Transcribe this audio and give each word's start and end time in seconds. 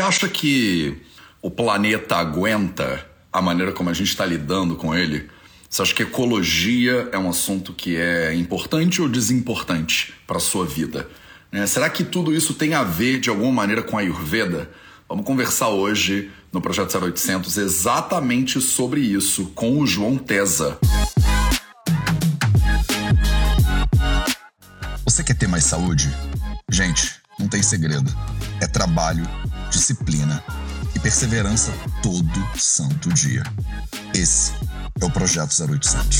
acha 0.00 0.28
que 0.28 0.96
o 1.42 1.50
planeta 1.50 2.16
aguenta 2.16 3.06
a 3.32 3.40
maneira 3.40 3.72
como 3.72 3.90
a 3.90 3.94
gente 3.94 4.08
está 4.08 4.26
lidando 4.26 4.76
com 4.76 4.94
ele? 4.94 5.28
Você 5.68 5.82
acha 5.82 5.94
que 5.94 6.02
ecologia 6.02 7.08
é 7.12 7.18
um 7.18 7.28
assunto 7.28 7.72
que 7.72 7.96
é 7.96 8.34
importante 8.34 9.00
ou 9.00 9.08
desimportante 9.08 10.12
para 10.26 10.38
a 10.38 10.40
sua 10.40 10.66
vida? 10.66 11.08
É, 11.52 11.66
será 11.66 11.88
que 11.88 12.04
tudo 12.04 12.34
isso 12.34 12.54
tem 12.54 12.74
a 12.74 12.82
ver 12.82 13.20
de 13.20 13.30
alguma 13.30 13.52
maneira 13.52 13.82
com 13.82 13.96
a 13.96 14.00
Ayurveda? 14.00 14.70
Vamos 15.08 15.24
conversar 15.24 15.68
hoje 15.68 16.30
no 16.52 16.60
Projeto 16.60 16.96
0800 16.96 17.56
exatamente 17.56 18.60
sobre 18.60 19.00
isso 19.00 19.46
com 19.54 19.78
o 19.80 19.86
João 19.86 20.16
Tesa. 20.16 20.78
Você 25.04 25.24
quer 25.24 25.34
ter 25.34 25.48
mais 25.48 25.64
saúde? 25.64 26.08
Gente, 26.70 27.20
não 27.38 27.48
tem 27.48 27.62
segredo. 27.62 28.12
É 28.60 28.66
trabalho, 28.66 29.26
disciplina 29.70 30.42
e 30.94 30.98
perseverança 30.98 31.72
todo 32.02 32.58
santo 32.58 33.08
dia. 33.10 33.42
Esse 34.14 34.52
é 35.00 35.04
o 35.04 35.10
Projeto 35.10 35.50
0800. 35.62 36.18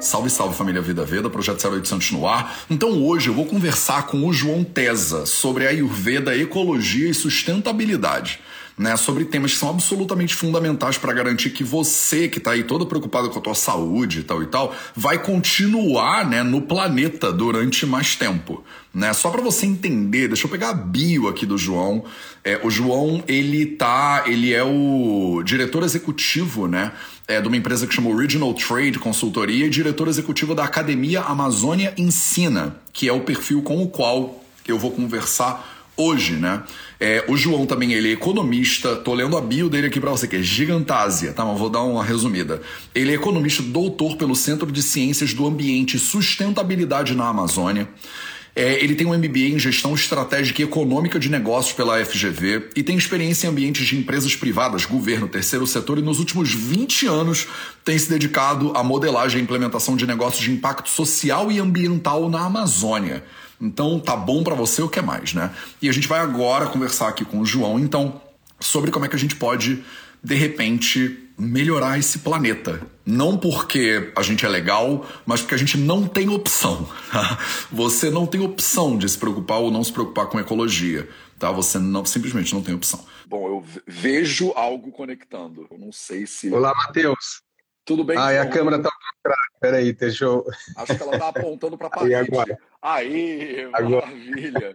Salve, 0.00 0.30
salve 0.30 0.56
família 0.56 0.80
Vida 0.80 1.04
Veda, 1.04 1.28
Projeto 1.28 1.62
0800 1.62 2.10
no 2.12 2.26
ar. 2.26 2.64
Então 2.70 3.04
hoje 3.04 3.28
eu 3.28 3.34
vou 3.34 3.44
conversar 3.44 4.06
com 4.06 4.26
o 4.26 4.32
João 4.32 4.64
Tesa 4.64 5.26
sobre 5.26 5.66
a 5.66 5.70
Ayurveda, 5.70 6.34
ecologia 6.34 7.10
e 7.10 7.14
sustentabilidade 7.14 8.40
né, 8.80 8.96
sobre 8.96 9.26
temas 9.26 9.52
que 9.52 9.58
são 9.58 9.68
absolutamente 9.68 10.34
fundamentais 10.34 10.96
para 10.96 11.12
garantir 11.12 11.50
que 11.50 11.62
você, 11.62 12.28
que 12.28 12.38
está 12.38 12.52
aí 12.52 12.64
todo 12.64 12.86
preocupado 12.86 13.28
com 13.28 13.38
a 13.38 13.42
tua 13.42 13.54
saúde 13.54 14.20
e 14.20 14.22
tal 14.22 14.42
e 14.42 14.46
tal, 14.46 14.74
vai 14.96 15.22
continuar 15.22 16.26
né, 16.26 16.42
no 16.42 16.62
planeta 16.62 17.30
durante 17.30 17.84
mais 17.84 18.16
tempo. 18.16 18.64
Né? 18.94 19.12
Só 19.12 19.28
para 19.28 19.42
você 19.42 19.66
entender, 19.66 20.28
deixa 20.28 20.46
eu 20.46 20.50
pegar 20.50 20.70
a 20.70 20.72
bio 20.72 21.28
aqui 21.28 21.44
do 21.44 21.58
João. 21.58 22.06
É, 22.42 22.58
o 22.64 22.70
João, 22.70 23.22
ele 23.28 23.66
tá, 23.66 24.24
ele 24.26 24.54
é 24.54 24.64
o 24.64 25.42
diretor 25.44 25.82
executivo, 25.82 26.66
né, 26.66 26.92
é, 27.28 27.38
de 27.38 27.48
uma 27.48 27.58
empresa 27.58 27.86
que 27.86 27.94
chama 27.94 28.08
Original 28.08 28.54
Trade 28.54 28.98
Consultoria 28.98 29.66
e 29.66 29.68
diretor 29.68 30.08
executivo 30.08 30.54
da 30.54 30.64
Academia 30.64 31.20
Amazônia 31.20 31.92
Ensina, 31.98 32.76
que 32.94 33.06
é 33.06 33.12
o 33.12 33.20
perfil 33.20 33.60
com 33.60 33.82
o 33.82 33.88
qual 33.88 34.42
eu 34.66 34.78
vou 34.78 34.90
conversar 34.90 35.84
hoje, 35.96 36.32
né? 36.32 36.62
É, 37.02 37.24
o 37.28 37.36
João 37.36 37.64
também, 37.64 37.94
ele 37.94 38.10
é 38.10 38.12
economista, 38.12 38.94
tô 38.94 39.14
lendo 39.14 39.34
a 39.34 39.40
bio 39.40 39.70
dele 39.70 39.86
aqui 39.86 39.98
para 39.98 40.10
você, 40.10 40.28
que 40.28 40.36
é 40.36 40.42
gigantásia, 40.42 41.32
tá? 41.32 41.42
Mas 41.46 41.58
vou 41.58 41.70
dar 41.70 41.80
uma 41.80 42.04
resumida. 42.04 42.60
Ele 42.94 43.12
é 43.12 43.14
economista 43.14 43.62
doutor 43.62 44.16
pelo 44.16 44.36
Centro 44.36 44.70
de 44.70 44.82
Ciências 44.82 45.32
do 45.32 45.46
Ambiente 45.46 45.96
e 45.96 45.98
Sustentabilidade 45.98 47.14
na 47.14 47.26
Amazônia. 47.26 47.88
É, 48.54 48.82
ele 48.82 48.94
tem 48.94 49.06
um 49.06 49.16
MBA 49.16 49.54
em 49.54 49.58
Gestão 49.58 49.94
Estratégica 49.94 50.60
e 50.60 50.64
Econômica 50.64 51.18
de 51.18 51.30
Negócios 51.30 51.72
pela 51.72 52.04
FGV 52.04 52.70
e 52.76 52.82
tem 52.82 52.96
experiência 52.96 53.46
em 53.46 53.50
ambientes 53.50 53.86
de 53.86 53.96
empresas 53.96 54.34
privadas, 54.34 54.84
governo, 54.84 55.28
terceiro 55.28 55.66
setor 55.66 55.98
e 55.98 56.02
nos 56.02 56.18
últimos 56.18 56.52
20 56.52 57.06
anos 57.06 57.46
tem 57.84 57.96
se 57.96 58.10
dedicado 58.10 58.72
à 58.76 58.82
modelagem 58.82 59.40
e 59.40 59.42
implementação 59.42 59.96
de 59.96 60.06
negócios 60.06 60.42
de 60.42 60.50
impacto 60.50 60.90
social 60.90 61.50
e 61.50 61.60
ambiental 61.60 62.28
na 62.28 62.44
Amazônia. 62.44 63.24
Então 63.60 64.00
tá 64.00 64.16
bom 64.16 64.42
para 64.42 64.54
você 64.54 64.82
o 64.82 64.88
que 64.88 64.98
é 64.98 65.02
mais, 65.02 65.34
né? 65.34 65.54
E 65.82 65.88
a 65.88 65.92
gente 65.92 66.08
vai 66.08 66.20
agora 66.20 66.66
conversar 66.66 67.08
aqui 67.08 67.24
com 67.24 67.40
o 67.40 67.44
João, 67.44 67.78
então, 67.78 68.20
sobre 68.58 68.90
como 68.90 69.04
é 69.04 69.08
que 69.08 69.16
a 69.16 69.18
gente 69.18 69.36
pode, 69.36 69.84
de 70.22 70.34
repente, 70.34 71.30
melhorar 71.40 71.98
esse 71.98 72.18
planeta. 72.18 72.86
Não 73.04 73.36
porque 73.36 74.12
a 74.14 74.22
gente 74.22 74.44
é 74.44 74.48
legal, 74.48 75.06
mas 75.24 75.40
porque 75.40 75.54
a 75.54 75.58
gente 75.58 75.76
não 75.78 76.06
tem 76.06 76.28
opção. 76.28 76.88
Tá? 77.10 77.38
Você 77.72 78.10
não 78.10 78.26
tem 78.26 78.40
opção 78.40 78.96
de 78.96 79.08
se 79.08 79.18
preocupar 79.18 79.58
ou 79.58 79.70
não 79.70 79.82
se 79.82 79.92
preocupar 79.92 80.26
com 80.26 80.38
ecologia. 80.38 81.08
Tá? 81.38 81.50
Você 81.50 81.78
não, 81.78 82.04
simplesmente 82.04 82.54
não 82.54 82.62
tem 82.62 82.74
opção. 82.74 83.04
Bom, 83.26 83.48
eu 83.48 83.64
vejo 83.86 84.52
algo 84.54 84.92
conectando. 84.92 85.66
Eu 85.70 85.78
não 85.78 85.90
sei 85.90 86.26
se. 86.26 86.50
Olá, 86.50 86.74
Matheus. 86.74 87.42
Tudo 87.90 88.04
bem? 88.04 88.16
Ah, 88.16 88.42
a 88.42 88.46
câmera 88.46 88.76
está 88.76 88.88
ao 88.88 88.94
contrário. 88.94 89.52
Peraí, 89.60 89.92
deixa 89.92 90.24
eu. 90.24 90.44
Acho 90.76 90.96
que 90.96 91.02
ela 91.02 91.14
está 91.14 91.28
apontando 91.30 91.76
para 91.76 91.88
a 91.88 91.90
parede. 91.98 92.14
Aí, 92.14 92.24
agora. 92.24 92.58
Aí, 92.80 93.68
agora. 93.72 94.06
maravilha. 94.06 94.72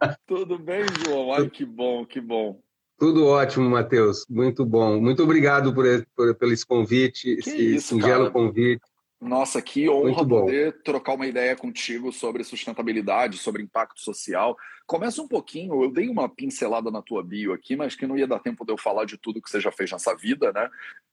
Tudo 0.26 0.58
bem, 0.58 0.82
João? 1.04 1.32
Ai, 1.32 1.48
que 1.48 1.64
bom, 1.64 2.04
que 2.04 2.20
bom. 2.20 2.60
Tudo 2.98 3.24
ótimo, 3.24 3.70
Matheus. 3.70 4.26
Muito 4.28 4.66
bom. 4.66 5.00
Muito 5.00 5.22
obrigado 5.22 5.72
por, 5.72 5.84
por, 6.16 6.52
esse 6.52 6.66
convite, 6.66 7.36
que 7.36 7.40
esse 7.40 7.76
isso, 7.76 7.94
singelo 7.94 8.24
cara. 8.24 8.30
convite. 8.32 8.82
Nossa, 9.20 9.62
que 9.62 9.88
honra 9.88 10.26
poder 10.26 10.82
trocar 10.82 11.14
uma 11.14 11.26
ideia 11.26 11.56
contigo 11.56 12.12
sobre 12.12 12.44
sustentabilidade, 12.44 13.38
sobre 13.38 13.62
impacto 13.62 14.00
social. 14.00 14.56
Começa 14.86 15.22
um 15.22 15.28
pouquinho, 15.28 15.82
eu 15.82 15.90
dei 15.90 16.08
uma 16.08 16.28
pincelada 16.28 16.90
na 16.90 17.00
tua 17.00 17.22
bio 17.22 17.52
aqui, 17.54 17.74
mas 17.76 17.96
que 17.96 18.06
não 18.06 18.18
ia 18.18 18.26
dar 18.26 18.40
tempo 18.40 18.64
de 18.64 18.72
eu 18.72 18.76
falar 18.76 19.06
de 19.06 19.16
tudo 19.16 19.40
que 19.40 19.48
você 19.48 19.58
já 19.58 19.72
fez 19.72 19.90
nessa 19.90 20.14
vida, 20.14 20.52
né? 20.52 20.68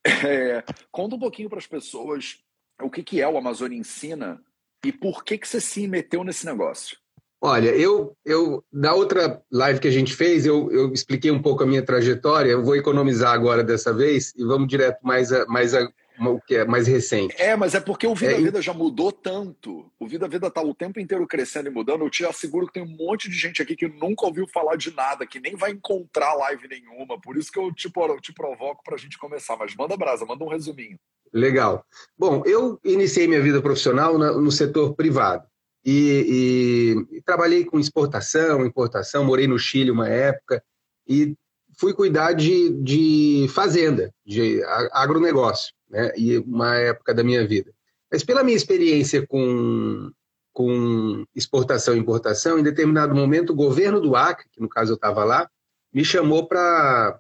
É, 0.26 0.64
conta 0.92 1.16
um 1.16 1.20
pouquinho 1.20 1.50
para 1.50 1.60
as 1.60 1.68
pessoas 1.68 2.40
o 2.82 2.90
que, 2.90 3.04
que 3.04 3.22
é 3.22 3.28
o 3.28 3.38
Amazônia 3.38 3.78
Ensina 3.78 4.42
e 4.86 4.92
por 4.92 5.24
que, 5.24 5.38
que 5.38 5.48
você 5.48 5.62
se 5.62 5.88
meteu 5.88 6.24
nesse 6.24 6.46
negócio. 6.46 6.98
Olha, 7.42 7.70
eu, 7.70 8.16
eu 8.26 8.64
na 8.72 8.94
outra 8.94 9.42
live 9.52 9.80
que 9.80 9.88
a 9.88 9.92
gente 9.92 10.16
fez, 10.16 10.46
eu, 10.46 10.72
eu 10.72 10.94
expliquei 10.94 11.30
um 11.30 11.42
pouco 11.42 11.64
a 11.64 11.66
minha 11.66 11.84
trajetória. 11.84 12.52
Eu 12.52 12.64
vou 12.64 12.76
economizar 12.76 13.34
agora 13.34 13.64
dessa 13.64 13.94
vez 13.94 14.34
e 14.38 14.46
vamos 14.46 14.68
direto 14.68 15.00
mais 15.02 15.32
a, 15.32 15.46
mais 15.48 15.74
a, 15.74 15.90
o 16.20 16.40
que 16.40 16.56
é 16.56 16.66
mais 16.66 16.88
recente. 16.88 17.36
É, 17.38 17.56
mas 17.56 17.74
é 17.74 17.80
porque 17.80 18.06
o 18.06 18.16
Vida 18.16 18.34
é, 18.34 18.42
Vida 18.42 18.62
já 18.62 18.74
mudou 18.74 19.12
tanto. 19.12 19.92
O 20.00 20.08
Vida 20.08 20.28
Vida 20.28 20.48
está 20.48 20.62
o 20.62 20.74
tempo 20.74 21.00
inteiro 21.00 21.26
crescendo 21.28 21.70
e 21.70 21.72
mudando. 21.72 22.04
Eu 22.04 22.10
te 22.10 22.26
asseguro 22.26 22.68
que 22.68 22.74
tem 22.74 22.84
um 22.84 22.96
monte 22.98 23.30
de 23.30 23.36
gente 23.36 23.62
aqui 23.62 23.76
que 23.76 23.88
nunca 23.88 24.26
ouviu 24.26 24.48
falar 24.48 24.76
de 24.76 24.94
nada, 24.94 25.26
que 25.26 25.40
nem 25.40 25.56
vai 25.56 25.72
encontrar 25.72 26.34
live 26.36 26.68
nenhuma. 26.68 27.20
Por 27.20 27.38
isso 27.38 27.52
que 27.52 27.60
eu 27.60 27.74
te, 27.74 27.92
eu 27.96 28.22
te 28.22 28.34
provoco 28.34 28.84
para 28.84 28.96
a 28.96 28.98
gente 28.98 29.18
começar. 29.18 29.58
Mas 29.58 29.76
manda 29.76 29.98
brasa, 29.98 30.26
manda 30.26 30.44
um 30.44 30.50
resuminho. 30.50 30.98
Legal. 31.34 31.84
Bom, 32.18 32.44
eu 32.46 32.80
iniciei 32.84 33.28
minha 33.28 33.42
vida 33.42 33.62
profissional 33.62 34.18
no 34.18 34.52
setor 34.52 34.96
privado. 34.96 35.48
E, 35.86 36.96
e, 37.12 37.18
e 37.18 37.22
trabalhei 37.22 37.66
com 37.66 37.80
exportação, 37.80 38.66
importação, 38.66 39.26
morei 39.26 39.48
no 39.48 39.60
Chile 39.60 39.92
uma 39.92 40.08
época 40.08 40.64
e 41.06 41.36
fui 41.78 41.94
cuidar 41.94 42.34
de, 42.34 42.70
de 42.82 43.48
fazenda, 43.50 44.14
de 44.26 44.64
agronegócio 44.92 45.74
né? 45.94 46.12
e 46.18 46.40
uma 46.40 46.76
época 46.76 47.14
da 47.14 47.24
minha 47.24 47.48
vida. 47.48 47.72
Mas 48.12 48.24
pela 48.24 48.44
minha 48.44 48.58
experiência 48.58 49.26
com, 49.28 50.12
com 50.52 51.24
exportação 51.36 51.96
e 51.96 52.00
importação, 52.00 52.58
em 52.58 52.64
determinado 52.64 53.14
momento 53.14 53.52
o 53.52 53.56
governo 53.56 54.02
do 54.02 54.16
Acre, 54.16 54.48
que 54.52 54.60
no 54.60 54.68
caso 54.68 54.94
eu 54.94 54.96
estava 54.96 55.24
lá, 55.24 55.48
me 55.94 56.04
chamou 56.04 56.48
para 56.48 57.20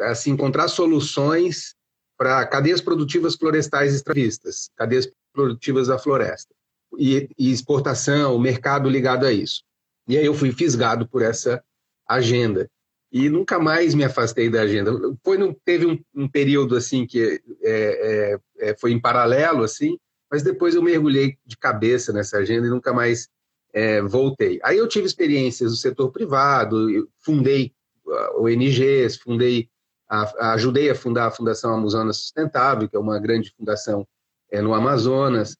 assim, 0.00 0.30
encontrar 0.30 0.68
soluções 0.68 1.74
para 2.16 2.46
cadeias 2.46 2.80
produtivas 2.80 3.34
florestais 3.34 3.94
extravistas, 3.94 4.70
cadeias 4.76 5.10
produtivas 5.32 5.88
da 5.88 5.98
floresta, 5.98 6.54
e, 6.98 7.28
e 7.38 7.52
exportação, 7.52 8.34
o 8.34 8.40
mercado 8.40 8.88
ligado 8.88 9.26
a 9.26 9.32
isso. 9.32 9.62
E 10.08 10.16
aí 10.16 10.24
eu 10.24 10.34
fui 10.34 10.52
fisgado 10.52 11.06
por 11.06 11.22
essa 11.22 11.62
agenda 12.08 12.68
e 13.12 13.28
nunca 13.28 13.58
mais 13.58 13.94
me 13.94 14.04
afastei 14.04 14.48
da 14.48 14.62
agenda. 14.62 14.92
Foi 15.24 15.36
num, 15.36 15.54
teve 15.64 15.86
um, 15.86 15.98
um, 16.14 16.28
período 16.28 16.76
assim 16.76 17.06
que 17.06 17.40
é, 17.62 18.38
é, 18.60 18.70
é, 18.70 18.76
foi 18.76 18.92
em 18.92 19.00
paralelo 19.00 19.64
assim, 19.64 19.98
mas 20.30 20.42
depois 20.42 20.74
eu 20.74 20.82
mergulhei 20.82 21.36
de 21.44 21.56
cabeça 21.56 22.12
nessa 22.12 22.38
agenda 22.38 22.66
e 22.66 22.70
nunca 22.70 22.92
mais 22.92 23.28
é, 23.72 24.00
voltei. 24.00 24.60
Aí 24.62 24.78
eu 24.78 24.88
tive 24.88 25.06
experiências 25.06 25.72
no 25.72 25.76
setor 25.76 26.12
privado, 26.12 27.08
fundei 27.18 27.72
uh, 28.06 28.44
ONGs, 28.44 29.16
fundei, 29.16 29.68
a, 30.08 30.52
ajudei 30.52 30.88
a 30.90 30.94
fundar 30.94 31.26
a 31.26 31.30
Fundação 31.32 31.74
Amazônia 31.74 32.12
Sustentável, 32.12 32.88
que 32.88 32.96
é 32.96 33.00
uma 33.00 33.18
grande 33.18 33.52
fundação 33.56 34.06
é, 34.50 34.60
no 34.60 34.72
Amazonas, 34.72 35.56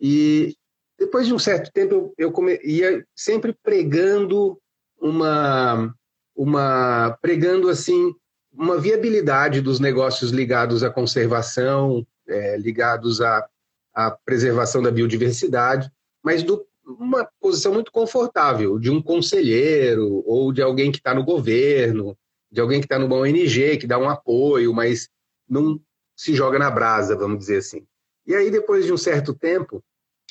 e 0.00 0.54
depois 0.98 1.26
de 1.26 1.34
um 1.34 1.38
certo 1.38 1.70
tempo 1.72 1.94
eu, 1.94 2.14
eu 2.18 2.32
come, 2.32 2.58
ia 2.62 3.04
sempre 3.14 3.54
pregando 3.62 4.58
uma 5.00 5.94
uma 6.34 7.16
pregando 7.20 7.68
assim 7.68 8.14
uma 8.52 8.78
viabilidade 8.78 9.60
dos 9.60 9.80
negócios 9.80 10.30
ligados 10.30 10.82
à 10.82 10.90
conservação, 10.90 12.06
é, 12.28 12.56
ligados 12.58 13.20
à, 13.20 13.48
à, 13.94 14.10
preservação 14.10 14.82
da 14.82 14.90
biodiversidade, 14.90 15.90
mas 16.22 16.42
do, 16.42 16.66
uma 16.84 17.26
posição 17.40 17.72
muito 17.72 17.90
confortável 17.90 18.78
de 18.78 18.90
um 18.90 19.00
conselheiro 19.00 20.22
ou 20.26 20.52
de 20.52 20.60
alguém 20.60 20.92
que 20.92 20.98
está 20.98 21.14
no 21.14 21.24
governo, 21.24 22.16
de 22.50 22.60
alguém 22.60 22.80
que 22.80 22.84
está 22.84 22.98
numa 22.98 23.16
ONG, 23.16 23.78
que 23.78 23.86
dá 23.86 23.98
um 23.98 24.08
apoio, 24.08 24.74
mas 24.74 25.08
não 25.48 25.80
se 26.14 26.34
joga 26.34 26.58
na 26.58 26.70
brasa, 26.70 27.16
vamos 27.16 27.38
dizer 27.38 27.58
assim. 27.58 27.86
E 28.26 28.34
aí, 28.34 28.50
depois 28.50 28.84
de 28.84 28.92
um 28.92 28.96
certo 28.96 29.34
tempo, 29.34 29.82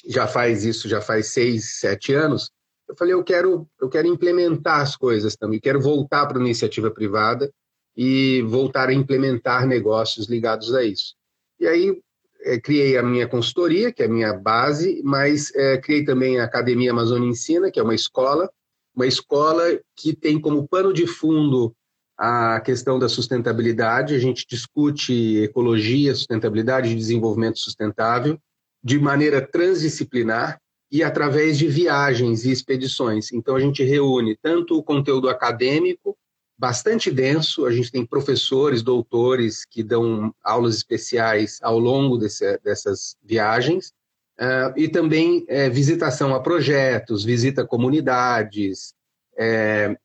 já 0.07 0.27
faz 0.27 0.63
isso, 0.63 0.87
já 0.87 1.01
faz 1.01 1.27
seis, 1.27 1.79
sete 1.79 2.13
anos, 2.13 2.51
eu 2.91 2.95
falei, 2.97 3.13
eu 3.13 3.23
quero, 3.23 3.65
eu 3.79 3.87
quero 3.87 4.07
implementar 4.07 4.81
as 4.81 4.97
coisas 4.97 5.37
também, 5.37 5.61
quero 5.61 5.81
voltar 5.81 6.25
para 6.25 6.37
a 6.37 6.41
iniciativa 6.41 6.91
privada 6.91 7.49
e 7.95 8.41
voltar 8.43 8.89
a 8.89 8.93
implementar 8.93 9.65
negócios 9.65 10.27
ligados 10.27 10.75
a 10.75 10.83
isso. 10.83 11.15
E 11.57 11.65
aí 11.65 12.01
é, 12.41 12.59
criei 12.59 12.97
a 12.97 13.03
minha 13.03 13.27
consultoria, 13.29 13.93
que 13.93 14.03
é 14.03 14.07
a 14.07 14.09
minha 14.09 14.33
base, 14.33 15.01
mas 15.05 15.55
é, 15.55 15.77
criei 15.77 16.03
também 16.03 16.37
a 16.37 16.43
Academia 16.43 16.91
Amazônia 16.91 17.29
Ensina, 17.29 17.71
que 17.71 17.79
é 17.79 17.83
uma 17.83 17.95
escola, 17.95 18.49
uma 18.93 19.07
escola 19.07 19.63
que 19.95 20.13
tem 20.13 20.39
como 20.39 20.67
pano 20.67 20.91
de 20.91 21.07
fundo 21.07 21.73
a 22.17 22.59
questão 22.59 22.99
da 22.99 23.07
sustentabilidade. 23.07 24.15
A 24.15 24.19
gente 24.19 24.45
discute 24.45 25.37
ecologia, 25.43 26.13
sustentabilidade 26.13 26.93
desenvolvimento 26.93 27.57
sustentável 27.57 28.37
de 28.83 28.99
maneira 28.99 29.39
transdisciplinar 29.41 30.60
e 30.91 31.03
através 31.03 31.57
de 31.57 31.67
viagens 31.67 32.43
e 32.43 32.51
expedições. 32.51 33.31
Então, 33.31 33.55
a 33.55 33.59
gente 33.59 33.83
reúne 33.83 34.35
tanto 34.35 34.77
o 34.77 34.83
conteúdo 34.83 35.29
acadêmico, 35.29 36.17
bastante 36.57 37.09
denso, 37.09 37.65
a 37.65 37.71
gente 37.71 37.91
tem 37.91 38.05
professores, 38.05 38.83
doutores 38.83 39.65
que 39.65 39.81
dão 39.81 40.35
aulas 40.43 40.75
especiais 40.75 41.59
ao 41.63 41.79
longo 41.79 42.17
desse, 42.17 42.59
dessas 42.59 43.15
viagens, 43.23 43.93
uh, 44.39 44.77
e 44.77 44.87
também 44.87 45.45
é, 45.47 45.69
visitação 45.69 46.35
a 46.35 46.39
projetos, 46.39 47.23
visita 47.23 47.61
a 47.63 47.67
comunidades, 47.67 48.93
é, 49.37 49.97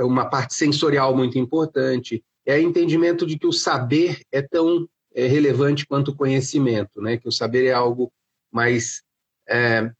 uma 0.00 0.24
parte 0.24 0.54
sensorial 0.54 1.14
muito 1.14 1.38
importante, 1.38 2.24
é 2.44 2.56
o 2.56 2.62
entendimento 2.62 3.26
de 3.26 3.38
que 3.38 3.46
o 3.46 3.52
saber 3.52 4.22
é 4.32 4.42
tão 4.42 4.88
é, 5.14 5.26
relevante 5.26 5.86
quanto 5.86 6.10
o 6.10 6.16
conhecimento, 6.16 7.00
né? 7.00 7.16
que 7.16 7.28
o 7.28 7.32
saber 7.32 7.66
é 7.66 7.72
algo 7.72 8.12
mais 8.50 9.02
é, 9.48 9.90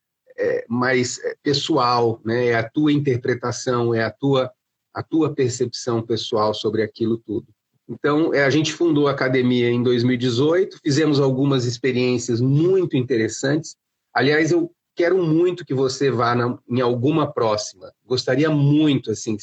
é, 0.43 0.65
mais 0.69 1.21
pessoal, 1.43 2.21
né? 2.25 2.47
é 2.47 2.55
a 2.55 2.69
tua 2.69 2.93
interpretação, 2.93 3.95
é 3.95 4.03
a 4.03 4.11
tua, 4.11 4.51
a 4.93 5.03
tua 5.03 5.33
percepção 5.33 6.03
pessoal 6.03 6.53
sobre 6.53 6.83
aquilo 6.83 7.17
tudo. 7.19 7.47
Então, 7.89 8.35
é, 8.35 8.45
a 8.45 8.51
gente 8.51 8.73
fundou 8.73 9.07
a 9.07 9.13
academia 9.13 9.71
em 9.71 9.83
2018, 9.83 10.79
fizemos 10.83 11.21
algumas 11.21 11.65
experiências 11.65 12.41
muito 12.41 12.97
interessantes. 12.97 13.77
Aliás, 14.13 14.51
eu 14.51 14.73
quero 14.97 15.23
muito 15.23 15.65
que 15.65 15.75
você 15.75 16.11
vá 16.11 16.35
na, 16.35 16.59
em 16.69 16.81
alguma 16.81 17.33
próxima. 17.33 17.93
Gostaria 18.05 18.51
muito, 18.51 19.11
assim, 19.11 19.37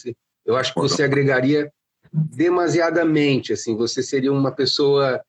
eu 0.45 0.55
acho 0.55 0.73
que 0.73 0.79
você 0.79 1.03
agregaria 1.03 1.71
demasiadamente, 2.11 3.53
assim, 3.53 3.75
você 3.75 4.01
seria 4.01 4.33
uma 4.33 4.51
pessoa 4.51 5.21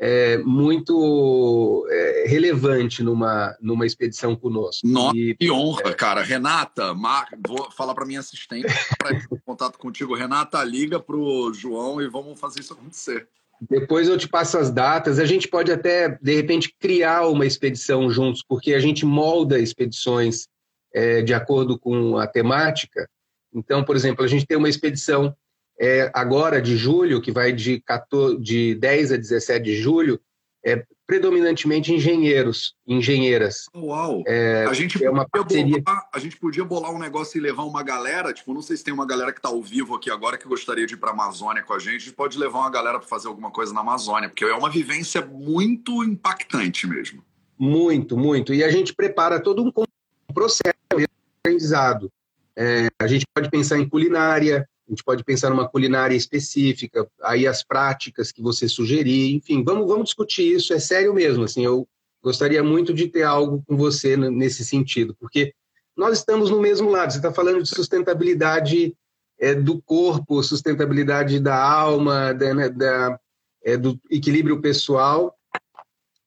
é, 0.00 0.38
muito 0.38 1.86
é, 1.90 2.24
relevante 2.28 3.02
numa, 3.02 3.56
numa 3.60 3.84
expedição 3.84 4.36
conosco. 4.36 4.86
Nossa, 4.86 5.16
e, 5.16 5.34
que 5.34 5.50
honra, 5.50 5.90
é... 5.90 5.94
cara. 5.94 6.22
Renata, 6.22 6.94
Mar... 6.94 7.28
vou 7.46 7.70
falar 7.70 7.94
para 7.94 8.06
minha 8.06 8.20
assistente 8.20 8.66
para 8.96 9.20
contato 9.44 9.78
contigo. 9.78 10.14
Renata, 10.14 10.62
liga 10.62 11.00
para 11.00 11.16
o 11.16 11.52
João 11.52 12.00
e 12.00 12.08
vamos 12.08 12.38
fazer 12.38 12.60
isso 12.60 12.72
acontecer. 12.72 13.28
Depois 13.68 14.06
eu 14.06 14.16
te 14.16 14.28
passo 14.28 14.56
as 14.56 14.70
datas. 14.70 15.18
A 15.18 15.24
gente 15.24 15.48
pode 15.48 15.72
até, 15.72 16.16
de 16.22 16.34
repente, 16.34 16.72
criar 16.78 17.26
uma 17.26 17.44
expedição 17.44 18.08
juntos, 18.08 18.42
porque 18.46 18.72
a 18.72 18.78
gente 18.78 19.04
molda 19.04 19.58
expedições 19.58 20.46
é, 20.94 21.22
de 21.22 21.34
acordo 21.34 21.76
com 21.76 22.16
a 22.18 22.26
temática. 22.26 23.08
Então, 23.52 23.82
por 23.82 23.96
exemplo, 23.96 24.24
a 24.24 24.28
gente 24.28 24.46
tem 24.46 24.56
uma 24.56 24.68
expedição 24.68 25.34
é, 25.80 26.10
agora 26.12 26.60
de 26.60 26.76
julho, 26.76 27.20
que 27.20 27.30
vai 27.30 27.52
de, 27.52 27.80
14, 27.80 28.38
de 28.38 28.74
10 28.74 29.12
a 29.12 29.16
17 29.16 29.64
de 29.64 29.76
julho, 29.76 30.20
é 30.64 30.84
predominantemente 31.06 31.92
engenheiros, 31.92 32.74
engenheiras. 32.86 33.64
Uau! 33.74 34.22
É, 34.26 34.66
a, 34.68 34.74
gente 34.74 35.02
é 35.02 35.10
uma 35.10 35.26
parceria... 35.26 35.80
bolar, 35.80 36.08
a 36.12 36.18
gente 36.18 36.36
podia 36.36 36.64
bolar 36.64 36.92
um 36.92 36.98
negócio 36.98 37.38
e 37.38 37.40
levar 37.40 37.62
uma 37.62 37.82
galera, 37.82 38.30
tipo, 38.32 38.52
não 38.52 38.60
sei 38.60 38.76
se 38.76 38.84
tem 38.84 38.92
uma 38.92 39.06
galera 39.06 39.32
que 39.32 39.38
está 39.38 39.48
ao 39.48 39.62
vivo 39.62 39.94
aqui 39.94 40.10
agora 40.10 40.36
que 40.36 40.46
gostaria 40.46 40.86
de 40.86 40.94
ir 40.94 40.96
para 40.98 41.10
a 41.10 41.14
Amazônia 41.14 41.62
com 41.62 41.72
a 41.72 41.78
gente, 41.78 41.96
a 41.96 41.98
gente 42.00 42.12
pode 42.12 42.36
levar 42.36 42.58
uma 42.58 42.70
galera 42.70 42.98
para 42.98 43.08
fazer 43.08 43.28
alguma 43.28 43.50
coisa 43.50 43.72
na 43.72 43.80
Amazônia, 43.80 44.28
porque 44.28 44.44
é 44.44 44.54
uma 44.54 44.68
vivência 44.68 45.24
muito 45.24 46.04
impactante 46.04 46.86
mesmo. 46.86 47.24
Muito, 47.58 48.16
muito. 48.16 48.52
E 48.52 48.62
a 48.62 48.70
gente 48.70 48.94
prepara 48.94 49.40
todo 49.40 49.62
um 49.62 50.34
processo 50.34 50.76
de 50.94 51.06
aprendizado. 51.40 52.12
É, 52.54 52.88
a 53.00 53.06
gente 53.06 53.24
pode 53.34 53.48
pensar 53.48 53.78
em 53.78 53.88
culinária, 53.88 54.68
a 54.88 54.90
gente 54.90 55.04
pode 55.04 55.22
pensar 55.22 55.50
numa 55.50 55.68
culinária 55.68 56.16
específica, 56.16 57.06
aí 57.22 57.46
as 57.46 57.62
práticas 57.62 58.32
que 58.32 58.40
você 58.40 58.66
sugerir, 58.66 59.34
enfim, 59.34 59.62
vamos, 59.62 59.86
vamos 59.86 60.04
discutir 60.04 60.54
isso, 60.54 60.72
é 60.72 60.78
sério 60.78 61.12
mesmo, 61.12 61.44
assim, 61.44 61.64
eu 61.64 61.86
gostaria 62.22 62.62
muito 62.64 62.94
de 62.94 63.06
ter 63.06 63.22
algo 63.22 63.62
com 63.66 63.76
você 63.76 64.16
nesse 64.16 64.64
sentido, 64.64 65.14
porque 65.20 65.52
nós 65.94 66.18
estamos 66.18 66.50
no 66.50 66.60
mesmo 66.60 66.90
lado, 66.90 67.12
você 67.12 67.18
está 67.18 67.32
falando 67.32 67.62
de 67.62 67.68
sustentabilidade 67.68 68.94
é, 69.38 69.54
do 69.54 69.80
corpo, 69.82 70.42
sustentabilidade 70.42 71.38
da 71.38 71.62
alma, 71.62 72.32
da, 72.32 72.54
né, 72.54 72.68
da 72.68 73.20
é, 73.64 73.76
do 73.76 74.00
equilíbrio 74.10 74.60
pessoal, 74.60 75.34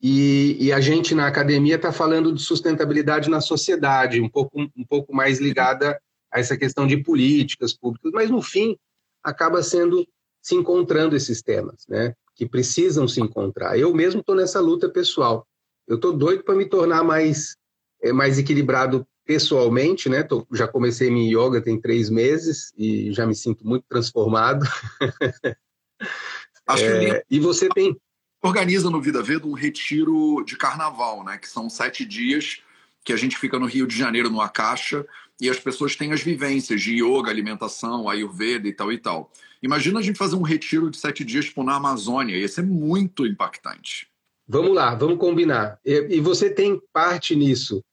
e, 0.02 0.58
e, 0.60 0.74
a 0.74 0.80
gente 0.80 1.14
na 1.14 1.28
academia 1.28 1.76
está 1.76 1.92
falando 1.92 2.34
de 2.34 2.42
sustentabilidade 2.42 3.30
na 3.30 3.40
sociedade, 3.40 4.20
um 4.20 4.28
pouco, 4.28 4.60
um 4.60 4.84
pouco 4.84 5.14
mais 5.14 5.40
ligada 5.40 6.00
a 6.32 6.40
essa 6.40 6.58
questão 6.58 6.88
de 6.88 6.98
políticas 6.98 7.74
públicas, 7.74 8.12
mas 8.14 8.30
no 8.30 8.42
fim 8.42 8.78
acaba 9.24 9.62
sendo 9.62 10.08
se 10.42 10.56
encontrando 10.56 11.16
esses 11.16 11.42
temas, 11.42 11.86
né? 11.88 12.16
Que 12.36 12.48
precisam 12.48 13.08
se 13.08 13.22
encontrar. 13.22 13.78
Eu 13.78 13.94
mesmo 13.94 14.22
estou 14.22 14.36
nessa 14.36 14.60
luta 14.60 14.90
pessoal. 14.90 15.46
Eu 15.88 15.96
estou 15.96 16.14
doido 16.14 16.44
para 16.44 16.56
me 16.56 16.66
tornar 16.66 17.04
mais 17.04 17.56
é, 18.02 18.12
mais 18.12 18.40
equilibrado 18.40 19.06
pessoalmente, 19.26 20.10
né? 20.10 20.24
Tô, 20.24 20.46
já 20.52 20.68
comecei 20.68 21.10
minha 21.10 21.30
yoga 21.30 21.62
tem 21.62 21.80
três 21.80 22.10
meses 22.10 22.74
e 22.78 23.12
já 23.14 23.26
me 23.26 23.36
sinto 23.36 23.66
muito 23.66 23.86
transformado. 23.88 24.66
Acho 26.66 26.84
é, 26.86 27.20
que 27.20 27.26
e 27.30 27.40
você 27.40 27.70
tem 27.70 27.96
organiza 28.42 28.90
no 28.90 29.02
Vida 29.02 29.22
Veda 29.22 29.46
um 29.46 29.54
retiro 29.54 30.44
de 30.44 30.58
carnaval, 30.58 31.24
né? 31.24 31.38
Que 31.38 31.48
são 31.48 31.70
sete 31.70 32.04
dias 32.04 32.62
que 33.04 33.14
a 33.14 33.18
gente 33.18 33.38
fica 33.38 33.60
no 33.60 33.68
Rio 33.68 33.88
de 33.88 33.96
Janeiro, 33.96 34.30
numa 34.30 34.50
caixa, 34.50 35.06
e 35.42 35.50
as 35.50 35.60
pessoas 35.60 35.96
têm 35.96 36.14
as 36.14 36.22
vivências 36.22 36.80
de 36.80 37.04
yoga, 37.04 37.32
alimentação, 37.32 38.08
ayurveda 38.08 38.68
e 38.68 38.74
tal 38.74 38.94
e 38.94 39.00
tal. 39.00 39.32
Imagina 39.62 40.00
a 40.00 40.02
gente 40.04 40.18
fazer 40.18 40.36
um 40.36 40.44
retiro 40.44 40.92
de 40.92 40.98
sete 40.98 41.26
dias 41.26 41.46
tipo, 41.46 41.64
na 41.64 41.76
Amazônia, 41.76 42.38
ia 42.38 42.48
ser 42.48 42.62
muito 42.62 43.26
impactante. 43.26 44.08
Vamos 44.48 44.76
lá, 44.76 44.94
vamos 44.94 45.18
combinar. 45.18 45.80
E, 45.84 46.20
você 46.20 46.48
tem 46.48 46.80
parte 46.94 47.36
nisso, 47.36 47.84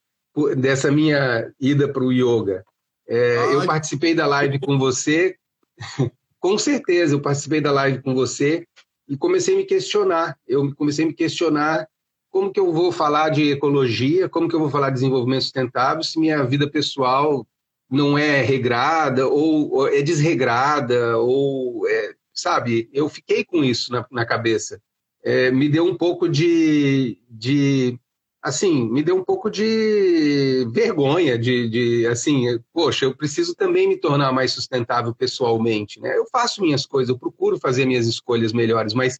dessa 0.59 0.93
minha 0.93 1.51
ida 1.59 1.91
para 1.91 2.05
o 2.05 2.13
yoga. 2.13 2.63
É, 3.09 3.55
eu 3.55 3.65
participei 3.65 4.15
da 4.15 4.27
live 4.27 4.59
com 4.59 4.79
você, 4.79 5.35
com 6.39 6.59
certeza 6.59 7.15
eu 7.15 7.21
participei 7.21 7.63
da 7.63 7.73
live 7.73 8.03
com 8.03 8.15
você 8.15 8.67
e 9.09 9.17
comecei 9.17 9.55
a 9.55 9.57
me 9.57 9.65
questionar. 9.65 10.39
Eu 10.47 10.75
comecei 10.75 11.07
a 11.07 11.09
me 11.09 11.15
questionar 11.15 11.89
como 12.31 12.53
que 12.53 12.61
eu 12.61 12.73
vou 12.73 12.93
falar 12.93 13.31
de 13.31 13.51
ecologia, 13.51 14.29
como 14.29 14.49
que 14.49 14.55
eu 14.55 14.61
vou 14.61 14.71
falar 14.71 14.91
de 14.91 14.95
desenvolvimento 14.95 15.43
sustentável 15.43 16.03
se 16.03 16.19
minha 16.19 16.45
vida 16.45 16.71
pessoal 16.71 17.47
não 17.91 18.19
é 18.19 18.43
regrada 18.43 19.27
ou, 19.27 19.89
é 19.89 20.03
desregrada 20.03 21.17
ou 21.19 21.89
é, 21.89 22.15
sabe 22.35 22.89
eu 22.93 23.09
fiquei 23.09 23.45
com 23.45 23.65
isso 23.65 23.91
na, 23.91 24.07
na 24.11 24.27
cabeça. 24.27 24.81
É, 25.25 25.51
me 25.51 25.69
deu 25.69 25.85
um 25.85 25.97
pouco 25.97 26.29
de, 26.29 27.19
de 27.29 27.99
assim 28.43 28.89
me 28.89 29.03
deu 29.03 29.17
um 29.17 29.25
pouco 29.25 29.51
de 29.51 30.67
vergonha 30.73 31.37
de, 31.37 31.69
de 31.69 32.07
assim 32.07 32.45
poxa 32.73 33.05
eu 33.05 33.17
preciso 33.17 33.55
também 33.55 33.89
me 33.89 33.97
tornar 33.97 34.33
mais 34.33 34.53
sustentável 34.53 35.13
pessoalmente 35.13 36.01
né? 36.01 36.17
Eu 36.17 36.25
faço 36.31 36.63
minhas 36.63 36.87
coisas 36.87 37.09
eu 37.09 37.19
procuro 37.19 37.59
fazer 37.59 37.85
minhas 37.85 38.07
escolhas 38.07 38.53
melhores 38.53 38.95
mas 38.95 39.19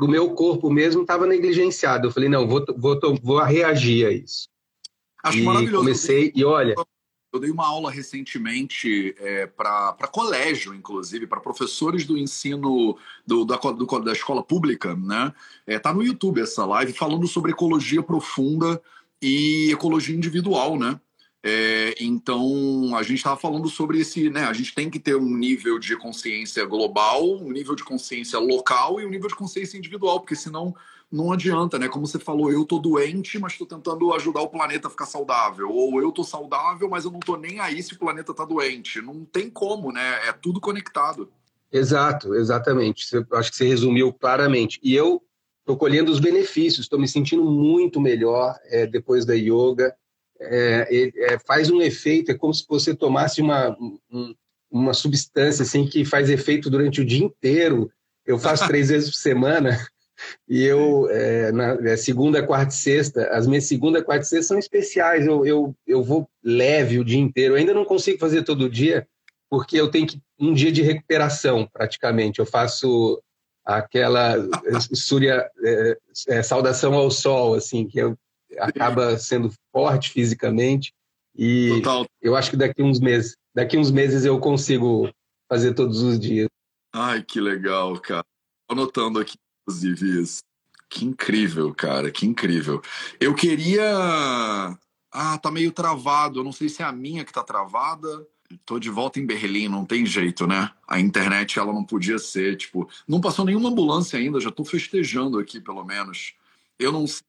para 0.00 0.06
o 0.06 0.10
meu 0.10 0.30
corpo 0.30 0.70
mesmo 0.70 1.02
estava 1.02 1.26
negligenciado. 1.26 2.08
Eu 2.08 2.10
falei, 2.10 2.28
não, 2.30 2.48
vou, 2.48 2.64
vou, 2.78 2.98
vou 3.22 3.42
reagir 3.42 4.06
a 4.06 4.10
isso. 4.10 4.48
Acho 5.22 5.38
e 5.38 5.42
maravilhoso. 5.42 5.84
Comecei, 5.84 6.32
e 6.34 6.42
olha. 6.42 6.74
Eu 7.32 7.38
dei 7.38 7.50
uma 7.50 7.66
aula 7.66 7.92
recentemente 7.92 9.14
é, 9.18 9.46
para 9.46 9.94
colégio, 10.10 10.74
inclusive, 10.74 11.26
para 11.26 11.38
professores 11.38 12.04
do 12.04 12.16
ensino 12.16 12.96
do, 13.26 13.44
da, 13.44 13.56
do, 13.56 13.86
da 14.00 14.12
escola 14.12 14.42
pública, 14.42 14.96
né? 14.96 15.32
É, 15.66 15.78
tá 15.78 15.92
no 15.92 16.02
YouTube 16.02 16.40
essa 16.40 16.64
live 16.64 16.92
falando 16.92 17.28
sobre 17.28 17.52
ecologia 17.52 18.02
profunda 18.02 18.82
e 19.22 19.70
ecologia 19.70 20.16
individual, 20.16 20.76
né? 20.76 20.98
É, 21.42 21.94
então, 21.98 22.94
a 22.94 23.02
gente 23.02 23.18
estava 23.18 23.36
falando 23.36 23.68
sobre 23.68 24.00
esse, 24.00 24.28
né? 24.28 24.44
A 24.44 24.52
gente 24.52 24.74
tem 24.74 24.90
que 24.90 24.98
ter 24.98 25.16
um 25.16 25.36
nível 25.36 25.78
de 25.78 25.96
consciência 25.96 26.64
global, 26.66 27.24
um 27.24 27.50
nível 27.50 27.74
de 27.74 27.82
consciência 27.82 28.38
local 28.38 29.00
e 29.00 29.06
um 29.06 29.10
nível 29.10 29.28
de 29.28 29.34
consciência 29.34 29.78
individual, 29.78 30.20
porque 30.20 30.36
senão 30.36 30.74
não 31.10 31.32
adianta, 31.32 31.78
né? 31.78 31.88
Como 31.88 32.06
você 32.06 32.18
falou, 32.18 32.52
eu 32.52 32.64
tô 32.64 32.78
doente, 32.78 33.38
mas 33.38 33.52
estou 33.52 33.66
tentando 33.66 34.12
ajudar 34.12 34.42
o 34.42 34.48
planeta 34.48 34.86
a 34.86 34.90
ficar 34.90 35.06
saudável. 35.06 35.70
Ou 35.70 36.00
eu 36.00 36.12
tô 36.12 36.22
saudável, 36.22 36.88
mas 36.88 37.04
eu 37.04 37.10
não 37.10 37.20
tô 37.20 37.36
nem 37.36 37.58
aí 37.58 37.82
se 37.82 37.94
o 37.94 37.98
planeta 37.98 38.32
tá 38.34 38.44
doente. 38.44 39.00
Não 39.00 39.24
tem 39.24 39.50
como, 39.50 39.90
né? 39.90 40.28
É 40.28 40.32
tudo 40.32 40.60
conectado. 40.60 41.32
Exato, 41.72 42.34
exatamente. 42.34 43.04
acho 43.32 43.50
que 43.50 43.56
você 43.56 43.66
resumiu 43.66 44.12
claramente. 44.12 44.78
E 44.82 44.94
eu 44.94 45.22
estou 45.60 45.76
colhendo 45.76 46.12
os 46.12 46.20
benefícios, 46.20 46.84
estou 46.84 46.98
me 46.98 47.08
sentindo 47.08 47.44
muito 47.44 48.00
melhor 48.00 48.56
é, 48.66 48.86
depois 48.86 49.24
da 49.24 49.34
yoga 49.34 49.94
é, 50.40 51.12
é, 51.34 51.38
faz 51.46 51.70
um 51.70 51.80
efeito, 51.80 52.30
é 52.30 52.34
como 52.34 52.52
se 52.54 52.64
você 52.68 52.94
tomasse 52.94 53.40
uma, 53.40 53.76
um, 54.10 54.34
uma 54.70 54.94
substância 54.94 55.62
assim 55.62 55.86
que 55.86 56.04
faz 56.04 56.30
efeito 56.30 56.70
durante 56.70 57.00
o 57.00 57.04
dia 57.04 57.24
inteiro. 57.24 57.90
Eu 58.26 58.38
faço 58.38 58.66
três 58.66 58.88
vezes 58.88 59.10
por 59.10 59.16
semana 59.16 59.78
e 60.48 60.62
eu, 60.62 61.08
é, 61.10 61.52
na 61.52 61.72
é, 61.88 61.96
segunda, 61.96 62.42
quarta 62.42 62.72
e 62.72 62.76
sexta, 62.76 63.28
as 63.30 63.46
minhas 63.46 63.64
segunda, 63.64 64.02
quarta 64.02 64.24
e 64.24 64.28
sexta 64.28 64.48
são 64.48 64.58
especiais. 64.58 65.26
Eu, 65.26 65.44
eu, 65.44 65.74
eu 65.86 66.02
vou 66.02 66.28
leve 66.42 66.98
o 66.98 67.04
dia 67.04 67.18
inteiro. 67.18 67.54
Eu 67.54 67.58
ainda 67.58 67.74
não 67.74 67.84
consigo 67.84 68.18
fazer 68.18 68.42
todo 68.42 68.70
dia, 68.70 69.06
porque 69.48 69.76
eu 69.76 69.90
tenho 69.90 70.06
que, 70.06 70.20
um 70.38 70.52
dia 70.52 70.72
de 70.72 70.82
recuperação, 70.82 71.68
praticamente. 71.72 72.38
Eu 72.38 72.46
faço 72.46 73.22
aquela 73.64 74.36
surya, 74.94 75.48
é, 75.62 75.98
é, 76.28 76.42
saudação 76.42 76.94
ao 76.94 77.10
sol, 77.10 77.54
assim, 77.54 77.86
que 77.86 77.98
eu, 77.98 78.16
acaba 78.58 79.16
sendo 79.18 79.52
forte 79.72 80.10
fisicamente. 80.10 80.92
E 81.36 81.80
Total. 81.82 82.06
eu 82.20 82.36
acho 82.36 82.50
que 82.50 82.56
daqui 82.56 82.82
uns 82.82 83.00
meses, 83.00 83.36
daqui 83.54 83.78
uns 83.78 83.90
meses 83.90 84.24
eu 84.24 84.38
consigo 84.38 85.08
fazer 85.48 85.74
todos 85.74 86.02
os 86.02 86.18
dias. 86.18 86.48
Ai, 86.92 87.22
que 87.22 87.40
legal, 87.40 87.98
cara. 88.00 88.24
Anotando 88.68 89.18
aqui, 89.18 89.36
inclusive, 89.62 90.22
isso. 90.22 90.42
Que 90.88 91.04
incrível, 91.04 91.72
cara, 91.72 92.10
que 92.10 92.26
incrível. 92.26 92.82
Eu 93.20 93.34
queria. 93.34 94.76
Ah, 95.12 95.38
tá 95.38 95.50
meio 95.50 95.70
travado. 95.70 96.40
Eu 96.40 96.44
não 96.44 96.52
sei 96.52 96.68
se 96.68 96.82
é 96.82 96.84
a 96.84 96.92
minha 96.92 97.24
que 97.24 97.32
tá 97.32 97.42
travada. 97.44 98.26
Tô 98.66 98.80
de 98.80 98.90
volta 98.90 99.20
em 99.20 99.26
Berlim, 99.26 99.68
não 99.68 99.84
tem 99.84 100.04
jeito, 100.04 100.46
né? 100.46 100.72
A 100.86 100.98
internet 100.98 101.58
ela 101.60 101.72
não 101.72 101.84
podia 101.84 102.18
ser, 102.18 102.56
tipo, 102.56 102.88
não 103.06 103.20
passou 103.20 103.44
nenhuma 103.44 103.68
ambulância 103.68 104.18
ainda, 104.18 104.40
já 104.40 104.50
tô 104.50 104.64
festejando 104.64 105.38
aqui 105.38 105.60
pelo 105.60 105.84
menos. 105.84 106.34
Eu 106.76 106.90
não 106.90 107.06
sei. 107.06 107.22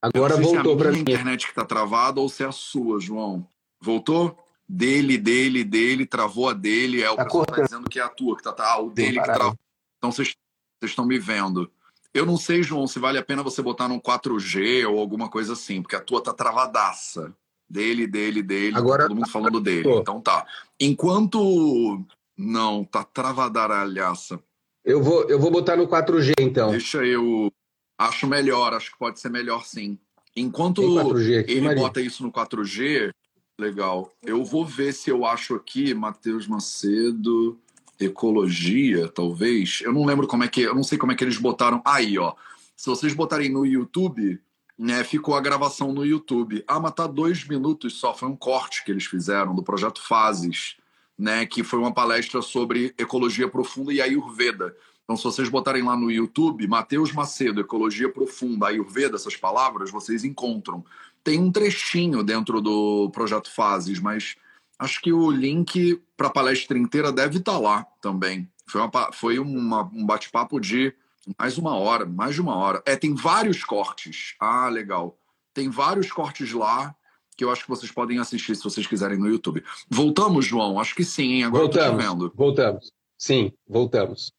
Agora 0.00 0.36
voltou 0.36 0.76
para 0.76 0.92
mim. 0.92 1.00
internet 1.00 1.46
que 1.46 1.54
tá 1.54 1.64
travada 1.64 2.20
ou 2.20 2.28
se 2.28 2.42
é 2.42 2.46
a 2.46 2.52
sua, 2.52 3.00
João. 3.00 3.46
Voltou? 3.80 4.36
Dele, 4.68 5.16
dele, 5.16 5.64
dele, 5.64 6.06
travou 6.06 6.48
a 6.48 6.52
dele, 6.52 7.02
é 7.02 7.10
o 7.10 7.16
tá 7.16 7.24
pessoal 7.24 7.46
tá 7.46 7.62
dizendo 7.62 7.88
que 7.88 7.98
é 7.98 8.02
a 8.02 8.08
tua 8.08 8.36
que 8.36 8.42
tá, 8.42 8.52
tá 8.52 8.74
ah, 8.74 8.80
o 8.80 8.90
dele 8.90 9.18
que 9.18 9.24
travou. 9.24 9.56
Então 9.96 10.12
vocês 10.12 10.36
estão 10.82 11.06
me 11.06 11.18
vendo. 11.18 11.70
Eu 12.12 12.26
não 12.26 12.36
sei, 12.36 12.62
João, 12.62 12.86
se 12.86 12.98
vale 12.98 13.18
a 13.18 13.24
pena 13.24 13.42
você 13.42 13.62
botar 13.62 13.88
num 13.88 14.00
4G 14.00 14.86
ou 14.88 14.98
alguma 14.98 15.28
coisa 15.28 15.54
assim, 15.54 15.80
porque 15.80 15.96
a 15.96 16.00
tua 16.00 16.22
tá 16.22 16.32
travadaça. 16.32 17.34
Dele, 17.68 18.06
dele, 18.06 18.42
dele. 18.42 18.72
Tá 18.72 18.78
Agora, 18.78 19.02
todo 19.04 19.14
mundo 19.14 19.28
falando 19.28 19.60
dele. 19.60 19.82
Pô. 19.82 19.98
Então 19.98 20.20
tá. 20.20 20.46
Enquanto. 20.80 22.02
Não, 22.36 22.84
tá 22.84 23.04
travadaralhaça. 23.04 24.40
Eu 24.84 25.02
vou, 25.02 25.24
eu 25.28 25.38
vou 25.38 25.50
botar 25.50 25.76
no 25.76 25.86
4G 25.86 26.32
então. 26.40 26.70
Deixa 26.70 27.04
eu. 27.04 27.52
Acho 27.98 28.26
melhor, 28.28 28.72
acho 28.72 28.92
que 28.92 28.98
pode 28.98 29.18
ser 29.18 29.28
melhor 29.28 29.64
sim. 29.66 29.98
Enquanto 30.36 30.82
aqui, 31.00 31.32
ele 31.32 31.62
Maria. 31.62 31.82
bota 31.82 32.00
isso 32.00 32.22
no 32.22 32.30
4G, 32.30 33.10
legal. 33.58 34.12
Eu 34.22 34.44
vou 34.44 34.64
ver 34.64 34.94
se 34.94 35.10
eu 35.10 35.26
acho 35.26 35.56
aqui, 35.56 35.92
Matheus 35.92 36.46
Macedo, 36.46 37.58
ecologia, 37.98 39.08
talvez. 39.08 39.80
Eu 39.82 39.92
não 39.92 40.04
lembro 40.04 40.28
como 40.28 40.44
é 40.44 40.48
que. 40.48 40.60
Eu 40.60 40.74
não 40.74 40.84
sei 40.84 40.96
como 40.96 41.10
é 41.10 41.14
que 41.16 41.24
eles 41.24 41.38
botaram. 41.38 41.82
Aí, 41.84 42.16
ó. 42.18 42.34
Se 42.76 42.88
vocês 42.88 43.12
botarem 43.12 43.50
no 43.50 43.66
YouTube, 43.66 44.40
né, 44.78 45.02
ficou 45.02 45.34
a 45.34 45.40
gravação 45.40 45.92
no 45.92 46.06
YouTube. 46.06 46.62
Ah, 46.68 46.78
mas 46.78 46.92
tá 46.92 47.06
dois 47.08 47.44
minutos 47.44 47.98
só, 47.98 48.14
foi 48.14 48.28
um 48.28 48.36
corte 48.36 48.84
que 48.84 48.92
eles 48.92 49.04
fizeram 49.04 49.52
do 49.52 49.64
projeto 49.64 50.00
Fases, 50.00 50.76
né, 51.18 51.44
que 51.44 51.64
foi 51.64 51.80
uma 51.80 51.92
palestra 51.92 52.40
sobre 52.40 52.94
ecologia 52.96 53.48
profunda 53.48 53.92
e 53.92 54.00
Ayurveda. 54.00 54.76
Então, 55.08 55.16
se 55.16 55.24
vocês 55.24 55.48
botarem 55.48 55.82
lá 55.82 55.96
no 55.96 56.10
YouTube, 56.10 56.68
Matheus 56.68 57.12
Macedo, 57.12 57.62
Ecologia 57.62 58.12
Profunda, 58.12 58.66
Ayurveda, 58.66 59.16
essas 59.16 59.34
palavras, 59.34 59.90
vocês 59.90 60.22
encontram. 60.22 60.84
Tem 61.24 61.40
um 61.40 61.50
trechinho 61.50 62.22
dentro 62.22 62.60
do 62.60 63.08
projeto 63.08 63.50
Fases, 63.50 63.98
mas 64.00 64.36
acho 64.78 65.00
que 65.00 65.10
o 65.10 65.30
link 65.30 65.98
para 66.14 66.26
a 66.26 66.30
palestra 66.30 66.76
inteira 66.76 67.10
deve 67.10 67.38
estar 67.38 67.52
tá 67.52 67.58
lá 67.58 67.86
também. 68.02 68.46
Foi, 68.66 68.82
uma, 68.82 69.10
foi 69.10 69.38
uma, 69.38 69.82
um 69.94 70.04
bate-papo 70.04 70.60
de 70.60 70.92
mais 71.38 71.56
uma 71.56 71.74
hora, 71.74 72.04
mais 72.04 72.34
de 72.34 72.42
uma 72.42 72.56
hora. 72.56 72.82
É, 72.84 72.94
tem 72.94 73.14
vários 73.14 73.64
cortes. 73.64 74.34
Ah, 74.38 74.68
legal. 74.68 75.16
Tem 75.54 75.70
vários 75.70 76.12
cortes 76.12 76.52
lá 76.52 76.94
que 77.34 77.42
eu 77.42 77.50
acho 77.50 77.62
que 77.62 77.70
vocês 77.70 77.90
podem 77.90 78.18
assistir 78.18 78.54
se 78.54 78.62
vocês 78.62 78.86
quiserem 78.86 79.16
no 79.16 79.28
YouTube. 79.28 79.64
Voltamos, 79.88 80.44
João? 80.44 80.78
Acho 80.78 80.94
que 80.94 81.04
sim? 81.04 81.44
Agora 81.44 81.64
voltamos, 81.64 81.86
eu 81.86 81.96
tô 81.96 81.96
vendo. 81.96 82.32
Voltamos. 82.36 82.92
Sim, 83.16 83.52
voltamos. 83.66 84.34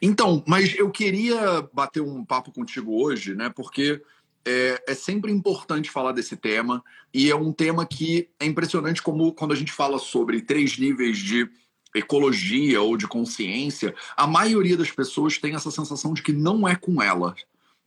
Então, 0.00 0.44
mas 0.46 0.74
eu 0.76 0.90
queria 0.90 1.68
bater 1.72 2.00
um 2.00 2.24
papo 2.24 2.52
contigo 2.52 3.02
hoje, 3.02 3.34
né? 3.34 3.50
Porque 3.50 4.02
é, 4.44 4.82
é, 4.88 4.94
sempre 4.94 5.32
importante 5.32 5.90
falar 5.90 6.12
desse 6.12 6.36
tema 6.36 6.82
e 7.12 7.30
é 7.30 7.36
um 7.36 7.52
tema 7.52 7.84
que 7.84 8.28
é 8.38 8.46
impressionante 8.46 9.02
como 9.02 9.32
quando 9.32 9.52
a 9.52 9.56
gente 9.56 9.72
fala 9.72 9.98
sobre 9.98 10.40
três 10.40 10.78
níveis 10.78 11.18
de 11.18 11.48
ecologia 11.94 12.80
ou 12.80 12.96
de 12.96 13.06
consciência, 13.06 13.94
a 14.16 14.26
maioria 14.26 14.76
das 14.76 14.90
pessoas 14.90 15.38
tem 15.38 15.54
essa 15.54 15.70
sensação 15.70 16.14
de 16.14 16.22
que 16.22 16.32
não 16.32 16.66
é 16.66 16.76
com 16.76 17.02
ela. 17.02 17.34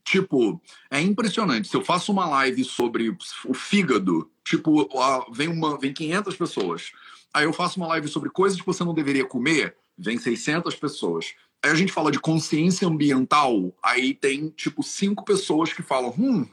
Tipo, 0.04 0.60
é 0.90 1.00
impressionante. 1.00 1.68
Se 1.68 1.76
eu 1.76 1.82
faço 1.82 2.12
uma 2.12 2.26
live 2.26 2.62
sobre 2.62 3.16
o 3.46 3.54
fígado, 3.54 4.30
tipo, 4.44 4.86
vem, 5.32 5.48
uma, 5.48 5.78
vem 5.78 5.94
500 5.94 6.36
pessoas. 6.36 6.92
Aí 7.32 7.44
eu 7.44 7.52
faço 7.52 7.80
uma 7.80 7.88
live 7.88 8.06
sobre 8.06 8.28
coisas 8.28 8.60
que 8.60 8.66
você 8.66 8.84
não 8.84 8.92
deveria 8.92 9.24
comer, 9.24 9.74
vem 9.96 10.18
600 10.18 10.74
pessoas. 10.74 11.34
Aí 11.64 11.70
a 11.70 11.74
gente 11.74 11.94
fala 11.94 12.12
de 12.12 12.20
consciência 12.20 12.86
ambiental, 12.86 13.74
aí 13.82 14.12
tem, 14.12 14.50
tipo, 14.50 14.82
cinco 14.82 15.24
pessoas 15.24 15.72
que 15.72 15.80
falam, 15.80 16.12
hum, 16.18 16.46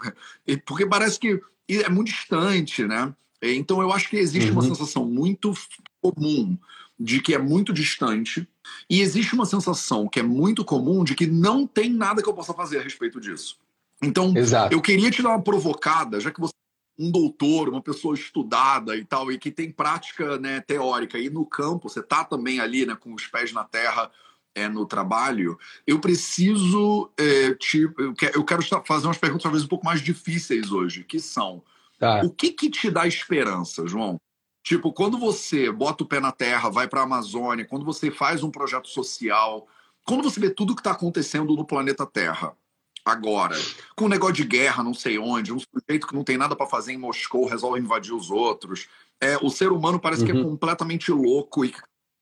porque 0.65 0.85
parece 0.85 1.19
que 1.19 1.37
é 1.67 1.89
muito 1.89 2.07
distante, 2.07 2.85
né? 2.85 3.13
Então 3.41 3.81
eu 3.81 3.91
acho 3.91 4.09
que 4.09 4.15
existe 4.15 4.49
uhum. 4.51 4.53
uma 4.53 4.61
sensação 4.61 5.05
muito 5.05 5.53
comum 6.01 6.57
de 6.97 7.19
que 7.19 7.33
é 7.33 7.37
muito 7.37 7.73
distante 7.73 8.47
e 8.89 9.01
existe 9.01 9.33
uma 9.33 9.45
sensação 9.45 10.07
que 10.07 10.21
é 10.21 10.23
muito 10.23 10.63
comum 10.63 11.03
de 11.03 11.13
que 11.13 11.27
não 11.27 11.67
tem 11.67 11.89
nada 11.89 12.23
que 12.23 12.29
eu 12.29 12.33
possa 12.33 12.53
fazer 12.53 12.79
a 12.79 12.81
respeito 12.81 13.19
disso. 13.19 13.57
Então, 14.01 14.33
Exato. 14.33 14.73
eu 14.73 14.81
queria 14.81 15.11
te 15.11 15.21
dar 15.21 15.31
uma 15.31 15.43
provocada, 15.43 16.21
já 16.21 16.31
que 16.31 16.39
você 16.39 16.53
é 16.97 17.03
um 17.03 17.11
doutor, 17.11 17.67
uma 17.67 17.81
pessoa 17.81 18.15
estudada 18.15 18.95
e 18.95 19.03
tal, 19.03 19.29
e 19.29 19.37
que 19.37 19.51
tem 19.51 19.73
prática 19.73 20.37
né, 20.37 20.61
teórica, 20.61 21.19
e 21.19 21.29
no 21.29 21.45
campo, 21.45 21.89
você 21.89 21.99
está 21.99 22.23
também 22.23 22.61
ali 22.61 22.85
né, 22.85 22.95
com 22.95 23.13
os 23.13 23.27
pés 23.27 23.51
na 23.51 23.65
terra 23.65 24.09
é, 24.55 24.67
no 24.67 24.85
trabalho, 24.85 25.57
eu 25.85 25.99
preciso 25.99 27.09
é, 27.17 27.53
te, 27.55 27.89
eu, 28.33 28.43
quero, 28.43 28.63
fazer 28.85 29.07
umas 29.07 29.17
perguntas 29.17 29.43
talvez 29.43 29.63
um 29.63 29.67
pouco 29.67 29.85
mais 29.85 30.01
difíceis 30.01 30.71
hoje, 30.71 31.03
que 31.03 31.19
são 31.19 31.63
tá. 31.99 32.21
o 32.23 32.29
que, 32.29 32.51
que 32.51 32.69
te 32.69 32.89
dá 32.89 33.07
esperança, 33.07 33.87
João? 33.87 34.17
Tipo, 34.63 34.93
quando 34.93 35.17
você 35.17 35.71
bota 35.71 36.03
o 36.03 36.07
pé 36.07 36.19
na 36.19 36.31
terra, 36.31 36.69
vai 36.69 36.87
para 36.87 37.01
a 37.01 37.03
Amazônia, 37.03 37.65
quando 37.65 37.83
você 37.83 38.11
faz 38.11 38.43
um 38.43 38.51
projeto 38.51 38.87
social, 38.87 39.67
quando 40.05 40.23
você 40.23 40.39
vê 40.39 40.49
tudo 40.49 40.75
que 40.75 40.81
está 40.81 40.91
acontecendo 40.91 41.55
no 41.55 41.65
planeta 41.65 42.05
Terra, 42.05 42.55
agora, 43.03 43.55
com 43.95 44.05
um 44.05 44.09
negócio 44.09 44.35
de 44.35 44.43
guerra, 44.43 44.83
não 44.83 44.93
sei 44.93 45.17
onde, 45.17 45.51
um 45.51 45.59
sujeito 45.59 46.07
que 46.07 46.13
não 46.13 46.23
tem 46.23 46.37
nada 46.37 46.55
para 46.55 46.67
fazer 46.67 46.93
em 46.93 46.97
Moscou 46.97 47.47
resolve 47.47 47.79
invadir 47.79 48.13
os 48.13 48.29
outros, 48.29 48.87
é, 49.19 49.37
o 49.37 49.49
ser 49.49 49.71
humano 49.71 49.99
parece 49.99 50.21
uhum. 50.21 50.25
que 50.27 50.31
é 50.31 50.35
uhum. 50.35 50.49
completamente 50.51 51.11
louco 51.11 51.65
e 51.65 51.73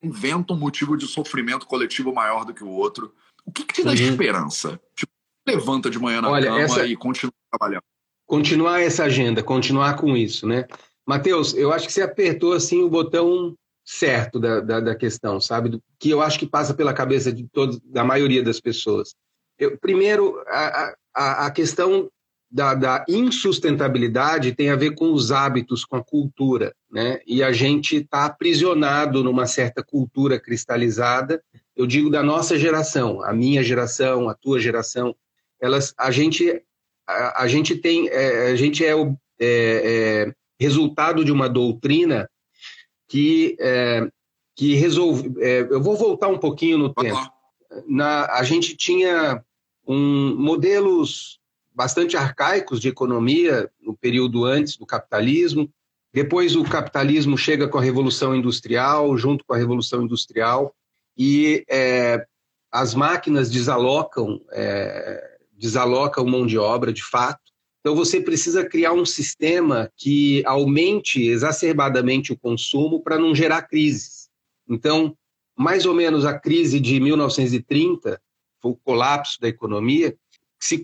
inventa 0.02 0.54
um 0.54 0.58
motivo 0.58 0.98
de 0.98 1.08
sofrimento 1.08 1.66
coletivo 1.66 2.14
maior 2.14 2.46
do 2.46 2.54
que 2.54 2.64
o 2.64 2.70
outro. 2.70 3.14
O 3.46 3.52
que, 3.52 3.64
que 3.64 3.74
te 3.74 3.84
dá 3.84 3.92
uhum. 3.92 3.96
esperança? 3.96 4.80
Tipo, 4.96 5.12
levanta 5.48 5.90
de 5.90 6.00
manhã 6.00 6.22
na 6.22 6.30
Olha, 6.30 6.48
cama 6.48 6.60
essa... 6.62 6.86
e 6.86 6.96
continua 6.96 7.34
trabalhando. 7.52 7.84
Continuar 8.26 8.82
essa 8.82 9.06
agenda, 9.06 9.42
continuar 9.42 9.96
com 9.96 10.16
isso, 10.16 10.46
né? 10.46 10.66
Matheus, 11.08 11.56
eu 11.56 11.74
acho 11.74 11.88
que 11.88 11.94
você 11.94 12.04
apertou 12.04 12.54
assim 12.54 12.84
o 12.84 12.90
botão 12.90 13.56
certo 13.84 14.40
da, 14.40 14.60
da, 14.60 14.80
da, 14.80 14.96
questão, 14.96 15.42
sabe? 15.42 15.82
Que 15.98 16.12
eu 16.12 16.22
acho 16.22 16.38
que 16.38 16.46
passa 16.46 16.76
pela 16.76 16.94
cabeça 16.94 17.34
de 17.34 17.48
todos, 17.48 17.80
da 17.80 18.04
maioria 18.04 18.44
das 18.44 18.60
pessoas. 18.60 19.16
Eu, 19.58 19.76
primeiro, 19.80 20.40
a, 20.48 20.94
a, 21.16 21.46
a 21.48 21.52
questão 21.52 22.08
da, 22.52 22.74
da, 22.74 23.06
insustentabilidade 23.08 24.56
tem 24.56 24.70
a 24.70 24.76
ver 24.76 24.96
com 24.96 25.14
os 25.14 25.32
hábitos, 25.32 25.86
com 25.86 25.96
a 25.96 26.04
cultura, 26.04 26.74
né? 26.92 27.20
E 27.28 27.44
a 27.44 27.52
gente 27.52 27.98
está 27.98 28.26
aprisionado 28.26 29.24
numa 29.24 29.46
certa 29.46 29.84
cultura 29.84 30.40
cristalizada. 30.40 31.44
Eu 31.76 31.86
digo 31.86 32.10
da 32.10 32.24
nossa 32.24 32.58
geração, 32.58 33.24
a 33.24 33.32
minha 33.34 33.62
geração, 33.62 34.28
a 34.28 34.34
tua 34.34 34.60
geração. 34.60 35.16
Elas, 35.62 35.94
a 35.98 36.10
gente, 36.10 36.62
a, 37.08 37.44
a 37.44 37.48
gente 37.48 37.76
tem, 37.76 38.10
é, 38.10 38.52
a 38.52 38.56
gente 38.56 38.84
é, 38.84 38.94
é, 38.94 39.06
é 39.40 40.34
resultado 40.60 41.24
de 41.24 41.32
uma 41.32 41.48
doutrina 41.48 42.28
que, 43.08 43.56
é, 43.60 44.10
que 44.56 44.74
resolve. 44.74 45.34
É, 45.40 45.62
eu 45.62 45.82
vou 45.82 45.96
voltar 45.96 46.28
um 46.28 46.38
pouquinho 46.38 46.78
no 46.78 46.94
tempo. 46.94 47.32
Na, 47.88 48.26
a 48.34 48.44
gente 48.44 48.76
tinha 48.76 49.44
um, 49.88 50.36
modelos 50.36 51.39
bastante 51.80 52.18
arcaicos 52.18 52.82
de 52.82 52.90
economia 52.90 53.72
no 53.82 53.96
período 53.96 54.44
antes 54.44 54.76
do 54.76 54.86
capitalismo. 54.86 55.72
Depois 56.14 56.54
o 56.54 56.66
capitalismo 56.66 57.38
chega 57.38 57.70
com 57.70 57.78
a 57.78 57.82
revolução 57.82 58.36
industrial, 58.36 59.18
junto 59.18 59.46
com 59.46 59.54
a 59.54 59.58
revolução 59.58 60.04
industrial, 60.04 60.76
e 61.18 61.64
é, 61.70 62.26
as 62.70 62.94
máquinas 62.94 63.50
desalocam, 63.50 64.42
é, 64.52 65.38
desalocam 65.54 66.26
mão 66.26 66.46
de 66.46 66.58
obra 66.58 66.92
de 66.92 67.02
fato, 67.02 67.50
então, 67.80 67.96
você 67.96 68.20
precisa 68.20 68.68
criar 68.68 68.92
um 68.92 69.06
sistema 69.06 69.90
que 69.96 70.44
aumente 70.46 71.24
exacerbadamente 71.24 72.34
o 72.34 72.38
consumo 72.38 73.02
para 73.02 73.18
não 73.18 73.34
gerar 73.34 73.62
crises. 73.62 74.28
Então, 74.68 75.16
mais 75.58 75.86
ou 75.86 75.94
menos 75.94 76.26
a 76.26 76.38
crise 76.38 76.78
de 76.78 77.00
1930, 77.00 78.22
o 78.62 78.76
colapso 78.76 79.40
da 79.40 79.48
economia, 79.48 80.14
se 80.60 80.84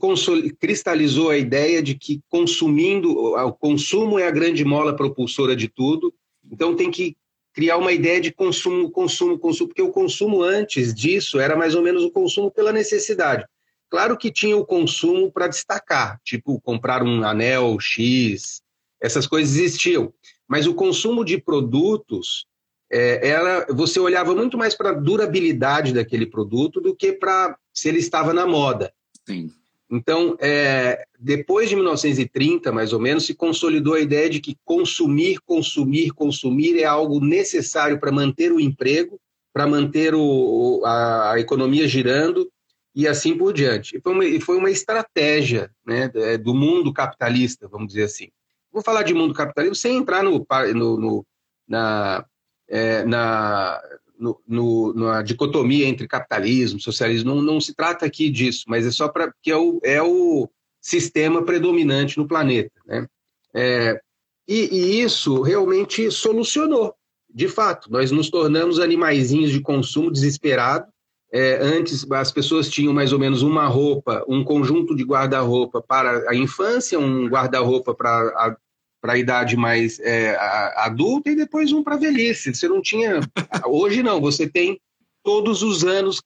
cristalizou 0.59 1.29
a 1.29 1.37
ideia 1.37 1.83
de 1.83 1.95
que 1.95 2.21
consumindo, 2.29 3.11
o 3.11 3.53
consumo 3.53 4.17
é 4.17 4.27
a 4.27 4.31
grande 4.31 4.63
mola 4.63 4.95
propulsora 4.95 5.55
de 5.55 5.67
tudo, 5.67 6.13
então 6.49 6.75
tem 6.75 6.89
que 6.89 7.17
criar 7.53 7.77
uma 7.77 7.91
ideia 7.91 8.19
de 8.19 8.31
consumo, 8.31 8.89
consumo, 8.91 9.39
consumo, 9.39 9.69
porque 9.69 9.81
o 9.81 9.91
consumo 9.91 10.41
antes 10.41 10.93
disso 10.93 11.39
era 11.39 11.55
mais 11.55 11.75
ou 11.75 11.81
menos 11.81 12.03
o 12.03 12.11
consumo 12.11 12.51
pela 12.51 12.71
necessidade. 12.71 13.45
Claro 13.89 14.17
que 14.17 14.31
tinha 14.31 14.57
o 14.57 14.65
consumo 14.65 15.31
para 15.31 15.47
destacar, 15.47 16.19
tipo 16.23 16.59
comprar 16.61 17.03
um 17.03 17.23
anel 17.23 17.77
X, 17.79 18.61
essas 19.01 19.27
coisas 19.27 19.55
existiam. 19.55 20.13
Mas 20.47 20.67
o 20.67 20.73
consumo 20.73 21.23
de 21.23 21.37
produtos, 21.37 22.45
é, 22.91 23.27
era, 23.27 23.65
você 23.73 23.99
olhava 23.99 24.35
muito 24.35 24.57
mais 24.57 24.75
para 24.75 24.89
a 24.89 24.93
durabilidade 24.93 25.93
daquele 25.93 26.25
produto 26.25 26.81
do 26.81 26.95
que 26.95 27.13
para 27.13 27.57
se 27.73 27.89
ele 27.89 27.99
estava 27.99 28.33
na 28.33 28.45
moda. 28.45 28.93
Sim. 29.27 29.49
Então, 29.89 30.35
é, 30.39 31.05
depois 31.19 31.69
de 31.69 31.75
1930, 31.75 32.71
mais 32.71 32.91
ou 32.91 32.99
menos, 32.99 33.25
se 33.25 33.35
consolidou 33.35 33.93
a 33.93 33.99
ideia 33.99 34.29
de 34.29 34.39
que 34.39 34.57
consumir, 34.65 35.39
consumir, 35.45 36.11
consumir 36.11 36.79
é 36.79 36.85
algo 36.85 37.23
necessário 37.23 37.99
para 37.99 38.11
manter 38.11 38.51
o 38.51 38.59
emprego, 38.59 39.19
para 39.53 39.67
manter 39.67 40.13
o, 40.15 40.81
a, 40.83 41.33
a, 41.33 41.39
economia 41.39 41.87
girando 41.87 42.51
e 42.95 43.07
assim 43.07 43.37
por 43.37 43.53
diante. 43.53 43.97
E 43.97 44.01
foi 44.01 44.11
uma, 44.11 44.41
foi 44.41 44.57
uma 44.57 44.71
estratégia 44.71 45.71
né, 45.85 46.09
do 46.37 46.53
mundo 46.53 46.91
capitalista, 46.91 47.67
vamos 47.67 47.87
dizer 47.89 48.03
assim. 48.03 48.29
Vou 48.71 48.81
falar 48.83 49.03
de 49.03 49.13
mundo 49.13 49.33
capitalista 49.33 49.75
sem 49.87 49.97
entrar 49.97 50.23
no, 50.23 50.45
no, 50.73 50.99
no 50.99 51.25
na, 51.67 52.25
é, 52.67 53.05
na, 53.05 53.79
no, 54.19 54.39
no, 54.47 54.93
na 54.93 55.21
dicotomia 55.21 55.87
entre 55.87 56.07
capitalismo, 56.07 56.79
socialismo. 56.79 57.33
Não, 57.33 57.41
não 57.41 57.61
se 57.61 57.73
trata 57.73 58.05
aqui 58.05 58.29
disso, 58.29 58.65
mas 58.67 58.85
é 58.85 58.91
só 58.91 59.07
para 59.07 59.33
que 59.41 59.51
é 59.51 59.57
o, 59.57 59.79
é 59.83 60.01
o 60.01 60.49
sistema 60.81 61.43
predominante 61.43 62.17
no 62.17 62.27
planeta. 62.27 62.71
Né? 62.85 63.07
É, 63.53 63.99
e, 64.47 64.69
e, 64.71 65.01
isso 65.01 65.41
realmente 65.41 66.11
solucionou. 66.11 66.93
De 67.33 67.47
fato, 67.47 67.91
nós 67.91 68.11
nos 68.11 68.29
tornamos 68.29 68.79
animaizinhos 68.79 69.51
de 69.51 69.59
consumo 69.59 70.11
desesperado. 70.11 70.85
É, 71.33 71.57
antes, 71.61 72.09
as 72.09 72.31
pessoas 72.31 72.69
tinham 72.69 72.93
mais 72.93 73.11
ou 73.11 73.19
menos 73.19 73.41
uma 73.41 73.67
roupa, 73.67 74.23
um 74.27 74.43
conjunto 74.43 74.95
de 74.95 75.03
guarda-roupa 75.03 75.81
para 75.81 76.29
a 76.29 76.35
infância, 76.35 76.97
um 76.97 77.27
guarda-roupa 77.27 77.93
para 77.93 78.55
para 79.05 79.13
a 79.13 79.17
idade 79.19 79.55
mais 79.55 79.99
é, 79.99 80.35
adulta 80.77 81.29
e 81.29 81.35
depois 81.35 81.71
um 81.71 81.83
para 81.83 81.95
velhice. 81.95 82.55
Você 82.55 82.67
não 82.67 82.81
tinha. 82.81 83.19
Hoje 83.67 84.01
não, 84.01 84.19
você 84.19 84.49
tem 84.49 84.81
todos 85.23 85.61
os 85.61 85.83
anos, 85.83 86.23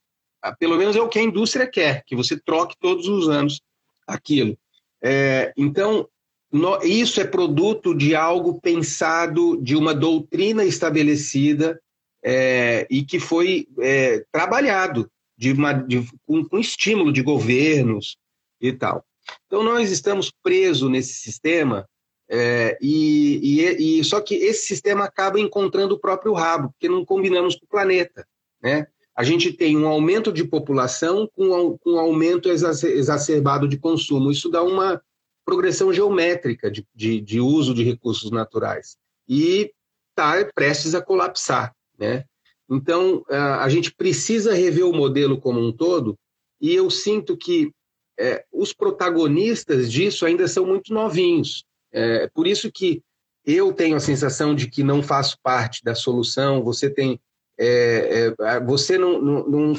pelo 0.57 0.77
menos 0.77 0.95
é 0.95 1.01
o 1.01 1.09
que 1.09 1.19
a 1.19 1.23
indústria 1.23 1.67
quer, 1.67 2.05
que 2.05 2.15
você 2.15 2.39
troque 2.39 2.77
todos 2.79 3.05
os 3.09 3.27
anos 3.27 3.59
aquilo. 4.07 4.57
É, 5.03 5.51
então, 5.57 6.07
no, 6.49 6.81
isso 6.81 7.19
é 7.19 7.25
produto 7.25 7.93
de 7.93 8.15
algo 8.15 8.61
pensado, 8.61 9.61
de 9.61 9.75
uma 9.75 9.93
doutrina 9.93 10.63
estabelecida 10.63 11.81
é, 12.23 12.87
e 12.89 13.03
que 13.03 13.19
foi 13.19 13.67
é, 13.81 14.23
trabalhado 14.31 15.11
de 15.37 15.51
uma, 15.51 15.73
de, 15.73 16.07
com, 16.25 16.45
com 16.45 16.57
estímulo 16.57 17.11
de 17.11 17.21
governos 17.21 18.15
e 18.61 18.71
tal. 18.71 19.03
Então, 19.47 19.63
nós 19.63 19.91
estamos 19.91 20.31
presos 20.41 20.89
nesse 20.89 21.15
sistema 21.15 21.85
é, 22.29 22.77
e, 22.79 23.59
e, 23.61 23.99
e, 23.99 24.03
só 24.03 24.21
que 24.21 24.35
esse 24.35 24.67
sistema 24.67 25.05
acaba 25.05 25.39
encontrando 25.39 25.95
o 25.95 25.99
próprio 25.99 26.33
rabo, 26.33 26.69
porque 26.69 26.87
não 26.87 27.03
combinamos 27.03 27.55
com 27.55 27.65
o 27.65 27.69
planeta. 27.69 28.25
Né? 28.61 28.85
A 29.15 29.23
gente 29.23 29.51
tem 29.51 29.75
um 29.75 29.87
aumento 29.87 30.31
de 30.31 30.43
população 30.43 31.27
com, 31.33 31.77
com 31.79 31.93
um 31.93 31.99
aumento 31.99 32.47
exacerbado 32.49 33.67
de 33.67 33.77
consumo. 33.77 34.31
Isso 34.31 34.47
dá 34.47 34.61
uma 34.61 35.01
progressão 35.43 35.91
geométrica 35.91 36.69
de, 36.69 36.85
de, 36.93 37.19
de 37.19 37.39
uso 37.39 37.73
de 37.73 37.83
recursos 37.83 38.29
naturais. 38.29 38.95
E 39.27 39.71
está 40.11 40.45
prestes 40.53 40.93
a 40.93 41.01
colapsar. 41.01 41.73
Né? 41.97 42.25
Então, 42.69 43.25
a 43.27 43.67
gente 43.69 43.91
precisa 43.91 44.53
rever 44.53 44.85
o 44.85 44.93
modelo 44.93 45.41
como 45.41 45.59
um 45.59 45.71
todo, 45.71 46.15
e 46.61 46.75
eu 46.75 46.89
sinto 46.91 47.35
que 47.35 47.71
é, 48.19 48.45
os 48.51 48.73
protagonistas 48.73 49.91
disso 49.91 50.25
ainda 50.25 50.47
são 50.47 50.65
muito 50.65 50.93
novinhos. 50.93 51.65
É 51.91 52.27
por 52.27 52.47
isso 52.47 52.71
que 52.71 53.01
eu 53.45 53.73
tenho 53.73 53.95
a 53.95 53.99
sensação 53.99 54.53
de 54.53 54.69
que 54.69 54.83
não 54.83 55.01
faço 55.01 55.37
parte 55.41 55.83
da 55.83 55.95
solução. 55.95 56.63
Você 56.63 56.89
tem, 56.89 57.19
é, 57.57 58.33
é, 58.39 58.59
você 58.59 58.97
não, 58.97 59.21
não, 59.21 59.47
não, 59.47 59.73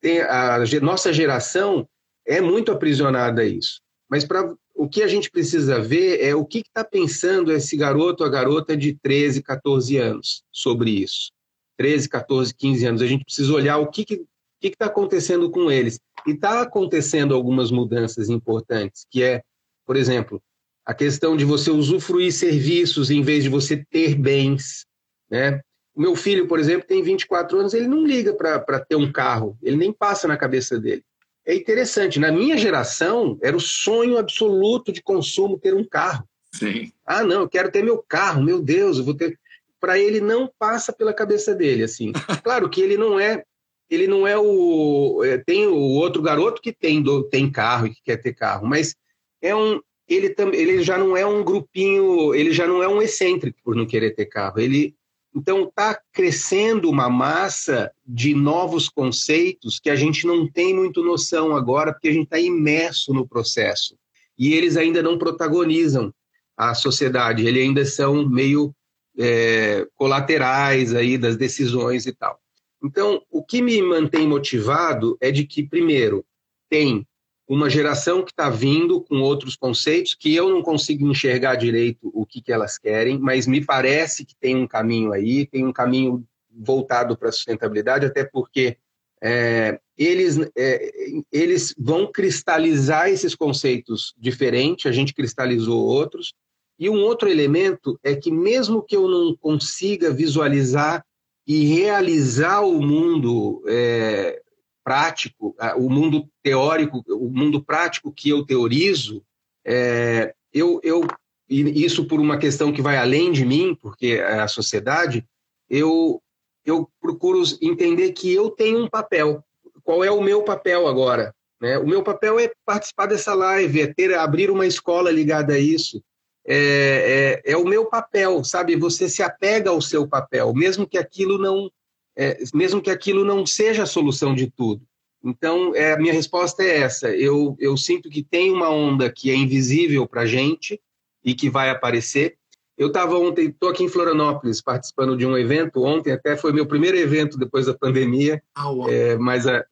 tem 0.00 0.20
a 0.20 0.58
nossa 0.82 1.12
geração 1.12 1.88
é 2.26 2.40
muito 2.40 2.70
aprisionada 2.70 3.40
a 3.40 3.46
isso. 3.46 3.80
Mas 4.08 4.24
para 4.24 4.54
o 4.74 4.88
que 4.88 5.02
a 5.02 5.08
gente 5.08 5.30
precisa 5.30 5.80
ver 5.80 6.22
é 6.22 6.34
o 6.34 6.44
que 6.44 6.58
está 6.58 6.84
pensando 6.84 7.50
esse 7.50 7.76
garoto 7.76 8.22
ou 8.22 8.30
garota 8.30 8.76
de 8.76 8.94
13, 8.94 9.42
14 9.42 9.96
anos 9.96 10.42
sobre 10.52 10.90
isso. 10.90 11.32
13, 11.78 12.08
14, 12.08 12.54
15 12.54 12.86
anos. 12.86 13.02
A 13.02 13.06
gente 13.06 13.24
precisa 13.24 13.52
olhar 13.52 13.78
o 13.78 13.90
que 13.90 14.02
está 14.02 14.24
que 14.60 14.70
que 14.70 14.76
tá 14.76 14.86
acontecendo 14.86 15.50
com 15.50 15.70
eles. 15.70 15.98
E 16.26 16.32
está 16.32 16.60
acontecendo 16.60 17.34
algumas 17.34 17.70
mudanças 17.70 18.28
importantes, 18.28 19.06
que 19.10 19.22
é, 19.22 19.42
por 19.86 19.96
exemplo, 19.96 20.42
a 20.88 20.94
questão 20.94 21.36
de 21.36 21.44
você 21.44 21.70
usufruir 21.70 22.32
serviços 22.32 23.10
em 23.10 23.20
vez 23.20 23.42
de 23.44 23.50
você 23.50 23.84
ter 23.90 24.14
bens, 24.14 24.86
né? 25.30 25.60
O 25.94 26.00
meu 26.00 26.16
filho, 26.16 26.48
por 26.48 26.58
exemplo, 26.58 26.88
tem 26.88 27.02
24 27.02 27.58
anos, 27.58 27.74
ele 27.74 27.86
não 27.86 28.06
liga 28.06 28.32
para 28.32 28.80
ter 28.80 28.96
um 28.96 29.12
carro, 29.12 29.58
ele 29.62 29.76
nem 29.76 29.92
passa 29.92 30.26
na 30.26 30.34
cabeça 30.34 30.80
dele. 30.80 31.04
É 31.44 31.54
interessante, 31.54 32.18
na 32.18 32.32
minha 32.32 32.56
geração, 32.56 33.38
era 33.42 33.54
o 33.54 33.60
sonho 33.60 34.16
absoluto 34.16 34.90
de 34.90 35.02
consumo 35.02 35.58
ter 35.58 35.74
um 35.74 35.84
carro. 35.84 36.26
Sim. 36.54 36.90
Ah, 37.04 37.22
não, 37.22 37.42
eu 37.42 37.48
quero 37.50 37.70
ter 37.70 37.84
meu 37.84 38.02
carro, 38.08 38.42
meu 38.42 38.62
Deus, 38.62 38.96
eu 38.96 39.04
vou 39.04 39.14
ter. 39.14 39.38
Para 39.78 39.98
ele 39.98 40.22
não 40.22 40.50
passa 40.58 40.90
pela 40.90 41.12
cabeça 41.12 41.54
dele, 41.54 41.84
assim. 41.84 42.12
Claro 42.42 42.66
que 42.70 42.80
ele 42.80 42.96
não 42.96 43.20
é, 43.20 43.44
ele 43.90 44.06
não 44.06 44.26
é 44.26 44.38
o. 44.38 45.22
É, 45.22 45.36
tem 45.36 45.66
o 45.66 45.76
outro 45.76 46.22
garoto 46.22 46.62
que 46.62 46.72
tem, 46.72 47.04
tem 47.30 47.52
carro 47.52 47.88
e 47.88 47.94
que 47.94 48.02
quer 48.02 48.16
ter 48.16 48.32
carro, 48.32 48.66
mas 48.66 48.96
é 49.42 49.54
um, 49.54 49.80
ele, 50.08 50.34
ele 50.54 50.82
já 50.82 50.96
não 50.96 51.16
é 51.16 51.26
um 51.26 51.44
grupinho, 51.44 52.34
ele 52.34 52.52
já 52.52 52.66
não 52.66 52.82
é 52.82 52.88
um 52.88 53.02
excêntrico 53.02 53.58
por 53.62 53.76
não 53.76 53.86
querer 53.86 54.14
ter 54.14 54.26
carro. 54.26 54.58
Ele 54.58 54.94
então 55.34 55.64
está 55.64 56.00
crescendo 56.12 56.90
uma 56.90 57.08
massa 57.08 57.92
de 58.04 58.34
novos 58.34 58.88
conceitos 58.88 59.78
que 59.78 59.90
a 59.90 59.94
gente 59.94 60.26
não 60.26 60.50
tem 60.50 60.74
muito 60.74 61.04
noção 61.04 61.54
agora, 61.54 61.92
porque 61.92 62.08
a 62.08 62.12
gente 62.12 62.24
está 62.24 62.40
imerso 62.40 63.12
no 63.12 63.28
processo. 63.28 63.96
E 64.38 64.54
eles 64.54 64.76
ainda 64.76 65.02
não 65.02 65.18
protagonizam 65.18 66.12
a 66.56 66.74
sociedade, 66.74 67.46
eles 67.46 67.62
ainda 67.62 67.84
são 67.84 68.28
meio 68.28 68.74
é, 69.18 69.86
colaterais 69.94 70.94
aí 70.94 71.18
das 71.18 71.36
decisões 71.36 72.06
e 72.06 72.12
tal. 72.12 72.40
Então, 72.82 73.22
o 73.30 73.44
que 73.44 73.60
me 73.60 73.80
mantém 73.82 74.26
motivado 74.26 75.16
é 75.20 75.30
de 75.30 75.44
que, 75.44 75.62
primeiro, 75.62 76.24
tem 76.68 77.06
uma 77.48 77.70
geração 77.70 78.22
que 78.22 78.30
está 78.30 78.50
vindo 78.50 79.00
com 79.00 79.22
outros 79.22 79.56
conceitos 79.56 80.14
que 80.14 80.34
eu 80.34 80.50
não 80.50 80.60
consigo 80.60 81.08
enxergar 81.08 81.56
direito 81.56 82.10
o 82.12 82.26
que, 82.26 82.42
que 82.42 82.52
elas 82.52 82.76
querem, 82.76 83.18
mas 83.18 83.46
me 83.46 83.64
parece 83.64 84.24
que 84.26 84.36
tem 84.36 84.54
um 84.54 84.66
caminho 84.66 85.12
aí, 85.12 85.46
tem 85.46 85.64
um 85.64 85.72
caminho 85.72 86.22
voltado 86.50 87.16
para 87.16 87.30
a 87.30 87.32
sustentabilidade, 87.32 88.04
até 88.04 88.22
porque 88.22 88.76
é, 89.22 89.80
eles, 89.96 90.38
é, 90.54 90.90
eles 91.32 91.74
vão 91.78 92.12
cristalizar 92.12 93.08
esses 93.08 93.34
conceitos 93.34 94.14
diferentes, 94.18 94.84
a 94.84 94.92
gente 94.92 95.14
cristalizou 95.14 95.82
outros, 95.82 96.34
e 96.78 96.90
um 96.90 97.00
outro 97.02 97.28
elemento 97.28 97.98
é 98.04 98.14
que, 98.14 98.30
mesmo 98.30 98.82
que 98.82 98.94
eu 98.94 99.08
não 99.08 99.34
consiga 99.34 100.12
visualizar 100.12 101.02
e 101.46 101.64
realizar 101.64 102.60
o 102.60 102.80
mundo 102.80 103.64
é, 103.66 104.42
prático, 104.88 105.54
o 105.76 105.90
mundo 105.90 106.26
teórico, 106.42 107.04
o 107.10 107.28
mundo 107.28 107.62
prático 107.62 108.10
que 108.10 108.30
eu 108.30 108.42
teorizo, 108.42 109.22
é, 109.66 110.34
eu, 110.50 110.80
eu 110.82 111.06
isso 111.46 112.06
por 112.06 112.20
uma 112.20 112.38
questão 112.38 112.72
que 112.72 112.80
vai 112.80 112.96
além 112.96 113.30
de 113.30 113.44
mim, 113.44 113.76
porque 113.82 114.18
é 114.18 114.40
a 114.40 114.48
sociedade, 114.48 115.26
eu, 115.68 116.22
eu 116.64 116.88
procuro 116.98 117.42
entender 117.60 118.12
que 118.12 118.32
eu 118.32 118.48
tenho 118.48 118.82
um 118.82 118.88
papel. 118.88 119.44
Qual 119.82 120.02
é 120.02 120.10
o 120.10 120.22
meu 120.22 120.42
papel 120.42 120.88
agora? 120.88 121.34
Né? 121.60 121.76
O 121.76 121.86
meu 121.86 122.02
papel 122.02 122.40
é 122.40 122.50
participar 122.64 123.04
dessa 123.04 123.34
live, 123.34 123.82
é 123.82 123.92
ter, 123.92 124.14
abrir 124.14 124.50
uma 124.50 124.66
escola 124.66 125.10
ligada 125.10 125.52
a 125.52 125.58
isso. 125.58 126.02
É, 126.46 127.42
é, 127.44 127.52
é, 127.52 127.56
o 127.58 127.64
meu 127.66 127.84
papel, 127.84 128.42
sabe? 128.42 128.74
Você 128.76 129.06
se 129.06 129.22
apega 129.22 129.68
ao 129.68 129.82
seu 129.82 130.08
papel, 130.08 130.54
mesmo 130.54 130.88
que 130.88 130.96
aquilo 130.96 131.36
não 131.36 131.70
é, 132.18 132.36
mesmo 132.52 132.82
que 132.82 132.90
aquilo 132.90 133.24
não 133.24 133.46
seja 133.46 133.84
a 133.84 133.86
solução 133.86 134.34
de 134.34 134.50
tudo. 134.50 134.82
Então, 135.22 135.74
é, 135.74 135.92
a 135.92 135.98
minha 135.98 136.12
resposta 136.12 136.64
é 136.64 136.78
essa. 136.78 137.14
Eu, 137.14 137.56
eu 137.60 137.76
sinto 137.76 138.10
que 138.10 138.24
tem 138.24 138.50
uma 138.50 138.70
onda 138.70 139.10
que 139.10 139.30
é 139.30 139.34
invisível 139.34 140.06
para 140.06 140.22
a 140.22 140.26
gente 140.26 140.80
e 141.24 141.34
que 141.34 141.48
vai 141.48 141.70
aparecer. 141.70 142.36
Eu 142.76 142.88
estava 142.88 143.16
ontem, 143.18 143.46
estou 143.46 143.68
aqui 143.68 143.84
em 143.84 143.88
Florianópolis 143.88 144.60
participando 144.60 145.16
de 145.16 145.26
um 145.26 145.36
evento. 145.36 145.82
Ontem 145.82 146.12
até 146.12 146.36
foi 146.36 146.52
meu 146.52 146.66
primeiro 146.66 146.96
evento 146.96 147.38
depois 147.38 147.66
da 147.66 147.74
pandemia, 147.74 148.42
ah, 148.56 148.70
é, 148.88 149.16
mais, 149.16 149.46
a, 149.46 149.64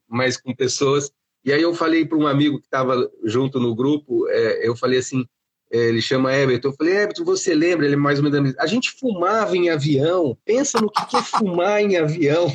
com 0.43 0.55
pessoas. 0.55 1.11
E 1.45 1.53
aí 1.53 1.63
eu 1.63 1.75
falei 1.75 2.05
para 2.05 2.19
um 2.19 2.27
amigo 2.27 2.59
que 2.59 2.67
estava 2.67 3.09
junto 3.25 3.61
no 3.61 3.75
grupo, 3.75 4.29
é, 4.29 4.69
eu 4.69 4.77
falei 4.77 4.99
assim, 4.99 5.25
ele 5.71 6.01
chama 6.01 6.35
Everton. 6.35 6.69
Eu 6.69 6.75
falei, 6.75 6.97
Everton, 6.97 7.25
você 7.25 7.55
lembra? 7.55 7.87
Ele 7.87 7.95
é 7.95 7.99
mais 7.99 8.19
ou 8.19 8.31
menos. 8.31 8.55
A 8.59 8.67
gente 8.67 8.93
fumava 8.93 9.57
em 9.57 9.69
avião. 9.69 10.37
Pensa 10.45 10.81
no 10.81 10.91
que 10.91 11.17
é 11.17 11.23
fumar 11.23 11.81
em 11.81 11.97
avião. 11.97 12.53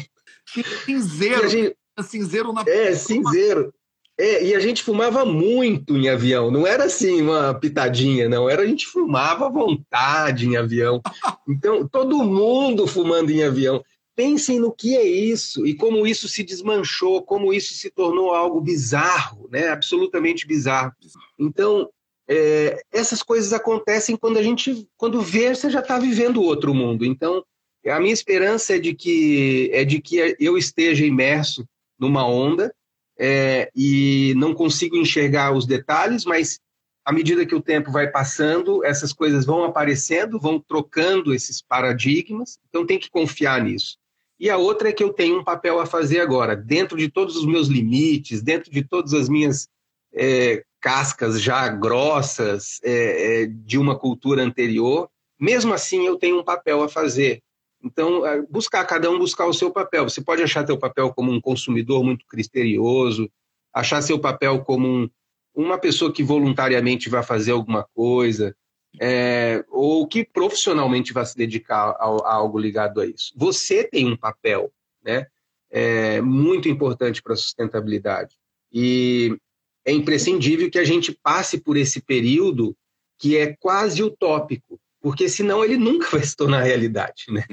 Cinzeiro. 0.86 1.50
Gente... 1.50 1.76
Cinzeiro 2.02 2.54
na. 2.54 2.64
É, 2.68 2.94
cinzeiro. 2.94 3.74
É, 4.18 4.46
e 4.46 4.56
a 4.56 4.60
gente 4.60 4.84
fumava 4.84 5.26
muito 5.26 5.98
em 5.98 6.08
avião, 6.08 6.52
não 6.52 6.68
era 6.68 6.84
assim 6.84 7.24
uma 7.24 7.56
pitadinha, 7.56 8.30
não, 8.30 8.48
era 8.48 8.62
a 8.62 8.68
gente 8.68 8.86
fumava 8.86 9.48
à 9.48 9.50
vontade 9.50 10.48
em 10.48 10.56
avião. 10.56 11.02
Então, 11.50 11.88
todo 11.88 12.24
mundo 12.24 12.86
fumando 12.86 13.32
em 13.32 13.44
avião. 13.44 13.84
Pensem 14.16 14.60
no 14.60 14.72
que 14.72 14.96
é 14.96 15.04
isso 15.04 15.66
e 15.66 15.74
como 15.74 16.06
isso 16.06 16.28
se 16.28 16.44
desmanchou, 16.44 17.24
como 17.24 17.52
isso 17.52 17.74
se 17.74 17.90
tornou 17.90 18.32
algo 18.32 18.62
bizarro, 18.62 19.50
né? 19.50 19.70
absolutamente 19.70 20.46
bizarro. 20.46 20.92
Então, 21.40 21.90
é, 22.34 22.82
essas 22.94 23.22
coisas 23.22 23.52
acontecem 23.52 24.16
quando 24.16 24.38
a 24.38 24.44
gente, 24.44 24.88
quando 24.96 25.22
vê, 25.22 25.54
você 25.54 25.70
já 25.70 25.82
está 25.82 26.00
vivendo 26.00 26.42
outro 26.42 26.74
mundo. 26.74 27.04
Então, 27.04 27.44
a 27.86 28.00
minha 28.00 28.14
esperança 28.14 28.78
é 28.78 28.80
de 28.80 28.94
que, 28.94 29.70
é 29.74 29.84
de 29.84 30.00
que 30.00 30.38
eu 30.40 30.58
esteja 30.58 31.06
imerso 31.06 31.68
numa 32.00 32.26
onda 32.26 32.74
é, 33.20 33.70
e 33.76 34.34
não 34.38 34.54
consigo 34.54 34.96
enxergar 34.96 35.52
os 35.52 35.66
detalhes, 35.66 36.24
mas 36.24 36.58
à 37.04 37.12
medida 37.12 37.46
que 37.46 37.56
o 37.56 37.62
tempo 37.62 37.92
vai 37.92 38.10
passando, 38.10 38.82
essas 38.86 39.12
coisas 39.12 39.46
vão 39.46 39.66
aparecendo, 39.66 40.40
vão 40.40 40.58
trocando 40.58 41.34
esses 41.34 41.62
paradigmas, 41.62 42.58
então 42.70 42.86
tem 42.86 42.98
que 42.98 43.10
confiar 43.10 43.62
nisso. 43.62 43.98
E 44.40 44.50
a 44.50 44.58
outra 44.58 44.88
é 44.88 44.94
que 44.94 45.04
eu 45.04 45.12
tenho 45.12 45.40
um 45.40 45.44
papel 45.44 45.82
a 45.82 45.86
fazer 45.86 46.22
agora, 46.22 46.56
dentro 46.56 46.98
de 46.98 47.10
todos 47.10 47.36
os 47.36 47.46
meus 47.46 47.68
limites, 47.68 48.42
dentro 48.42 48.72
de 48.72 48.84
todas 48.84 49.14
as 49.14 49.28
minhas 49.28 49.68
é, 50.14 50.64
cascas 50.82 51.42
já 51.42 51.68
grossas 51.70 52.80
é, 52.84 53.44
é 53.44 53.46
de 53.46 53.78
uma 53.78 53.98
cultura 53.98 54.44
anterior, 54.44 55.10
mesmo 55.40 55.74
assim 55.74 56.06
eu 56.06 56.18
tenho 56.18 56.40
um 56.40 56.44
papel 56.44 56.84
a 56.84 56.90
fazer. 56.90 57.42
Então, 57.84 58.26
é, 58.26 58.42
buscar, 58.44 58.86
cada 58.86 59.10
um 59.10 59.18
buscar 59.18 59.46
o 59.46 59.54
seu 59.54 59.72
papel. 59.72 60.08
Você 60.08 60.22
pode 60.22 60.42
achar 60.44 60.66
seu 60.66 60.78
papel 60.78 61.14
como 61.14 61.32
um 61.32 61.42
consumidor 61.42 62.04
muito 62.04 62.26
criterioso, 62.28 63.30
achar 63.74 64.02
seu 64.02 64.20
papel 64.20 64.64
como 64.64 64.88
um, 64.88 65.10
uma 65.54 65.78
pessoa 65.78 66.12
que 66.12 66.24
voluntariamente 66.24 67.10
vai 67.10 67.24
fazer 67.24 67.52
alguma 67.52 67.84
coisa, 67.96 68.56
é, 69.00 69.64
ou 69.70 70.08
que 70.08 70.26
profissionalmente 70.26 71.14
vai 71.14 71.26
se 71.26 71.36
dedicar 71.36 71.92
a, 71.92 72.06
a, 72.06 72.34
algo 72.36 72.60
ligado 72.60 73.02
a 73.02 73.06
isso. 73.06 73.34
Você 73.36 73.84
tem 73.84 74.06
um 74.06 74.18
papel 74.18 74.72
né, 75.04 75.26
é, 75.70 76.22
muito 76.22 76.70
importante 76.70 77.22
para 77.22 77.34
a 77.34 77.38
sustentabilidade. 77.38 78.36
E 78.72 79.38
é 79.86 79.92
imprescindível 79.92 80.70
que 80.70 80.80
a 80.80 80.84
gente 80.84 81.18
passe 81.24 81.60
por 81.60 81.78
esse 81.78 82.02
período 82.02 82.76
que 83.18 83.38
é 83.38 83.56
quase 83.60 84.02
utópico, 84.02 84.80
porque 85.00 85.30
senão 85.30 85.64
ele 85.64 85.78
nunca 85.78 86.10
vai 86.10 86.24
se 86.24 86.36
tornar 86.36 86.64
realidade. 86.64 87.26
Né? 87.30 87.44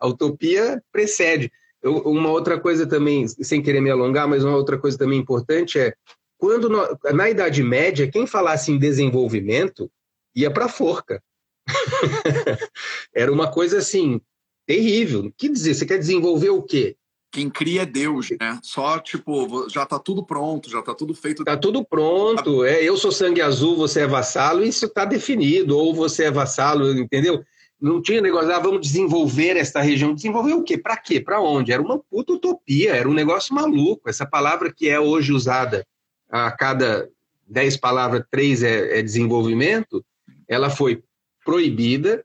A 0.00 0.06
utopia 0.06 0.82
precede. 0.92 1.50
Eu, 1.82 1.98
uma 1.98 2.30
outra 2.30 2.60
coisa 2.60 2.86
também, 2.86 3.26
sem 3.28 3.62
querer 3.62 3.80
me 3.80 3.90
alongar, 3.90 4.28
mas 4.28 4.44
uma 4.44 4.56
outra 4.56 4.78
coisa 4.78 4.96
também 4.96 5.18
importante 5.18 5.78
é 5.78 5.94
quando 6.38 6.68
no, 6.68 6.98
na 7.12 7.30
Idade 7.30 7.62
Média, 7.62 8.10
quem 8.10 8.26
falasse 8.26 8.72
em 8.72 8.78
desenvolvimento 8.78 9.90
ia 10.34 10.50
para 10.50 10.64
a 10.64 10.68
forca. 10.68 11.22
Era 13.14 13.32
uma 13.32 13.50
coisa 13.50 13.78
assim 13.78 14.20
terrível. 14.66 15.26
O 15.26 15.32
que 15.32 15.48
dizer? 15.48 15.74
Você 15.74 15.86
quer 15.86 15.98
desenvolver 15.98 16.50
o 16.50 16.62
quê? 16.62 16.96
Quem 17.32 17.48
cria 17.48 17.82
é 17.82 17.86
Deus, 17.86 18.28
né? 18.38 18.58
Só, 18.62 18.98
tipo, 18.98 19.66
já 19.70 19.86
tá 19.86 19.98
tudo 19.98 20.22
pronto, 20.22 20.68
já 20.68 20.82
tá 20.82 20.94
tudo 20.94 21.14
feito. 21.14 21.42
Tá 21.42 21.56
tudo 21.56 21.82
pronto. 21.82 22.62
É, 22.62 22.84
eu 22.84 22.94
sou 22.98 23.10
sangue 23.10 23.40
azul, 23.40 23.74
você 23.74 24.00
é 24.00 24.06
vassalo, 24.06 24.62
isso 24.62 24.86
tá 24.86 25.06
definido. 25.06 25.76
Ou 25.76 25.94
você 25.94 26.24
é 26.24 26.30
vassalo, 26.30 26.92
entendeu? 26.92 27.42
Não 27.80 28.02
tinha 28.02 28.20
negócio, 28.20 28.52
ah, 28.52 28.58
vamos 28.58 28.82
desenvolver 28.82 29.56
esta 29.56 29.80
região. 29.80 30.14
Desenvolver 30.14 30.52
o 30.52 30.62
quê? 30.62 30.76
Para 30.76 30.96
quê? 30.98 31.20
Para 31.20 31.40
onde? 31.40 31.72
Era 31.72 31.80
uma 31.82 31.98
puta 31.98 32.34
utopia, 32.34 32.94
era 32.94 33.08
um 33.08 33.14
negócio 33.14 33.54
maluco. 33.54 34.10
Essa 34.10 34.26
palavra 34.26 34.70
que 34.70 34.88
é 34.88 35.00
hoje 35.00 35.32
usada 35.32 35.86
a 36.30 36.52
cada 36.52 37.08
dez 37.48 37.78
palavras, 37.78 38.24
três 38.30 38.62
é, 38.62 38.98
é 38.98 39.02
desenvolvimento, 39.02 40.04
ela 40.46 40.68
foi 40.68 41.02
proibida 41.44 42.24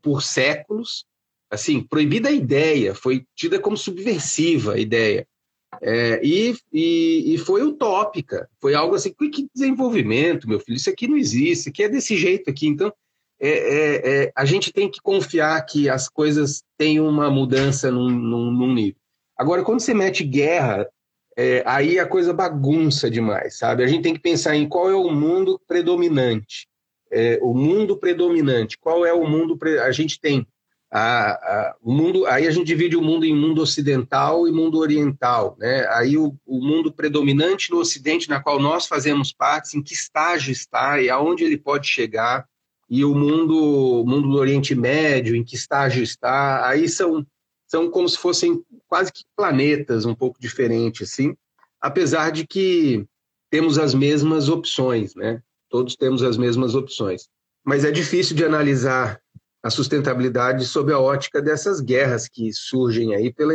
por 0.00 0.22
séculos 0.22 1.04
assim, 1.50 1.82
proibida 1.82 2.28
a 2.28 2.32
ideia, 2.32 2.94
foi 2.94 3.24
tida 3.34 3.58
como 3.58 3.76
subversiva 3.76 4.74
a 4.74 4.78
ideia. 4.78 5.26
É, 5.80 6.20
e, 6.24 6.56
e, 6.72 7.34
e, 7.34 7.38
foi 7.38 7.62
utópica, 7.62 8.48
foi 8.60 8.74
algo 8.74 8.94
assim, 8.94 9.12
que 9.12 9.48
desenvolvimento, 9.54 10.48
meu 10.48 10.58
filho, 10.58 10.76
isso 10.76 10.88
aqui 10.88 11.06
não 11.06 11.16
existe, 11.16 11.52
isso 11.52 11.68
aqui 11.68 11.82
é 11.82 11.88
desse 11.88 12.16
jeito 12.16 12.48
aqui, 12.48 12.66
então 12.66 12.92
é, 13.38 13.48
é, 13.48 14.24
é, 14.24 14.32
a 14.34 14.44
gente 14.44 14.72
tem 14.72 14.90
que 14.90 15.00
confiar 15.00 15.60
que 15.66 15.88
as 15.88 16.08
coisas 16.08 16.62
têm 16.78 17.00
uma 17.00 17.30
mudança 17.30 17.90
num, 17.90 18.08
num, 18.08 18.50
num 18.50 18.72
nível. 18.72 19.00
Agora, 19.36 19.62
quando 19.62 19.80
você 19.80 19.92
mete 19.92 20.24
guerra, 20.24 20.88
é, 21.36 21.62
aí 21.66 21.98
a 21.98 22.06
coisa 22.06 22.32
bagunça 22.32 23.10
demais, 23.10 23.58
sabe? 23.58 23.84
A 23.84 23.86
gente 23.86 24.02
tem 24.02 24.14
que 24.14 24.20
pensar 24.20 24.56
em 24.56 24.66
qual 24.66 24.90
é 24.90 24.94
o 24.94 25.10
mundo 25.10 25.60
predominante. 25.66 26.66
É, 27.12 27.38
o 27.42 27.52
mundo 27.52 27.98
predominante, 27.98 28.78
qual 28.78 29.04
é 29.04 29.12
o 29.12 29.28
mundo... 29.28 29.56
Pre... 29.56 29.78
A 29.80 29.92
gente 29.92 30.18
tem 30.18 30.46
a, 30.98 31.32
a, 31.32 31.76
o 31.82 31.92
mundo, 31.92 32.24
aí 32.24 32.46
a 32.46 32.50
gente 32.50 32.66
divide 32.66 32.96
o 32.96 33.02
mundo 33.02 33.26
em 33.26 33.34
mundo 33.34 33.60
ocidental 33.60 34.48
e 34.48 34.50
mundo 34.50 34.78
oriental, 34.78 35.54
né? 35.58 35.86
Aí 35.90 36.16
o, 36.16 36.34
o, 36.46 36.58
mundo 36.58 36.90
predominante 36.90 37.70
no 37.70 37.76
Ocidente, 37.76 38.30
na 38.30 38.42
qual 38.42 38.58
nós 38.58 38.86
fazemos 38.86 39.30
parte, 39.30 39.76
em 39.76 39.82
que 39.82 39.92
estágio 39.92 40.50
está 40.50 40.98
e 40.98 41.10
aonde 41.10 41.44
ele 41.44 41.58
pode 41.58 41.86
chegar, 41.86 42.48
e 42.88 43.04
o 43.04 43.14
mundo, 43.14 44.04
mundo 44.06 44.30
do 44.30 44.38
Oriente 44.38 44.74
Médio, 44.74 45.36
em 45.36 45.44
que 45.44 45.54
estágio 45.54 46.02
está, 46.02 46.66
aí 46.66 46.88
são, 46.88 47.26
são 47.66 47.90
como 47.90 48.08
se 48.08 48.16
fossem 48.16 48.64
quase 48.88 49.12
que 49.12 49.24
planetas 49.36 50.06
um 50.06 50.14
pouco 50.14 50.40
diferentes, 50.40 51.10
assim, 51.10 51.36
apesar 51.78 52.32
de 52.32 52.46
que 52.46 53.04
temos 53.50 53.76
as 53.76 53.92
mesmas 53.92 54.48
opções, 54.48 55.14
né? 55.14 55.42
Todos 55.68 55.94
temos 55.94 56.22
as 56.22 56.38
mesmas 56.38 56.74
opções. 56.74 57.28
Mas 57.62 57.84
é 57.84 57.90
difícil 57.90 58.34
de 58.34 58.46
analisar 58.46 59.20
a 59.66 59.70
sustentabilidade 59.70 60.64
sob 60.64 60.92
a 60.92 60.98
ótica 60.98 61.42
dessas 61.42 61.80
guerras 61.80 62.28
que 62.28 62.52
surgem 62.52 63.16
aí 63.16 63.32
pela 63.32 63.52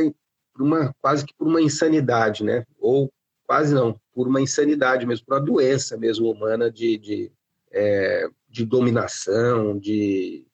uma 0.59 0.93
quase 1.01 1.25
que 1.25 1.33
por 1.33 1.47
uma 1.47 1.61
insanidade, 1.61 2.43
né? 2.43 2.65
Ou 2.77 3.09
quase 3.47 3.73
não, 3.73 3.97
por 4.13 4.27
uma 4.27 4.41
insanidade 4.41 5.05
mesmo, 5.05 5.25
por 5.25 5.35
uma 5.35 5.45
doença 5.45 5.97
mesmo 5.97 6.29
humana 6.29 6.69
de, 6.69 6.97
de, 6.97 7.31
é, 7.71 8.27
de 8.49 8.65
dominação, 8.65 9.79
de 9.79 10.45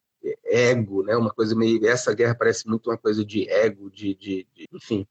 ego, 0.46 1.02
né? 1.02 1.18
Uma 1.18 1.32
coisa 1.32 1.56
meio 1.56 1.84
essa 1.88 2.14
guerra 2.14 2.36
parece 2.36 2.68
muito 2.68 2.92
uma 2.92 2.98
coisa 2.98 3.26
de 3.26 3.50
ego, 3.50 3.90
de, 3.90 4.14
de, 4.14 4.48
de 4.54 4.68
enfim, 4.72 5.08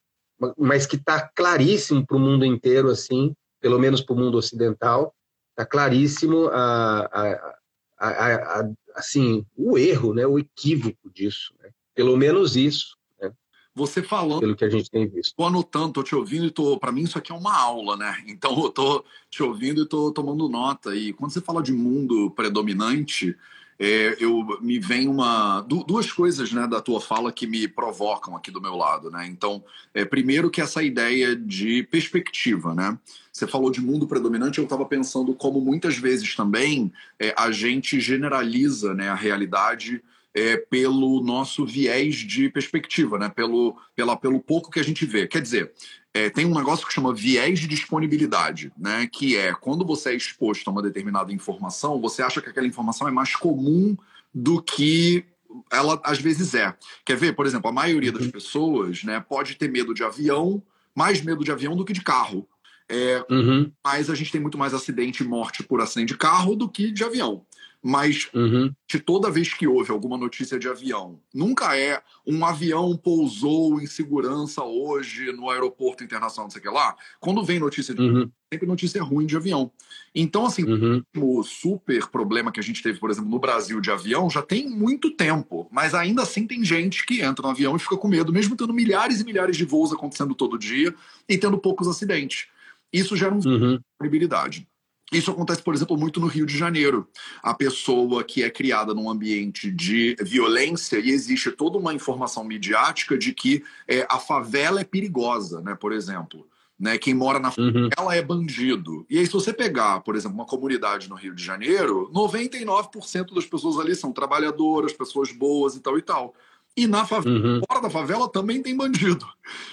mas 0.56 0.86
que 0.86 0.94
está 0.94 1.28
claríssimo 1.34 2.06
para 2.06 2.16
o 2.16 2.20
mundo 2.20 2.44
inteiro 2.44 2.88
assim, 2.88 3.34
pelo 3.60 3.80
menos 3.80 4.00
para 4.00 4.14
o 4.14 4.18
mundo 4.18 4.38
ocidental, 4.38 5.12
está 5.50 5.66
claríssimo 5.66 6.46
a, 6.52 7.00
a, 7.06 7.55
a, 7.98 8.60
a, 8.60 8.70
assim, 8.94 9.44
o 9.56 9.78
erro, 9.78 10.14
né, 10.14 10.26
o 10.26 10.38
equívoco 10.38 11.10
disso. 11.10 11.54
Né? 11.62 11.70
Pelo 11.94 12.16
menos 12.16 12.56
isso. 12.56 12.96
Né? 13.20 13.32
Você 13.74 14.02
falando. 14.02 14.40
Pelo 14.40 14.56
que 14.56 14.64
a 14.64 14.70
gente 14.70 14.90
tem 14.90 15.06
visto. 15.06 15.30
Estou 15.30 15.46
anotando, 15.46 15.88
estou 15.88 16.04
te 16.04 16.14
ouvindo 16.14 16.46
e 16.46 16.50
tô. 16.50 16.78
Para 16.78 16.92
mim, 16.92 17.02
isso 17.02 17.18
aqui 17.18 17.32
é 17.32 17.34
uma 17.34 17.56
aula, 17.56 17.96
né? 17.96 18.24
Então, 18.26 18.58
eu 18.58 18.68
estou 18.68 19.04
te 19.30 19.42
ouvindo 19.42 19.80
e 19.80 19.84
estou 19.84 20.12
tomando 20.12 20.48
nota. 20.48 20.94
E 20.94 21.12
quando 21.12 21.32
você 21.32 21.40
fala 21.40 21.62
de 21.62 21.72
mundo 21.72 22.30
predominante, 22.30 23.36
é, 23.78 24.16
eu 24.18 24.58
me 24.60 24.78
vem 24.78 25.08
uma 25.08 25.60
duas 25.60 26.10
coisas 26.10 26.52
né 26.52 26.66
da 26.66 26.80
tua 26.80 27.00
fala 27.00 27.32
que 27.32 27.46
me 27.46 27.68
provocam 27.68 28.34
aqui 28.34 28.50
do 28.50 28.60
meu 28.60 28.74
lado 28.74 29.10
né 29.10 29.26
então 29.26 29.62
é, 29.92 30.04
primeiro 30.04 30.50
que 30.50 30.60
essa 30.60 30.82
ideia 30.82 31.36
de 31.36 31.82
perspectiva 31.84 32.74
né 32.74 32.98
você 33.32 33.46
falou 33.46 33.70
de 33.70 33.80
mundo 33.80 34.06
predominante 34.06 34.58
eu 34.58 34.64
estava 34.64 34.84
pensando 34.86 35.34
como 35.34 35.60
muitas 35.60 35.98
vezes 35.98 36.34
também 36.34 36.92
é, 37.20 37.34
a 37.36 37.50
gente 37.50 38.00
generaliza 38.00 38.94
né 38.94 39.08
a 39.08 39.14
realidade 39.14 40.02
é, 40.36 40.58
pelo 40.58 41.22
nosso 41.22 41.64
viés 41.64 42.16
de 42.16 42.50
perspectiva, 42.50 43.18
né? 43.18 43.30
pelo, 43.30 43.74
pela, 43.94 44.14
pelo 44.14 44.38
pouco 44.38 44.70
que 44.70 44.78
a 44.78 44.84
gente 44.84 45.06
vê. 45.06 45.26
Quer 45.26 45.40
dizer, 45.40 45.72
é, 46.16 46.30
tem 46.30 46.46
um 46.46 46.54
negócio 46.54 46.86
que 46.86 46.94
chama 46.94 47.12
viés 47.12 47.58
de 47.58 47.66
disponibilidade, 47.66 48.72
né? 48.78 49.06
que 49.06 49.36
é 49.36 49.52
quando 49.52 49.84
você 49.84 50.10
é 50.10 50.14
exposto 50.14 50.66
a 50.66 50.70
uma 50.70 50.80
determinada 50.80 51.30
informação, 51.30 52.00
você 52.00 52.22
acha 52.22 52.40
que 52.40 52.48
aquela 52.48 52.66
informação 52.66 53.06
é 53.06 53.10
mais 53.10 53.36
comum 53.36 53.94
do 54.34 54.62
que 54.62 55.26
ela 55.70 56.00
às 56.02 56.18
vezes 56.18 56.54
é. 56.54 56.74
Quer 57.04 57.18
ver, 57.18 57.34
por 57.34 57.44
exemplo, 57.44 57.68
a 57.68 57.72
maioria 57.72 58.10
das 58.10 58.24
uhum. 58.24 58.30
pessoas 58.30 59.04
né, 59.04 59.20
pode 59.20 59.56
ter 59.56 59.70
medo 59.70 59.92
de 59.92 60.02
avião, 60.02 60.62
mais 60.94 61.20
medo 61.20 61.44
de 61.44 61.52
avião 61.52 61.76
do 61.76 61.84
que 61.84 61.92
de 61.92 62.00
carro. 62.00 62.48
É, 62.88 63.22
uhum. 63.30 63.70
Mas 63.84 64.08
a 64.08 64.14
gente 64.14 64.32
tem 64.32 64.40
muito 64.40 64.56
mais 64.56 64.72
acidente 64.72 65.22
e 65.22 65.26
morte 65.26 65.62
por 65.62 65.82
acidente 65.82 66.14
de 66.14 66.18
carro 66.18 66.56
do 66.56 66.66
que 66.66 66.90
de 66.90 67.04
avião. 67.04 67.44
Mas 67.82 68.28
uhum. 68.34 68.72
de 68.88 68.98
toda 68.98 69.30
vez 69.30 69.54
que 69.54 69.66
houve 69.66 69.90
alguma 69.90 70.16
notícia 70.16 70.58
de 70.58 70.68
avião, 70.68 71.20
nunca 71.32 71.76
é 71.76 72.02
um 72.26 72.44
avião 72.44 72.96
pousou 72.96 73.80
em 73.80 73.86
segurança 73.86 74.62
hoje 74.62 75.32
no 75.32 75.48
aeroporto 75.50 76.02
internacional, 76.02 76.46
não 76.46 76.50
sei 76.50 76.60
o 76.60 76.62
que 76.62 76.70
lá. 76.70 76.96
Quando 77.20 77.44
vem 77.44 77.58
notícia 77.58 77.94
de 77.94 78.02
uhum. 78.02 78.30
sempre 78.52 78.66
notícia 78.66 79.02
ruim 79.02 79.26
de 79.26 79.36
avião. 79.36 79.70
Então, 80.14 80.46
assim, 80.46 80.64
uhum. 80.64 81.02
o 81.16 81.42
super 81.42 82.08
problema 82.08 82.50
que 82.50 82.58
a 82.58 82.62
gente 82.62 82.82
teve, 82.82 82.98
por 82.98 83.10
exemplo, 83.10 83.30
no 83.30 83.38
Brasil 83.38 83.80
de 83.80 83.90
avião, 83.90 84.30
já 84.30 84.42
tem 84.42 84.68
muito 84.68 85.10
tempo, 85.10 85.68
mas 85.70 85.94
ainda 85.94 86.22
assim 86.22 86.46
tem 86.46 86.64
gente 86.64 87.04
que 87.04 87.20
entra 87.20 87.42
no 87.42 87.50
avião 87.50 87.76
e 87.76 87.78
fica 87.78 87.96
com 87.96 88.08
medo, 88.08 88.32
mesmo 88.32 88.56
tendo 88.56 88.72
milhares 88.72 89.20
e 89.20 89.24
milhares 89.24 89.56
de 89.56 89.64
voos 89.64 89.92
acontecendo 89.92 90.34
todo 90.34 90.58
dia 90.58 90.94
e 91.28 91.36
tendo 91.38 91.58
poucos 91.58 91.86
acidentes. 91.86 92.48
Isso 92.92 93.16
gera 93.16 93.34
uma 93.34 93.46
uhum. 93.46 93.78
credibilidade. 93.98 94.66
Isso 95.12 95.30
acontece, 95.30 95.62
por 95.62 95.74
exemplo, 95.74 95.96
muito 95.96 96.18
no 96.18 96.26
Rio 96.26 96.44
de 96.44 96.56
Janeiro. 96.56 97.08
A 97.42 97.54
pessoa 97.54 98.24
que 98.24 98.42
é 98.42 98.50
criada 98.50 98.92
num 98.92 99.08
ambiente 99.08 99.70
de 99.70 100.16
violência 100.20 100.98
e 100.98 101.10
existe 101.10 101.50
toda 101.52 101.78
uma 101.78 101.94
informação 101.94 102.42
midiática 102.42 103.16
de 103.16 103.32
que 103.32 103.62
é, 103.86 104.04
a 104.10 104.18
favela 104.18 104.80
é 104.80 104.84
perigosa, 104.84 105.60
né? 105.60 105.74
Por 105.74 105.92
exemplo. 105.92 106.46
Né, 106.78 106.98
quem 106.98 107.14
mora 107.14 107.38
na 107.38 107.48
uhum. 107.56 107.88
favela 107.88 108.14
é 108.14 108.20
bandido. 108.20 109.06
E 109.08 109.18
aí, 109.18 109.24
se 109.24 109.32
você 109.32 109.50
pegar, 109.50 110.00
por 110.00 110.14
exemplo, 110.14 110.36
uma 110.36 110.44
comunidade 110.44 111.08
no 111.08 111.14
Rio 111.14 111.34
de 111.34 111.42
Janeiro, 111.42 112.10
99% 112.12 113.34
das 113.34 113.46
pessoas 113.46 113.78
ali 113.78 113.94
são 113.94 114.12
trabalhadoras, 114.12 114.92
pessoas 114.92 115.32
boas 115.32 115.74
e 115.74 115.80
tal 115.80 115.96
e 115.96 116.02
tal. 116.02 116.34
E 116.76 116.86
na 116.86 117.06
favela, 117.06 117.34
uhum. 117.34 117.60
fora 117.66 117.80
da 117.80 117.88
favela 117.88 118.30
também 118.30 118.60
tem 118.60 118.76
bandido. 118.76 119.26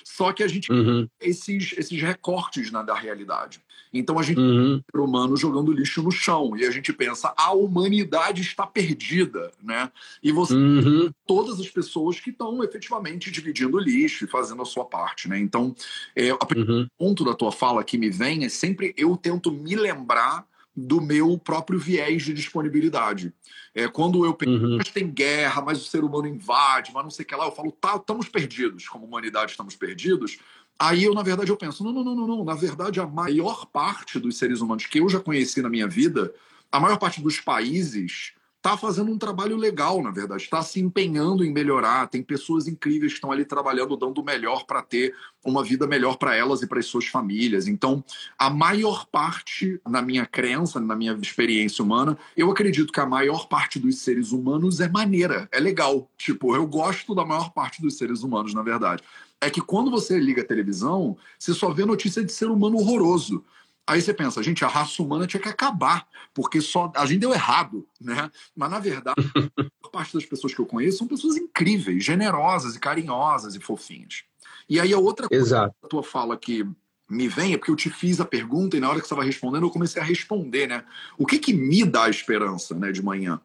Só 0.05 0.31
que 0.31 0.41
a 0.41 0.47
gente 0.47 0.71
uhum. 0.71 1.05
esses, 1.19 1.73
esses 1.77 2.01
recortes 2.01 2.71
na, 2.71 2.81
da 2.81 2.95
realidade. 2.95 3.61
Então 3.93 4.17
a 4.17 4.23
gente 4.23 4.39
uhum. 4.39 4.81
ser 4.91 4.99
humano 4.99 5.37
jogando 5.37 5.71
lixo 5.71 6.01
no 6.01 6.11
chão 6.11 6.57
e 6.57 6.65
a 6.65 6.71
gente 6.71 6.91
pensa 6.91 7.33
a 7.37 7.53
humanidade 7.53 8.41
está 8.41 8.65
perdida, 8.65 9.51
né? 9.61 9.91
E 10.21 10.31
você 10.31 10.55
uhum. 10.55 11.11
todas 11.27 11.59
as 11.59 11.69
pessoas 11.69 12.19
que 12.19 12.31
estão 12.31 12.63
efetivamente 12.63 13.29
dividindo 13.29 13.77
lixo 13.77 14.25
e 14.25 14.27
fazendo 14.27 14.61
a 14.61 14.65
sua 14.65 14.85
parte, 14.85 15.29
né? 15.29 15.39
Então, 15.39 15.75
é, 16.15 16.33
o 16.33 16.37
uhum. 16.55 16.87
ponto 16.97 17.23
da 17.23 17.33
tua 17.33 17.51
fala 17.51 17.83
que 17.83 17.97
me 17.97 18.09
vem 18.09 18.43
é 18.43 18.49
sempre 18.49 18.93
eu 18.97 19.15
tento 19.15 19.51
me 19.51 19.75
lembrar 19.75 20.45
do 20.75 20.99
meu 20.99 21.37
próprio 21.37 21.77
viés 21.77 22.23
de 22.23 22.33
disponibilidade. 22.33 23.31
É, 23.75 23.87
quando 23.87 24.25
eu 24.25 24.33
penso, 24.33 24.65
uhum. 24.65 24.77
mas 24.77 24.89
tem 24.89 25.07
guerra, 25.07 25.61
mas 25.61 25.79
o 25.79 25.85
ser 25.85 26.03
humano 26.03 26.27
invade, 26.27 26.91
mas 26.93 27.03
não 27.03 27.11
sei 27.11 27.23
o 27.23 27.27
que 27.27 27.35
lá, 27.35 27.45
eu 27.45 27.51
falo, 27.51 27.71
tá, 27.71 27.95
estamos 27.95 28.27
perdidos, 28.27 28.87
como 28.87 29.05
humanidade 29.05 29.51
estamos 29.51 29.75
perdidos, 29.75 30.39
Aí 30.79 31.03
eu, 31.03 31.13
na 31.13 31.23
verdade, 31.23 31.49
eu 31.49 31.57
penso, 31.57 31.83
não, 31.83 31.91
não, 31.91 32.03
não, 32.03 32.27
não. 32.27 32.43
Na 32.43 32.55
verdade, 32.55 32.99
a 32.99 33.07
maior 33.07 33.65
parte 33.67 34.19
dos 34.19 34.37
seres 34.37 34.61
humanos 34.61 34.85
que 34.85 34.99
eu 34.99 35.07
já 35.07 35.19
conheci 35.19 35.61
na 35.61 35.69
minha 35.69 35.87
vida, 35.87 36.33
a 36.71 36.79
maior 36.79 36.97
parte 36.97 37.21
dos 37.21 37.39
países 37.39 38.33
está 38.63 38.77
fazendo 38.77 39.11
um 39.11 39.17
trabalho 39.17 39.57
legal, 39.57 40.01
na 40.01 40.09
verdade, 40.09 40.41
está 40.41 40.61
se 40.61 40.79
empenhando 40.79 41.43
em 41.43 41.51
melhorar. 41.51 42.07
Tem 42.07 42.23
pessoas 42.23 42.65
incríveis 42.65 43.11
que 43.11 43.17
estão 43.17 43.29
ali 43.29 43.43
trabalhando, 43.43 43.97
dando 43.97 44.21
o 44.21 44.23
melhor 44.23 44.65
para 44.65 44.81
ter 44.81 45.13
uma 45.43 45.61
vida 45.61 45.85
melhor 45.85 46.15
para 46.15 46.33
elas 46.33 46.61
e 46.61 46.67
para 46.67 46.79
as 46.79 46.85
suas 46.85 47.05
famílias. 47.05 47.67
Então, 47.67 48.01
a 48.39 48.49
maior 48.49 49.05
parte, 49.05 49.81
na 49.85 50.01
minha 50.01 50.25
crença, 50.25 50.79
na 50.79 50.95
minha 50.95 51.11
experiência 51.21 51.83
humana, 51.83 52.17
eu 52.37 52.49
acredito 52.49 52.93
que 52.93 53.01
a 53.01 53.05
maior 53.05 53.49
parte 53.49 53.77
dos 53.77 53.99
seres 53.99 54.31
humanos 54.31 54.79
é 54.79 54.87
maneira, 54.87 55.49
é 55.51 55.59
legal. 55.59 56.09
Tipo, 56.17 56.55
eu 56.55 56.65
gosto 56.65 57.13
da 57.13 57.25
maior 57.25 57.51
parte 57.51 57.81
dos 57.81 57.97
seres 57.97 58.23
humanos, 58.23 58.53
na 58.53 58.63
verdade 58.63 59.03
é 59.45 59.49
que 59.49 59.61
quando 59.61 59.91
você 59.91 60.19
liga 60.19 60.41
a 60.41 60.45
televisão, 60.45 61.17
você 61.37 61.53
só 61.53 61.71
vê 61.71 61.85
notícia 61.85 62.23
de 62.23 62.31
ser 62.31 62.49
humano 62.49 62.77
horroroso. 62.77 63.43
Aí 63.85 64.01
você 64.01 64.13
pensa, 64.13 64.41
gente, 64.41 64.63
a 64.63 64.67
raça 64.67 65.03
humana 65.03 65.27
tinha 65.27 65.41
que 65.41 65.49
acabar, 65.49 66.07
porque 66.33 66.61
só 66.61 66.91
a 66.95 67.05
gente 67.05 67.19
deu 67.19 67.33
errado, 67.33 67.85
né? 67.99 68.31
Mas 68.55 68.71
na 68.71 68.79
verdade, 68.79 69.15
a 69.83 69.89
parte 69.89 70.13
das 70.13 70.25
pessoas 70.25 70.53
que 70.53 70.59
eu 70.59 70.65
conheço 70.65 70.99
são 70.99 71.07
pessoas 71.07 71.35
incríveis, 71.35 72.03
generosas 72.03 72.75
e 72.75 72.79
carinhosas 72.79 73.55
e 73.55 73.59
fofinhas. 73.59 74.23
E 74.69 74.79
aí 74.79 74.93
a 74.93 74.97
outra 74.97 75.27
coisa 75.27 75.73
da 75.81 75.89
tua 75.89 76.01
fala 76.01 76.37
que 76.37 76.65
me 77.09 77.27
vem 77.27 77.53
é 77.53 77.57
porque 77.57 77.71
eu 77.71 77.75
te 77.75 77.89
fiz 77.89 78.19
a 78.19 78.25
pergunta 78.25 78.77
e 78.77 78.79
na 78.79 78.89
hora 78.89 78.99
que 78.99 79.07
você 79.07 79.13
estava 79.13 79.23
respondendo 79.23 79.63
eu 79.63 79.69
comecei 79.69 80.01
a 80.01 80.05
responder, 80.05 80.67
né? 80.67 80.83
O 81.17 81.25
que 81.25 81.37
que 81.37 81.53
me 81.53 81.85
dá 81.85 82.09
esperança, 82.09 82.73
né, 82.75 82.91
de 82.91 83.03
manhã? 83.03 83.39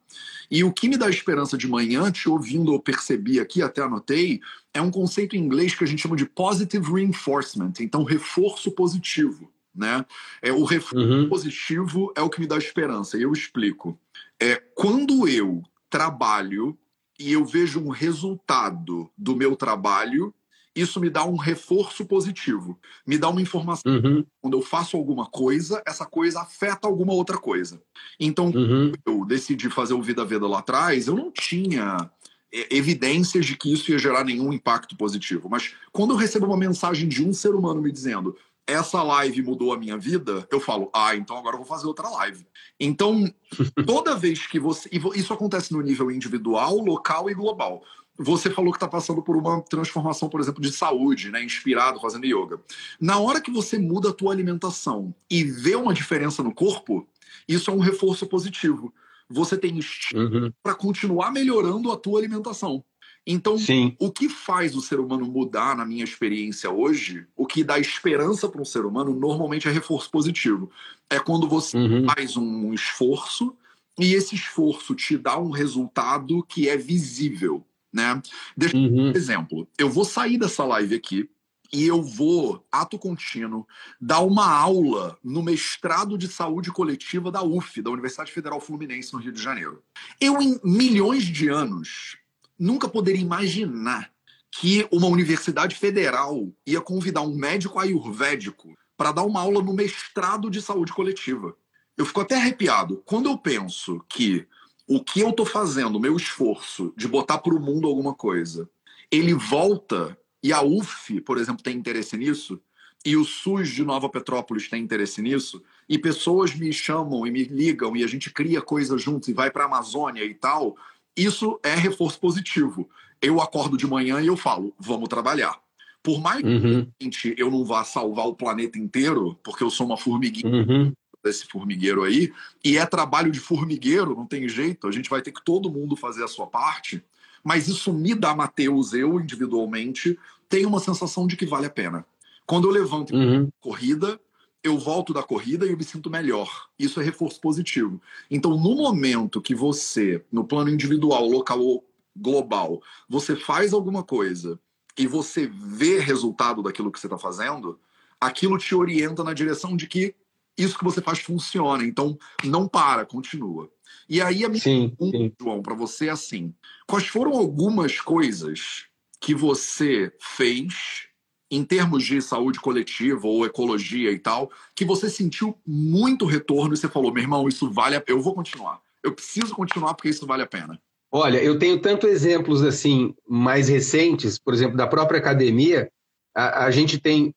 E 0.51 0.65
o 0.65 0.73
que 0.73 0.89
me 0.89 0.97
dá 0.97 1.11
esperança 1.11 1.59
de 1.59 1.69
manhã, 1.69 2.11
te 2.11 2.29
ouvindo, 2.29 2.73
eu 2.73 2.81
percebi 2.81 3.39
aqui, 3.39 3.63
até 3.63 3.83
anotei, 3.83 4.41
é 4.73 4.81
um 4.81 4.91
conceito 4.91 5.37
em 5.37 5.41
inglês 5.41 5.75
que 5.75 5.85
a 5.85 5.87
gente 5.87 6.03
chama 6.03 6.17
de 6.17 6.25
positive 6.25 6.91
reinforcement, 6.91 7.73
então 7.81 8.05
reforço 8.05 8.71
positivo. 8.71 9.51
Né? 9.75 10.05
É, 10.41 10.51
o 10.51 10.65
reforço 10.65 11.07
uhum. 11.07 11.29
positivo 11.29 12.13
é 12.17 12.23
o 12.23 12.31
que 12.31 12.41
me 12.41 12.47
dá 12.47 12.57
esperança, 12.57 13.19
e 13.19 13.23
eu 13.23 13.33
explico. 13.33 13.99
É, 14.41 14.57
quando 14.75 15.29
eu 15.29 15.63
trabalho 15.91 16.77
e 17.19 17.33
eu 17.33 17.45
vejo 17.45 17.81
um 17.81 17.91
resultado 17.91 19.11
do 19.17 19.37
meu 19.37 19.55
trabalho, 19.55 20.33
isso 20.81 21.01
me 21.01 21.11
dá 21.11 21.25
um 21.25 21.37
reforço 21.37 22.05
positivo, 22.05 22.79
me 23.07 23.19
dá 23.19 23.29
uma 23.29 23.41
informação. 23.41 23.93
Uhum. 23.93 24.25
Quando 24.41 24.57
eu 24.57 24.63
faço 24.63 24.97
alguma 24.97 25.27
coisa, 25.27 25.83
essa 25.87 26.07
coisa 26.07 26.41
afeta 26.41 26.87
alguma 26.87 27.13
outra 27.13 27.39
coisa. 27.39 27.81
Então, 28.19 28.47
uhum. 28.47 28.93
eu 29.07 29.25
decidi 29.25 29.71
fazer 29.71 29.95
o 29.95 30.03
Vida 30.03 30.25
Veda 30.25 30.47
lá 30.47 30.59
atrás, 30.59 31.07
eu 31.07 31.17
não 31.17 31.31
tinha 31.31 32.11
é, 32.53 32.77
evidências 32.77 33.47
de 33.47 33.57
que 33.57 33.73
isso 33.73 33.91
ia 33.91 33.99
gerar 33.99 34.25
nenhum 34.25 34.53
impacto 34.53 34.97
positivo. 34.97 35.49
Mas 35.49 35.75
quando 35.93 36.13
eu 36.13 36.17
recebo 36.17 36.47
uma 36.47 36.57
mensagem 36.57 37.09
de 37.09 37.25
um 37.25 37.33
ser 37.33 37.55
humano 37.55 37.83
me 37.83 37.93
dizendo 37.93 38.37
essa 38.69 39.03
live 39.03 39.43
mudou 39.43 39.73
a 39.73 39.79
minha 39.79 39.97
vida, 39.97 40.47
eu 40.53 40.61
falo, 40.61 40.91
ah, 40.95 41.17
então 41.17 41.39
agora 41.39 41.55
eu 41.55 41.59
vou 41.59 41.67
fazer 41.67 41.87
outra 41.87 42.07
live. 42.11 42.47
Então, 42.79 43.25
toda 43.87 44.15
vez 44.15 44.47
que 44.47 44.61
você. 44.61 44.91
Isso 45.15 45.33
acontece 45.33 45.73
no 45.73 45.81
nível 45.81 46.11
individual, 46.11 46.77
local 46.77 47.31
e 47.31 47.35
global. 47.35 47.83
Você 48.19 48.51
falou 48.51 48.73
que 48.73 48.77
está 48.77 48.89
passando 48.89 49.23
por 49.23 49.37
uma 49.37 49.63
transformação, 49.63 50.29
por 50.29 50.41
exemplo, 50.41 50.61
de 50.61 50.73
saúde, 50.73 51.31
né? 51.31 51.43
Inspirado 51.43 52.01
fazendo 52.01 52.27
yoga. 52.27 52.61
Na 53.01 53.21
hora 53.21 53.41
que 53.41 53.51
você 53.51 53.79
muda 53.79 54.11
a 54.11 54.13
tua 54.13 54.33
alimentação 54.33 55.15
e 55.31 55.45
vê 55.45 55.77
uma 55.77 55.95
diferença 55.95 56.43
no 56.43 56.53
corpo, 56.53 57.07
isso 57.47 57.71
é 57.71 57.75
um 57.75 57.79
reforço 57.79 58.27
positivo. 58.27 58.93
Você 59.31 59.57
tem 59.57 59.79
estímulo 59.79 60.47
uhum. 60.47 60.53
para 60.61 60.75
continuar 60.75 61.31
melhorando 61.31 61.93
a 61.93 61.97
tua 61.97 62.19
alimentação. 62.19 62.83
Então, 63.25 63.59
Sim. 63.59 63.95
o 64.01 64.11
que 64.11 64.29
faz 64.29 64.75
o 64.75 64.81
ser 64.81 64.99
humano 64.99 65.27
mudar, 65.27 65.77
na 65.77 65.85
minha 65.85 66.03
experiência 66.03 66.71
hoje, 66.71 67.27
o 67.37 67.47
que 67.47 67.63
dá 67.63 67.79
esperança 67.79 68.49
para 68.49 68.61
um 68.61 68.65
ser 68.65 68.87
humano, 68.87 69.15
normalmente 69.15 69.69
é 69.69 69.71
reforço 69.71 70.11
positivo. 70.11 70.71
É 71.11 71.21
quando 71.21 71.47
você 71.47 71.77
uhum. 71.77 72.07
faz 72.07 72.37
um 72.37 72.73
esforço 72.73 73.55
e 73.99 74.15
esse 74.15 74.35
esforço 74.35 74.95
te 74.95 75.17
dá 75.17 75.39
um 75.39 75.51
resultado 75.51 76.43
que 76.43 76.69
é 76.69 76.77
visível 76.77 77.65
né? 77.93 78.21
Deixa 78.57 78.77
uhum. 78.77 79.11
um 79.11 79.13
exemplo. 79.13 79.69
Eu 79.79 79.91
vou 79.91 80.05
sair 80.05 80.39
dessa 80.39 80.65
live 80.65 80.95
aqui 80.95 81.29
e 81.73 81.85
eu 81.85 82.03
vou, 82.03 82.65
ato 82.73 82.99
contínuo, 82.99 83.67
dar 84.01 84.21
uma 84.21 84.51
aula 84.51 85.19
no 85.23 85.43
mestrado 85.43 86.17
de 86.17 86.27
saúde 86.27 86.71
coletiva 86.71 87.31
da 87.31 87.43
UF, 87.43 87.83
da 87.83 87.91
Universidade 87.91 88.33
Federal 88.33 88.61
Fluminense, 88.61 89.13
no 89.13 89.19
Rio 89.19 89.33
de 89.33 89.43
Janeiro. 89.43 89.83
Eu, 90.21 90.41
em 90.41 90.59
milhões 90.65 91.25
de 91.25 91.49
anos, 91.49 92.17
nunca 92.59 92.89
poderia 92.89 93.21
imaginar 93.21 94.11
que 94.51 94.89
uma 94.91 95.07
universidade 95.07 95.77
federal 95.77 96.51
ia 96.67 96.81
convidar 96.81 97.21
um 97.21 97.37
médico 97.37 97.79
ayurvédico 97.79 98.75
para 98.97 99.13
dar 99.13 99.23
uma 99.25 99.41
aula 99.41 99.63
no 99.63 99.75
mestrado 99.75 100.51
de 100.51 100.63
saúde 100.63 100.93
coletiva. 100.93 101.55
Eu 101.97 102.07
fico 102.07 102.21
até 102.21 102.37
arrepiado. 102.37 103.03
Quando 103.05 103.29
eu 103.29 103.37
penso 103.37 104.03
que 104.09 104.47
o 104.89 105.05
que 105.05 105.21
eu 105.21 105.29
estou 105.29 105.45
fazendo, 105.45 105.97
o 105.97 106.01
meu 106.01 106.17
esforço 106.17 106.95
de 106.97 107.07
botar 107.07 107.39
para 107.39 107.55
o 107.55 107.61
mundo 107.61 107.87
alguma 107.87 108.15
coisa, 108.15 108.69
ele 109.11 109.35
volta 109.35 110.17
e 110.43 110.53
a 110.53 110.63
UF, 110.63 111.21
por 111.21 111.37
exemplo, 111.37 111.63
tem 111.63 111.77
interesse 111.77 112.17
nisso, 112.17 112.59
e 113.05 113.17
o 113.17 113.25
SUS 113.25 113.69
de 113.69 113.85
Nova 113.85 114.09
Petrópolis 114.09 114.69
tem 114.69 114.83
interesse 114.83 115.21
nisso, 115.21 115.63
e 115.89 115.99
pessoas 115.99 116.55
me 116.55 116.73
chamam 116.73 117.27
e 117.27 117.31
me 117.31 117.45
ligam 117.45 117.95
e 117.97 118.03
a 118.03 118.07
gente 118.07 118.31
cria 118.31 118.63
coisas 118.63 119.01
juntos 119.01 119.29
e 119.29 119.33
vai 119.33 119.51
para 119.51 119.65
a 119.65 119.67
Amazônia 119.67 120.25
e 120.25 120.35
tal, 120.35 120.77
isso 121.17 121.61
é 121.63 121.75
reforço 121.75 122.19
positivo. 122.19 122.89
Eu 123.21 123.41
acordo 123.41 123.77
de 123.77 123.87
manhã 123.87 124.21
e 124.21 124.29
eu 124.29 124.37
falo, 124.37 124.73
vamos 124.79 125.09
trabalhar. 125.09 125.59
Por 126.03 126.21
mais 126.21 126.43
uhum. 126.43 126.91
que 126.99 127.35
eu 127.37 127.51
não 127.51 127.65
vá 127.65 127.85
salvar 127.85 128.27
o 128.27 128.35
planeta 128.35 128.79
inteiro, 128.79 129.39
porque 129.43 129.63
eu 129.63 129.71
sou 129.71 129.87
uma 129.87 129.97
formiguinha 129.97 130.65
uhum 130.65 130.93
desse 131.23 131.47
formigueiro 131.47 132.03
aí, 132.03 132.33
e 132.65 132.79
é 132.79 132.87
trabalho 132.87 133.31
de 133.31 133.41
formigueiro, 133.41 134.15
não 134.15 134.27
tem 134.27 134.49
jeito, 134.49 134.87
a 134.87 134.93
gente 134.93 135.11
vai 135.11 135.23
ter 135.23 135.33
que 135.33 135.45
todo 135.45 135.71
mundo 135.71 135.97
fazer 135.97 136.25
a 136.25 136.29
sua 136.29 136.47
parte, 136.47 137.03
mas 137.43 137.69
isso 137.69 137.93
me 137.93 138.15
dá, 138.15 138.35
Mateus, 138.35 138.93
eu 138.93 139.21
individualmente, 139.21 140.19
tenho 140.49 140.69
uma 140.69 140.81
sensação 140.81 141.27
de 141.27 141.37
que 141.37 141.47
vale 141.47 141.67
a 141.67 141.71
pena. 141.71 142.05
Quando 142.47 142.67
eu 142.67 142.73
levanto 142.73 143.15
uhum. 143.15 143.51
corrida, 143.61 144.19
eu 144.63 144.79
volto 144.79 145.13
da 145.13 145.23
corrida 145.23 145.67
e 145.67 145.71
eu 145.71 145.77
me 145.77 145.85
sinto 145.85 146.11
melhor. 146.11 146.69
Isso 146.79 147.01
é 147.01 147.05
reforço 147.05 147.41
positivo. 147.41 148.01
Então, 148.31 148.53
no 148.59 148.75
momento 148.75 149.41
que 149.41 149.55
você, 149.55 150.25
no 150.33 150.45
plano 150.45 150.71
individual, 150.71 151.27
local 151.29 151.61
ou 151.61 151.85
global, 152.17 152.83
você 153.09 153.37
faz 153.37 153.73
alguma 153.73 154.03
coisa 154.03 154.59
e 154.99 155.07
você 155.07 155.47
vê 155.47 156.01
resultado 156.01 156.63
daquilo 156.63 156.91
que 156.91 156.99
você 156.99 157.07
está 157.07 157.19
fazendo, 157.19 157.79
aquilo 158.21 158.59
te 158.59 158.75
orienta 158.75 159.23
na 159.23 159.33
direção 159.33 159.77
de 159.77 159.87
que 159.87 160.15
isso 160.59 160.77
que 160.77 160.85
você 160.85 161.01
faz 161.01 161.21
funciona. 161.21 161.85
Então, 161.85 162.19
não 162.45 162.67
para, 162.69 163.07
continua. 163.07 163.71
E 164.09 164.21
aí 164.21 164.45
a 164.45 164.49
minha 164.49 164.61
sim, 164.61 164.89
pergunta, 164.89 165.19
sim. 165.19 165.33
João, 165.41 165.63
para 165.63 165.75
você 165.75 166.09
é 166.09 166.11
assim: 166.11 166.55
quais 166.87 167.07
foram 167.07 167.33
algumas 167.33 168.01
coisas 168.01 168.87
que 169.21 169.35
você 169.35 170.13
fez 170.21 171.09
em 171.51 171.65
termos 171.65 172.05
de 172.05 172.21
saúde 172.21 172.61
coletiva 172.61 173.27
ou 173.27 173.47
ecologia 173.47 174.11
e 174.13 174.19
tal, 174.19 174.51
que 174.75 174.85
você 174.85 175.09
sentiu 175.09 175.59
muito 175.67 176.27
retorno 176.27 176.75
e 176.75 176.77
você 176.77 176.89
falou, 176.89 177.13
meu 177.13 177.23
irmão, 177.23 177.49
isso 177.49 177.71
vale 177.71 177.97
a 177.97 178.01
pena, 178.01 178.19
eu 178.19 178.23
vou 178.23 178.35
continuar. 178.35 178.81
Eu 179.03 179.15
preciso 179.15 179.55
continuar 179.55 179.95
porque 179.95 180.11
isso 180.11 180.27
vale 180.27 180.43
a 180.43 180.47
pena. 180.47 180.79
Olha, 181.11 181.43
eu 181.43 181.59
tenho 181.59 181.81
tanto 181.81 182.07
exemplos 182.07 182.63
assim 182.63 183.15
mais 183.27 183.69
recentes, 183.69 184.39
por 184.39 184.53
exemplo, 184.53 184.77
da 184.77 184.87
própria 184.87 185.19
academia. 185.19 185.91
A, 186.35 186.67
a 186.67 186.71
gente 186.71 186.99
tem 186.99 187.35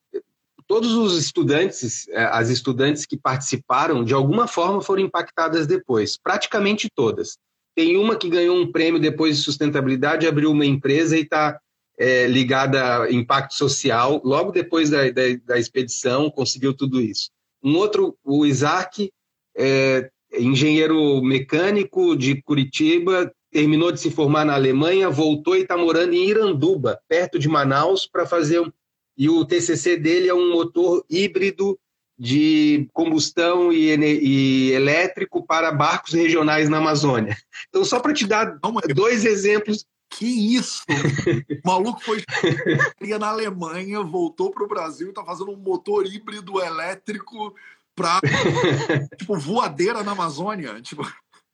todos 0.72 0.94
os 0.94 1.18
estudantes, 1.18 2.08
é, 2.08 2.24
as 2.24 2.48
estudantes 2.48 3.06
que 3.06 3.18
participaram, 3.18 4.06
de 4.06 4.14
alguma 4.14 4.48
forma 4.48 4.82
foram 4.82 5.02
impactadas 5.02 5.68
depois, 5.68 6.18
praticamente 6.18 6.88
todas. 6.96 7.38
Tem 7.76 7.98
uma 7.98 8.16
que 8.16 8.30
ganhou 8.30 8.56
um 8.56 8.72
prêmio 8.72 8.98
depois 8.98 9.36
de 9.36 9.44
sustentabilidade, 9.44 10.26
abriu 10.26 10.50
uma 10.50 10.66
empresa 10.66 11.18
e 11.18 11.24
está 11.24 11.60
é, 12.00 12.26
ligada 12.26 13.04
a 13.04 13.12
impacto 13.12 13.54
social, 13.54 14.22
logo 14.24 14.54
depois 14.54 14.90
da, 14.90 15.12
da, 15.12 15.24
da, 15.44 15.60
expedição, 15.60 16.32
conseguiu 16.32 16.74
tudo 16.74 17.02
isso. 17.02 17.30
Um 17.62 17.76
outro, 17.76 18.18
o 18.24 18.46
Isaac, 18.46 19.12
é, 19.58 20.10
engenheiro 20.40 21.22
mecânico 21.22 22.16
de 22.16 22.42
Curitiba, 22.44 23.30
terminou 23.52 23.92
de 23.92 24.00
se 24.00 24.10
formar 24.10 24.46
na 24.46 24.54
Alemanha, 24.54 25.10
voltou 25.10 25.58
e 25.58 25.64
está 25.64 25.76
morando 25.76 26.14
em 26.14 26.30
Iranduba, 26.30 26.98
perto 27.10 27.38
de 27.38 27.50
Manaus, 27.50 28.08
para 28.08 28.26
fazer. 28.26 28.64
E 29.22 29.30
o 29.30 29.46
TCC 29.46 29.98
dele 29.98 30.30
é 30.30 30.34
um 30.34 30.52
motor 30.52 31.06
híbrido 31.08 31.78
de 32.18 32.90
combustão 32.92 33.72
e, 33.72 33.96
e, 33.96 34.72
elétrico 34.72 35.46
para 35.46 35.72
barcos 35.72 36.14
regionais 36.14 36.68
na 36.68 36.78
Amazônia. 36.78 37.38
Então, 37.70 37.86
só 37.86 38.00
para 38.00 38.16
te 38.16 38.26
dar 38.26 38.58
dois 38.96 39.24
exemplos 39.24 39.86
que 40.10 40.26
isso? 40.26 40.82
O 41.64 41.68
maluco 41.68 42.02
foi 42.04 42.24
na 43.20 43.28
Alemanha, 43.28 44.02
voltou 44.02 44.50
para 44.50 44.64
o 44.64 44.68
Brasil 44.68 45.12
e 45.12 45.14
tá 45.14 45.24
fazendo 45.24 45.52
um 45.52 45.56
motor 45.56 46.04
híbrido 46.08 46.60
elétrico 46.60 47.54
para 47.96 48.20
tipo 49.20 49.38
voadeira 49.38 50.02
na 50.02 50.14
Amazônia, 50.14 50.82
tipo 50.82 51.08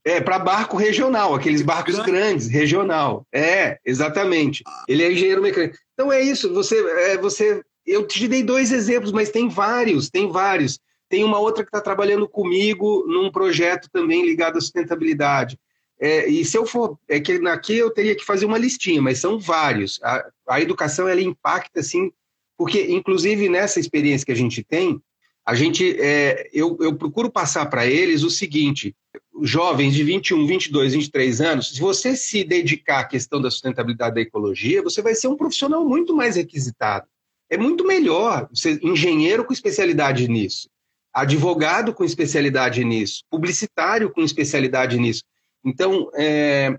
é, 0.06 0.21
para 0.21 0.39
barco 0.39 0.77
regional, 0.77 1.36
aqueles 1.36 1.62
barcos 1.62 1.95
Grande. 1.95 2.12
grandes, 2.12 2.47
regional. 2.47 3.27
É, 3.30 3.77
exatamente. 3.84 4.63
Ele 4.88 5.03
é 5.03 5.12
engenheiro 5.12 5.41
mecânico. 5.41 5.77
Então 5.97 6.12
é 6.12 6.21
isso, 6.21 6.53
você, 6.53 6.77
é, 6.77 7.17
você. 7.17 7.63
Eu 7.83 8.05
te 8.05 8.27
dei 8.27 8.43
dois 8.43 8.71
exemplos, 8.71 9.12
mas 9.12 9.31
tem 9.31 9.49
vários, 9.49 10.12
tem 10.12 10.31
vários. 10.31 10.79
Tem 11.10 11.23
uma 11.23 11.39
outra 11.39 11.63
que 11.63 11.69
está 11.69 11.81
trabalhando 11.81 12.29
comigo 12.29 13.03
num 13.07 13.31
projeto 13.31 13.89
também 13.91 14.23
ligado 14.23 14.57
à 14.57 14.62
sustentabilidade. 14.62 15.57
É, 15.99 16.27
e 16.29 16.45
se 16.45 16.55
eu 16.55 16.67
for, 16.67 16.99
é 17.07 17.19
que 17.19 17.31
aqui 17.47 17.75
eu 17.75 17.89
teria 17.89 18.15
que 18.15 18.23
fazer 18.23 18.45
uma 18.45 18.60
listinha, 18.60 19.01
mas 19.01 19.17
são 19.17 19.39
vários. 19.39 19.99
A, 20.03 20.29
a 20.49 20.62
educação 20.62 21.07
ela 21.07 21.21
impacta 21.21 21.79
assim, 21.79 22.12
porque 22.55 22.86
inclusive 22.91 23.49
nessa 23.49 23.79
experiência 23.79 24.25
que 24.25 24.31
a 24.31 24.36
gente 24.36 24.63
tem, 24.63 25.01
a 25.47 25.55
gente, 25.55 25.97
é, 25.97 26.49
eu, 26.51 26.77
eu 26.81 26.93
procuro 26.93 27.31
passar 27.31 27.65
para 27.67 27.88
eles 27.88 28.21
o 28.21 28.29
seguinte: 28.29 28.93
jovens 29.41 29.93
de 29.93 30.03
21, 30.03 30.45
22, 30.45 30.93
23 30.93 31.39
anos, 31.39 31.69
se 31.69 31.79
você 31.79 32.17
se 32.17 32.43
dedicar 32.43 32.99
à 32.99 33.03
questão 33.05 33.39
da 33.39 33.49
sustentabilidade 33.49 34.15
da 34.15 34.21
ecologia, 34.21 34.83
você 34.83 35.01
vai 35.01 35.15
ser 35.15 35.29
um 35.29 35.38
profissional 35.38 35.88
muito 35.88 36.13
mais 36.13 36.36
requisitado. 36.36 37.07
É 37.49 37.57
muito 37.57 37.88
melhor 37.88 38.49
ser 38.53 38.77
engenheiro 38.83 39.45
com 39.45 39.53
especialidade 39.53 40.27
nisso, 40.27 40.67
advogado 41.13 41.93
com 41.93 42.03
especialidade 42.03 42.83
nisso, 42.83 43.23
publicitário 43.31 44.12
com 44.12 44.21
especialidade 44.21 44.99
nisso. 44.99 45.23
Então, 45.63 46.12
é, 46.13 46.77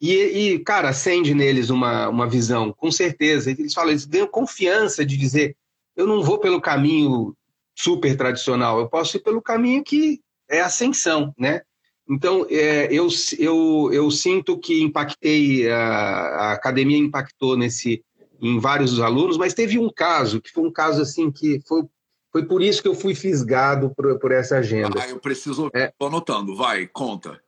e, 0.00 0.12
e, 0.12 0.58
cara, 0.60 0.90
acende 0.90 1.34
neles 1.34 1.68
uma, 1.68 2.08
uma 2.08 2.28
visão, 2.28 2.72
com 2.72 2.92
certeza. 2.92 3.50
Eles 3.50 3.74
falam, 3.74 3.90
eles 3.90 4.04
ganham 4.04 4.28
confiança 4.28 5.04
de 5.04 5.16
dizer: 5.16 5.56
eu 5.96 6.06
não 6.06 6.22
vou 6.22 6.38
pelo 6.38 6.60
caminho 6.60 7.34
super 7.74 8.16
tradicional, 8.16 8.78
eu 8.78 8.88
posso 8.88 9.16
ir 9.16 9.20
pelo 9.20 9.42
caminho 9.42 9.82
que 9.82 10.20
é 10.48 10.60
ascensão, 10.60 11.34
né? 11.38 11.62
Então, 12.08 12.46
é, 12.50 12.86
eu, 12.92 13.08
eu, 13.38 13.90
eu 13.92 14.10
sinto 14.10 14.58
que 14.58 14.82
impactei, 14.82 15.70
a, 15.70 15.78
a, 15.78 16.52
academia 16.52 16.98
impactou 16.98 17.56
nesse, 17.56 18.04
em 18.40 18.58
vários 18.58 19.00
alunos, 19.00 19.38
mas 19.38 19.54
teve 19.54 19.78
um 19.78 19.90
caso, 19.90 20.40
que 20.40 20.50
foi 20.50 20.64
um 20.64 20.72
caso 20.72 21.00
assim 21.00 21.30
que 21.30 21.60
foi, 21.66 21.82
foi 22.30 22.44
por 22.44 22.62
isso 22.62 22.82
que 22.82 22.88
eu 22.88 22.94
fui 22.94 23.14
fisgado 23.14 23.90
por, 23.96 24.18
por 24.18 24.32
essa 24.32 24.58
agenda. 24.58 25.00
Ah, 25.00 25.08
eu 25.08 25.18
preciso, 25.18 25.68
estou 25.68 25.80
é, 25.80 25.92
anotando, 26.06 26.54
vai, 26.54 26.86
conta 26.86 27.40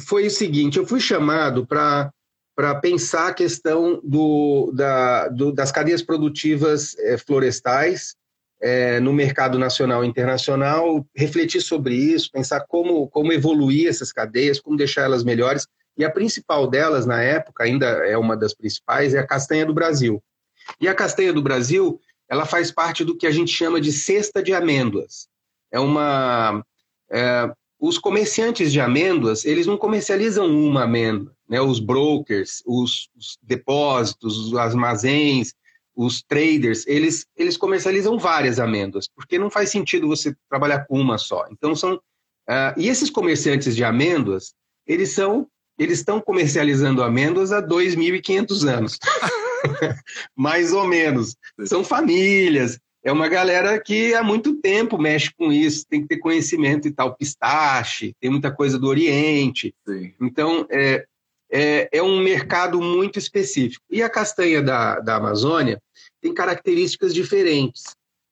foi 0.00 0.26
o 0.26 0.30
seguinte: 0.30 0.78
eu 0.78 0.86
fui 0.86 1.00
chamado 1.00 1.66
para 1.66 2.12
para 2.56 2.74
pensar 2.74 3.28
a 3.28 3.32
questão 3.32 3.98
do, 4.04 4.70
da, 4.74 5.28
do, 5.28 5.50
das 5.50 5.72
cadeias 5.72 6.02
produtivas 6.02 6.94
é, 6.98 7.16
florestais 7.16 8.14
é, 8.60 9.00
no 9.00 9.12
mercado 9.12 9.58
nacional 9.58 10.04
e 10.04 10.08
internacional, 10.08 11.06
refletir 11.16 11.60
sobre 11.62 11.94
isso, 11.94 12.30
pensar 12.30 12.60
como, 12.68 13.08
como 13.08 13.32
evoluir 13.32 13.88
essas 13.88 14.12
cadeias, 14.12 14.60
como 14.60 14.76
deixar 14.76 15.02
elas 15.02 15.24
melhores. 15.24 15.66
E 15.96 16.04
a 16.04 16.10
principal 16.10 16.66
delas, 16.66 17.06
na 17.06 17.22
época, 17.22 17.64
ainda 17.64 17.86
é 17.86 18.16
uma 18.16 18.36
das 18.36 18.54
principais, 18.54 19.14
é 19.14 19.18
a 19.18 19.26
castanha 19.26 19.64
do 19.64 19.74
Brasil. 19.74 20.22
E 20.80 20.88
a 20.88 20.94
castanha 20.94 21.32
do 21.32 21.42
Brasil, 21.42 22.00
ela 22.28 22.44
faz 22.44 22.70
parte 22.70 23.04
do 23.04 23.16
que 23.16 23.26
a 23.26 23.30
gente 23.30 23.52
chama 23.52 23.80
de 23.80 23.92
cesta 23.92 24.42
de 24.42 24.52
amêndoas. 24.52 25.26
É 25.72 25.80
uma, 25.80 26.64
é, 27.10 27.50
os 27.78 27.98
comerciantes 27.98 28.70
de 28.72 28.80
amêndoas, 28.80 29.44
eles 29.44 29.66
não 29.66 29.78
comercializam 29.78 30.46
uma 30.46 30.84
amêndoa, 30.84 31.34
né? 31.48 31.60
Os 31.60 31.80
brokers, 31.80 32.62
os, 32.66 33.08
os 33.16 33.38
depósitos, 33.42 34.36
os 34.36 34.54
armazéns, 34.54 35.54
os 35.94 36.22
traders, 36.22 36.86
eles, 36.86 37.26
eles 37.36 37.56
comercializam 37.56 38.18
várias 38.18 38.58
amêndoas, 38.58 39.08
porque 39.14 39.38
não 39.38 39.50
faz 39.50 39.70
sentido 39.70 40.08
você 40.08 40.34
trabalhar 40.48 40.86
com 40.86 40.98
uma 40.98 41.18
só. 41.18 41.46
Então 41.50 41.74
são 41.74 41.94
uh, 41.94 42.74
e 42.76 42.88
esses 42.88 43.10
comerciantes 43.10 43.76
de 43.76 43.84
amêndoas, 43.84 44.54
eles 44.86 45.12
são 45.12 45.46
eles 45.78 46.00
estão 46.00 46.20
comercializando 46.20 47.02
amêndoas 47.02 47.52
há 47.52 47.62
2.500 47.62 48.68
anos, 48.68 48.98
mais 50.36 50.74
ou 50.74 50.86
menos. 50.86 51.34
São 51.64 51.82
famílias, 51.82 52.78
é 53.02 53.10
uma 53.10 53.28
galera 53.28 53.80
que 53.80 54.14
há 54.14 54.22
muito 54.22 54.60
tempo 54.60 54.98
mexe 54.98 55.32
com 55.34 55.50
isso, 55.50 55.86
tem 55.88 56.02
que 56.02 56.08
ter 56.08 56.18
conhecimento 56.18 56.86
e 56.86 56.90
tal. 56.90 57.16
Pistache, 57.16 58.14
tem 58.20 58.30
muita 58.30 58.52
coisa 58.52 58.78
do 58.78 58.86
Oriente. 58.88 59.74
Sim. 59.88 60.12
Então, 60.20 60.66
é, 60.70 61.06
é, 61.50 61.88
é, 61.92 62.02
um 62.02 62.20
mercado 62.20 62.80
muito 62.80 63.18
específico. 63.18 63.84
E 63.90 64.02
a 64.02 64.08
castanha 64.08 64.62
da, 64.62 65.00
da 65.00 65.16
Amazônia 65.16 65.82
tem 66.20 66.32
características 66.32 67.12
diferentes. 67.12 67.84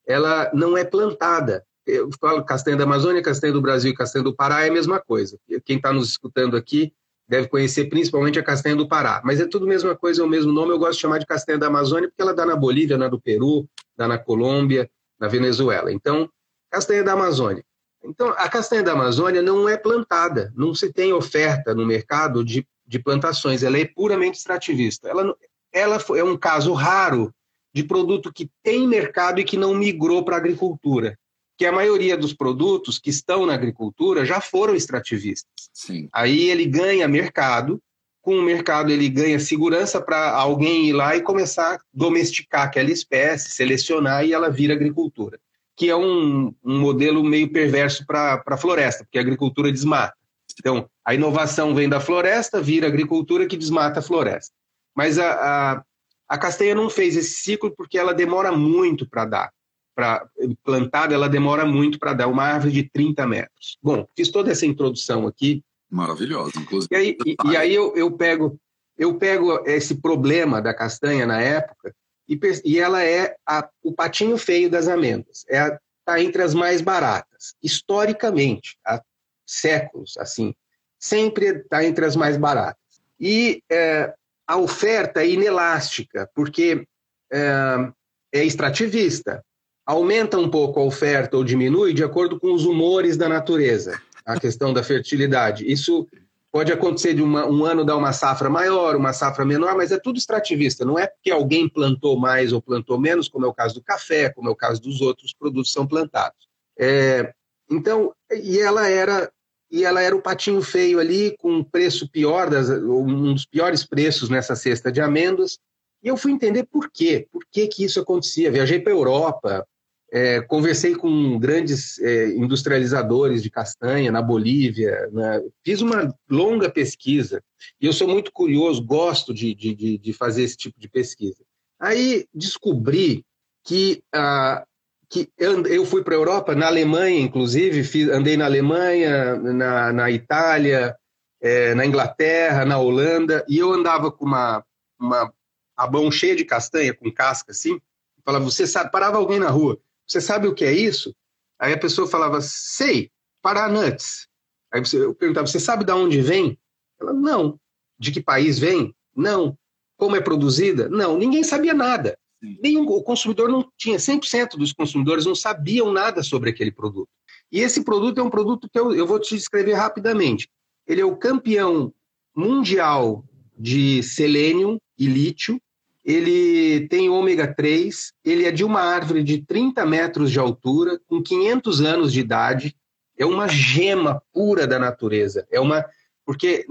Ela 0.07 0.51
não 0.55 0.77
é 0.77 0.85
plantada. 0.85 1.65
Eu 1.87 2.11
falo 2.21 2.45
castanha 2.45 2.77
da 2.77 2.85
Amazônia, 2.85 3.23
castanha 3.23 3.53
do 3.53 3.63
Brasil 3.63 3.91
e 3.91 3.95
castanha 3.95 4.23
do 4.23 4.35
Pará 4.35 4.65
é 4.65 4.69
a 4.69 4.73
mesma 4.73 5.01
coisa. 5.01 5.39
Quem 5.65 5.77
está 5.77 5.93
nos 5.93 6.11
escutando 6.11 6.57
aqui 6.57 6.93
deve 7.27 7.49
conhecer 7.49 7.87
principalmente 7.87 8.39
a 8.39 8.43
castanha 8.43 8.77
do 8.77 8.89
Pará. 8.89 9.21
Mas 9.25 9.41
é 9.41 9.47
tudo 9.47 9.67
a 9.67 9.69
mesma 9.69 9.97
coisa, 9.97 10.23
é 10.23 10.25
o 10.25 10.29
mesmo 10.29 10.53
nome. 10.53 10.73
Eu 10.73 10.79
gosto 10.79 10.95
de 10.95 11.01
chamar 11.01 11.19
de 11.19 11.27
castanha 11.27 11.59
da 11.59 11.67
Amazônia 11.67 12.09
porque 12.09 12.23
ela 12.23 12.35
dá 12.35 12.47
na 12.47 12.57
Bolívia, 12.57 12.97
na 12.97 13.09
do 13.09 13.21
Peru, 13.21 13.69
dá 13.97 14.07
na 14.07 14.19
Colômbia, 14.19 14.89
na 15.19 15.29
Venezuela. 15.29 15.93
Então, 15.93 16.29
castanha 16.71 17.03
da 17.03 17.13
Amazônia. 17.13 17.65
Então, 18.03 18.29
a 18.31 18.49
castanha 18.49 18.83
da 18.83 18.93
Amazônia 18.93 19.43
não 19.43 19.69
é 19.69 19.77
plantada, 19.77 20.53
não 20.57 20.75
se 20.75 20.93
tem 20.93 21.13
oferta 21.13 21.75
no 21.75 21.85
mercado 21.85 22.45
de, 22.45 22.67
de 22.89 22.99
plantações, 22.99 23.63
ela 23.63 23.79
é 23.79 23.85
puramente 23.85 24.39
extrativista. 24.39 25.09
Ela, 25.09 25.37
ela 25.73 25.99
é 26.17 26.25
um 26.25 26.37
caso 26.37 26.73
raro 26.73 27.33
de 27.73 27.85
produto 27.85 28.33
que 28.33 28.51
tem 28.63 28.89
mercado 28.89 29.39
e 29.41 29.45
que 29.45 29.57
não 29.57 29.75
migrou 29.75 30.25
para 30.25 30.37
a 30.37 30.39
agricultura 30.39 31.17
que 31.59 31.67
a 31.67 31.73
maioria 31.73 32.17
dos 32.17 32.33
produtos 32.33 33.01
que 33.01 33.11
estão 33.11 33.45
na 33.45 33.53
agricultura 33.53 34.25
já 34.25 34.41
foram 34.41 34.77
extrativistas. 34.77 35.51
Sim. 35.75 36.09
Aí 36.13 36.49
ele 36.49 36.65
ganha 36.65 37.09
mercado, 37.09 37.83
com 38.23 38.39
o 38.39 38.43
mercado 38.43 38.93
ele 38.93 39.09
ganha 39.09 39.41
segurança 39.41 40.01
para 40.01 40.31
alguém 40.31 40.87
ir 40.87 40.93
lá 40.93 41.17
e 41.17 41.21
começar 41.21 41.75
a 41.75 41.81
domesticar 41.93 42.63
aquela 42.63 42.93
espécie, 42.93 43.51
selecionar 43.51 44.25
e 44.25 44.33
ela 44.33 44.49
vira 44.49 44.73
agricultura, 44.73 45.41
que 45.77 45.91
é 45.91 45.97
um, 45.97 46.55
um 46.65 46.79
modelo 46.79 47.25
meio 47.25 47.51
perverso 47.51 48.07
para 48.07 48.41
a 48.47 48.57
floresta, 48.57 49.03
porque 49.03 49.19
a 49.19 49.23
agricultura 49.23 49.73
desmata. 49.73 50.15
Então, 50.59 50.89
a 51.05 51.15
inovação 51.15 51.75
vem 51.75 51.89
da 51.89 52.01
floresta, 52.01 52.61
vira 52.61 52.87
agricultura 52.87 53.47
que 53.47 53.57
desmata 53.57 54.01
a 54.01 54.03
floresta. 54.03 54.53
Mas 54.95 55.19
a, 55.19 55.33
a, 55.33 55.85
a 56.29 56.39
castanha 56.39 56.75
não 56.75 56.91
fez 56.91 57.17
esse 57.17 57.43
ciclo 57.43 57.75
porque 57.77 57.99
ela 57.99 58.13
demora 58.13 58.53
muito 58.53 59.09
para 59.09 59.25
dar 59.25 59.53
para 59.99 60.29
plantada, 60.63 61.13
ela 61.13 61.29
demora 61.29 61.67
muito 61.67 61.99
para 61.99 62.13
dar 62.13 62.29
uma 62.29 62.45
árvore 62.45 62.73
de 62.73 62.89
30 62.89 63.27
metros. 63.27 63.77
Bom, 63.83 64.07
fiz 64.17 64.31
toda 64.31 64.53
essa 64.53 64.65
introdução 64.65 65.27
aqui. 65.27 65.61
Maravilhosa, 65.91 66.53
inclusive. 66.57 66.89
E 66.93 66.97
aí, 66.97 67.17
e, 67.27 67.37
e 67.51 67.57
aí 67.57 67.75
eu, 67.75 67.97
eu, 67.97 68.09
pego, 68.13 68.61
eu 68.97 69.17
pego 69.17 69.61
esse 69.67 69.97
problema 69.97 70.63
da 70.63 70.73
castanha 70.73 71.27
na 71.27 71.41
época 71.41 71.93
e, 72.29 72.39
e 72.65 72.79
ela 72.79 73.03
é 73.03 73.35
a, 73.45 73.69
o 73.83 73.93
patinho 73.93 74.39
feio 74.39 74.71
das 74.71 74.87
amêndoas. 74.87 75.45
É 75.49 75.59
a, 75.59 75.81
está 76.09 76.23
entre 76.23 76.43
as 76.43 76.55
mais 76.55 76.81
baratas. 76.81 77.55
Historicamente, 77.61 78.79
há 78.87 79.03
séculos, 79.49 80.17
assim, 80.19 80.55
sempre 80.99 81.47
está 81.47 81.85
entre 81.85 82.05
as 82.05 82.15
mais 82.15 82.37
baratas. 82.37 82.77
E 83.19 83.63
é, 83.71 84.13
a 84.47 84.57
oferta 84.57 85.23
é 85.23 85.29
inelástica, 85.29 86.29
porque 86.35 86.87
é, 87.33 87.93
é 88.33 88.45
extrativista. 88.45 89.45
Aumenta 89.87 90.39
um 90.39 90.51
pouco 90.51 90.79
a 90.79 90.85
oferta 90.85 91.37
ou 91.37 91.45
diminui 91.45 91.95
de 91.95 92.05
acordo 92.05 92.39
com 92.39 92.53
os 92.53 92.65
humores 92.65 93.17
da 93.17 93.29
natureza, 93.29 94.01
a 94.25 94.39
questão 94.39 94.73
da 94.73 94.83
fertilidade. 94.83 95.71
Isso 95.71 96.07
pode 96.53 96.73
acontecer 96.73 97.15
de 97.15 97.23
uma, 97.23 97.47
um 97.47 97.65
ano 97.65 97.85
dar 97.85 97.97
uma 97.97 98.13
safra 98.13 98.51
maior, 98.51 98.97
uma 98.97 99.13
safra 99.13 99.45
menor, 99.45 99.77
mas 99.77 99.93
é 99.93 99.99
tudo 99.99 100.19
extrativista. 100.19 100.85
Não 100.85 100.99
é 100.99 101.07
porque 101.07 101.31
alguém 101.31 101.69
plantou 101.69 102.19
mais 102.19 102.53
ou 102.53 102.61
plantou 102.61 102.99
menos, 102.99 103.29
como 103.29 103.47
é 103.47 103.49
o 103.49 103.55
caso 103.55 103.75
do 103.75 103.83
café, 103.83 104.29
como 104.31 104.49
é 104.49 104.53
o 104.53 104.57
caso 104.57 104.81
dos 104.81 105.01
outros 105.01 105.33
produtos 105.33 105.69
que 105.69 105.75
são 105.75 105.87
plantados. 105.87 106.49
É, 106.79 107.33
então, 107.71 108.15
e 108.31 108.59
ela 108.59 108.89
era 108.89 109.31
e 109.71 109.85
ela 109.85 110.03
era 110.03 110.17
o 110.17 110.23
patinho 110.23 110.63
feio 110.63 110.99
ali, 110.99 111.37
com 111.39 111.53
um 111.53 111.65
preço 111.65 112.09
pior, 112.11 112.49
das, 112.49 112.71
um 112.71 113.35
dos 113.35 113.45
piores 113.45 113.85
preços 113.85 114.29
nessa 114.29 114.57
cesta 114.57 114.91
de 114.91 115.01
amêndoas. 115.01 115.59
E 116.03 116.09
eu 116.09 116.17
fui 116.17 116.33
entender 116.33 116.65
por 116.65 116.91
quê, 116.91 117.27
por 117.31 117.43
que, 117.51 117.67
que 117.67 117.85
isso 117.85 118.01
acontecia. 118.01 118.51
Viajei 118.51 118.81
para 118.81 118.93
a 118.93 118.97
Europa, 118.97 119.67
é, 120.11 120.41
conversei 120.41 120.95
com 120.95 121.39
grandes 121.39 121.99
é, 121.99 122.29
industrializadores 122.29 123.43
de 123.43 123.51
castanha 123.51 124.11
na 124.11 124.23
Bolívia, 124.23 125.09
né? 125.13 125.43
fiz 125.65 125.83
uma 125.83 126.15
longa 126.31 126.71
pesquisa. 126.71 127.43
E 127.81 127.87
eu 127.87 127.93
sou 127.93 128.09
muito 128.09 128.33
curioso, 128.33 128.83
gosto 128.83 129.35
de, 129.35 129.55
de, 129.55 129.99
de 129.99 130.13
fazer 130.13 130.45
esse 130.45 130.57
tipo 130.57 130.81
de 130.81 130.89
pesquisa. 130.89 131.45
Aí 131.79 132.27
descobri 132.33 133.25
que 133.65 134.03
ah, 134.15 134.65
que 135.11 135.31
eu 135.39 135.87
fui 135.87 136.03
para 136.03 136.15
a 136.15 136.19
Europa, 136.19 136.55
na 136.55 136.67
Alemanha, 136.67 137.21
inclusive, 137.21 138.11
andei 138.11 138.37
na 138.37 138.45
Alemanha, 138.45 139.37
na, 139.37 139.93
na 139.93 140.11
Itália, 140.11 140.95
é, 141.41 141.75
na 141.75 141.87
Inglaterra, 141.87 142.65
na 142.65 142.79
Holanda, 142.79 143.45
e 143.49 143.59
eu 143.59 143.73
andava 143.73 144.13
com 144.13 144.25
uma, 144.25 144.65
uma 145.01 145.33
a 145.77 145.91
mão 145.91 146.11
cheia 146.11 146.37
de 146.37 146.45
castanha, 146.45 146.93
com 146.93 147.11
casca 147.11 147.53
assim, 147.53 147.81
falava, 148.25 148.45
você 148.45 148.67
sabe, 148.67 148.91
parava 148.91 149.17
alguém 149.17 149.39
na 149.39 149.49
rua, 149.49 149.81
você 150.07 150.21
sabe 150.21 150.47
o 150.47 150.55
que 150.55 150.65
é 150.65 150.73
isso? 150.73 151.15
Aí 151.59 151.73
a 151.73 151.79
pessoa 151.79 152.07
falava, 152.07 152.41
sei, 152.41 153.11
paranuts. 153.43 154.29
Aí 154.73 154.81
você, 154.81 154.99
eu 154.99 155.15
perguntava, 155.15 155.47
você 155.47 155.59
sabe 155.59 155.85
de 155.85 155.93
onde 155.93 156.21
vem? 156.21 156.59
Ela, 157.01 157.13
não. 157.13 157.59
De 157.99 158.13
que 158.13 158.21
país 158.21 158.59
vem? 158.59 158.95
Não. 159.17 159.57
Como 159.97 160.15
é 160.15 160.21
produzida? 160.21 160.89
Não. 160.89 161.19
Ninguém 161.19 161.43
sabia 161.43 161.75
nada. 161.75 162.19
Nenhum, 162.41 162.87
o 162.87 163.03
consumidor 163.03 163.49
não 163.49 163.69
tinha, 163.77 163.97
100% 163.97 164.57
dos 164.57 164.73
consumidores 164.73 165.27
não 165.27 165.35
sabiam 165.35 165.93
nada 165.93 166.23
sobre 166.23 166.51
aquele 166.51 166.71
produto. 166.71 167.09
E 167.51 167.61
esse 167.61 167.83
produto 167.83 168.21
é 168.21 168.23
um 168.23 168.31
produto 168.31 168.69
que 168.71 168.79
eu, 168.79 168.95
eu 168.95 169.07
vou 169.07 169.19
te 169.19 169.35
descrever 169.35 169.75
rapidamente. 169.75 170.49
Ele 170.87 171.01
é 171.01 171.05
o 171.05 171.17
campeão 171.17 171.93
mundial 172.35 173.25
de 173.59 174.03
selênio 174.03 174.81
e 174.97 175.07
lítio, 175.07 175.61
ele 176.05 176.89
tem 176.89 177.11
ômega 177.11 177.53
3, 177.53 178.13
ele 178.25 178.45
é 178.47 178.51
de 178.53 178.65
uma 178.65 178.81
árvore 178.81 179.23
de 179.23 179.43
30 179.43 179.85
metros 179.85 180.31
de 180.31 180.39
altura, 180.39 180.99
com 181.07 181.23
500 181.23 181.81
anos 181.81 182.13
de 182.13 182.21
idade, 182.21 182.77
é 183.19 183.27
uma 183.27 183.49
gema 183.49 184.23
pura 184.33 184.67
da 184.67 184.79
natureza. 184.79 185.47
É 185.51 185.59
uma 185.61 185.85
porque 186.25 186.67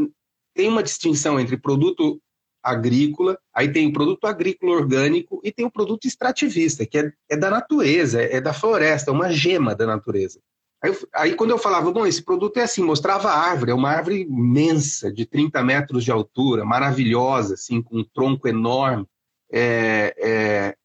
tem 0.54 0.68
uma 0.70 0.82
distinção 0.82 1.40
entre 1.40 1.58
produto 1.58 2.22
agrícola, 2.68 3.38
aí 3.54 3.72
tem 3.72 3.92
produto 3.92 4.26
agrícola 4.26 4.74
orgânico 4.74 5.42
e 5.44 5.52
tem 5.52 5.66
o 5.66 5.72
produto 5.72 6.06
extrativista, 6.06 6.86
que 6.86 6.98
é, 6.98 7.12
é 7.30 7.38
da 7.38 7.50
natureza, 7.50 8.22
é, 8.22 8.42
da 8.42 8.54
floresta, 8.54 9.12
é 9.12 9.14
uma 9.14 9.32
gema 9.32 9.74
da 9.76 9.86
natureza. 9.86 10.40
Aí, 10.82 10.96
aí, 11.14 11.34
quando 11.34 11.52
eu 11.52 11.58
falava, 11.58 11.92
bom, 11.92 12.06
esse 12.06 12.22
produto 12.22 12.58
é 12.58 12.64
assim, 12.64 12.84
mostrava 12.84 13.30
a 13.30 13.40
árvore, 13.40 13.72
é 13.72 13.74
uma 13.74 13.90
árvore 13.90 14.22
imensa, 14.22 15.12
de 15.12 15.26
30 15.26 15.64
metros 15.64 16.04
de 16.04 16.12
altura, 16.12 16.64
maravilhosa, 16.64 17.56
assim, 17.56 17.82
com 17.82 18.00
um 18.00 18.04
tronco 18.04 18.48
enorme, 18.48 19.08
é, 19.52 20.14
é, 20.20 20.76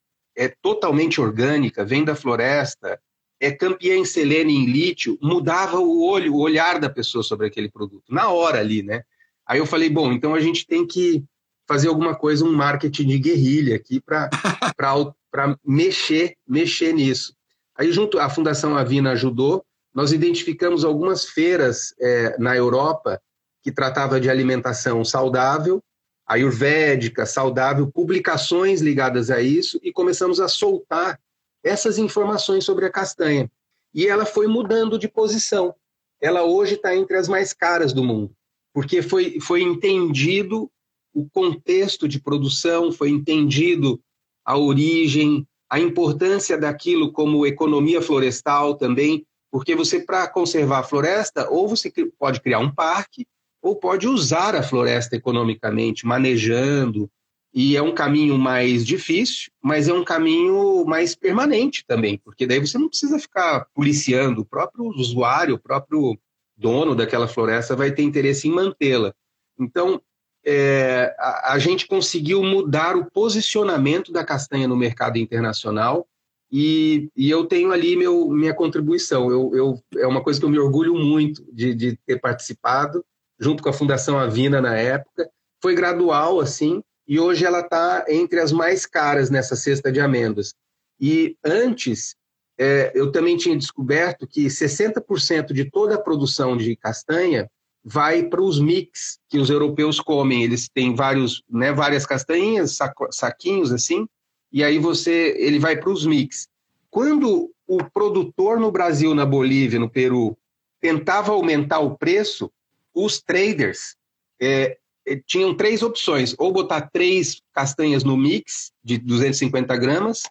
é 0.45 0.49
totalmente 0.62 1.20
orgânica, 1.20 1.85
vem 1.85 2.05
da 2.05 2.14
floresta, 2.14 2.99
é 3.39 3.51
campeã 3.51 3.97
em 3.97 4.05
selênio 4.05 4.55
e 4.55 4.64
em 4.64 4.66
lítio, 4.66 5.18
mudava 5.20 5.78
o 5.78 6.03
olho, 6.07 6.35
o 6.35 6.41
olhar 6.41 6.78
da 6.78 6.89
pessoa 6.89 7.22
sobre 7.22 7.49
aquele 7.49 7.70
produto, 7.70 8.05
na 8.09 8.30
hora 8.30 8.61
ali, 8.61 8.83
né? 8.83 9.03
Aí 9.47 9.59
eu 9.59 9.66
falei, 9.66 9.91
bom, 9.91 10.12
então 10.12 10.35
a 10.35 10.41
gente 10.41 10.66
tem 10.66 10.87
que 10.87 11.24
fazer 11.73 11.89
alguma 11.89 12.14
coisa, 12.14 12.45
um 12.45 12.53
marketing 12.53 13.07
de 13.07 13.18
guerrilha 13.18 13.77
aqui 13.77 13.99
para 13.99 14.29
mexer, 15.64 16.37
mexer 16.47 16.93
nisso. 16.93 17.35
Aí, 17.75 17.91
junto 17.91 18.18
a 18.18 18.29
Fundação 18.29 18.77
Avina 18.77 19.12
ajudou, 19.12 19.64
nós 19.95 20.12
identificamos 20.12 20.85
algumas 20.85 21.25
feiras 21.25 21.95
é, 21.99 22.37
na 22.39 22.55
Europa 22.55 23.18
que 23.62 23.73
tratava 23.73 24.20
de 24.20 24.29
alimentação 24.29 25.03
saudável, 25.03 25.83
ayurvédica, 26.27 27.25
saudável, 27.25 27.91
publicações 27.91 28.83
ligadas 28.83 29.31
a 29.31 29.41
isso, 29.41 29.81
e 29.83 29.91
começamos 29.91 30.41
a 30.41 30.49
soltar 30.49 31.18
essas 31.64 31.97
informações 31.97 32.64
sobre 32.64 32.85
a 32.85 32.91
castanha. 32.91 33.51
E 33.95 34.07
ela 34.07 34.27
foi 34.27 34.47
mudando 34.47 34.99
de 34.99 35.09
posição. 35.09 35.75
Ela 36.20 36.43
hoje 36.45 36.75
está 36.75 36.95
entre 36.95 37.16
as 37.16 37.29
mais 37.29 37.55
caras 37.55 37.95
do 37.95 38.05
mundo, 38.05 38.31
porque 38.75 39.01
foi, 39.01 39.41
foi 39.41 39.62
entendido 39.62 40.70
o 41.12 41.28
contexto 41.28 42.08
de 42.08 42.20
produção, 42.20 42.90
foi 42.92 43.10
entendido 43.10 44.00
a 44.44 44.56
origem, 44.56 45.46
a 45.68 45.78
importância 45.78 46.58
daquilo 46.58 47.12
como 47.12 47.46
economia 47.46 48.02
florestal 48.02 48.74
também, 48.74 49.24
porque 49.50 49.74
você, 49.74 50.00
para 50.00 50.26
conservar 50.28 50.78
a 50.78 50.82
floresta, 50.82 51.48
ou 51.50 51.68
você 51.68 51.92
pode 52.18 52.40
criar 52.40 52.58
um 52.58 52.74
parque, 52.74 53.26
ou 53.60 53.76
pode 53.76 54.08
usar 54.08 54.56
a 54.56 54.62
floresta 54.62 55.14
economicamente, 55.14 56.06
manejando, 56.06 57.08
e 57.54 57.76
é 57.76 57.82
um 57.82 57.94
caminho 57.94 58.38
mais 58.38 58.84
difícil, 58.84 59.52
mas 59.62 59.86
é 59.88 59.92
um 59.92 60.02
caminho 60.02 60.84
mais 60.86 61.14
permanente 61.14 61.84
também, 61.86 62.18
porque 62.18 62.46
daí 62.46 62.58
você 62.58 62.78
não 62.78 62.88
precisa 62.88 63.18
ficar 63.18 63.66
policiando, 63.74 64.40
o 64.40 64.44
próprio 64.44 64.86
usuário, 64.86 65.56
o 65.56 65.58
próprio 65.58 66.18
dono 66.56 66.94
daquela 66.94 67.28
floresta 67.28 67.76
vai 67.76 67.92
ter 67.92 68.02
interesse 68.02 68.48
em 68.48 68.52
mantê-la. 68.52 69.14
Então, 69.58 70.00
é, 70.45 71.14
a, 71.18 71.55
a, 71.55 71.59
gente 71.59 71.86
conseguiu 71.86 72.43
mudar 72.43 72.97
o 72.97 73.09
posicionamento 73.11 74.12
da 74.12 74.24
castanha 74.24 74.66
no 74.66 74.76
mercado 74.76 75.16
internacional 75.16 76.07
e, 76.51 77.09
e 77.16 77.30
eu 77.30 77.47
tenho 77.47 77.72
ali 77.72 77.97
meu, 77.97 78.28
minha 78.28 78.53
contribuição. 78.53 79.30
Eu, 79.30 79.55
eu, 79.55 80.01
é 80.01 80.07
uma 80.07 80.22
coisa 80.22 80.38
que 80.38 80.45
eu 80.45 80.51
me 80.51 80.59
orgulho 80.59 80.95
muito 80.95 81.43
de, 81.53 81.74
de 81.74 81.97
ter 82.07 82.20
participado, 82.20 83.05
junto 83.38 83.62
com 83.62 83.68
a 83.68 83.72
Fundação 83.72 84.18
Avina 84.18 84.61
na 84.61 84.76
época. 84.76 85.30
Foi 85.62 85.74
gradual, 85.74 86.40
assim, 86.40 86.82
e 87.07 87.18
hoje 87.18 87.45
ela 87.45 87.61
está 87.61 88.05
entre 88.09 88.40
as 88.40 88.53
mais 88.53 88.84
caras 88.84 89.30
nessa 89.30 89.57
cesta 89.57 89.90
de 89.90 90.01
amêndoas. 90.01 90.55
E 91.01 91.36
antes, 91.45 92.14
é, 92.59 92.93
eu 92.95 93.11
também 93.11 93.36
tinha 93.36 93.57
descoberto 93.57 94.26
que 94.26 94.47
60% 94.47 95.53
de 95.53 95.70
toda 95.70 95.95
a 95.95 96.01
produção 96.01 96.57
de 96.57 96.76
castanha 96.76 97.49
vai 97.85 98.22
para 98.22 98.41
os 98.41 98.61
mix 98.61 99.18
que 99.28 99.39
os 99.39 99.51
europeus 99.51 100.01
comem. 100.01 100.43
Eles 100.43 100.68
têm 100.68 100.95
vários, 100.95 101.43
né, 101.51 101.72
várias 101.72 102.07
castanhas, 102.07 102.78
saquinhos 103.11 103.72
assim, 103.72 104.07
e 104.53 104.62
aí 104.62 104.78
você 104.78 105.35
ele 105.39 105.59
vai 105.59 105.76
para 105.76 105.91
os 105.91 106.07
mix. 106.07 106.49
Quando 106.91 107.51
o 107.66 107.83
produtor 107.93 108.61
no 108.61 108.70
Brasil, 108.70 109.14
na 109.14 109.24
Bolívia, 109.24 109.80
no 109.80 109.89
Peru, 109.89 110.37
tentava 110.80 111.33
aumentar 111.33 111.80
o 111.80 111.97
preço, 111.97 112.51
os 112.95 113.20
traders 113.20 113.97
é, 114.41 114.76
é 115.07 115.16
tinham 115.26 115.55
três 115.55 115.83
opções: 115.83 116.35
ou 116.39 116.53
botar 116.53 116.91
três 116.93 117.41
castanhas 117.53 118.05
no 118.05 118.16
mix 118.16 118.72
de 118.85 118.99
250 118.99 119.76
gramas, 119.76 120.22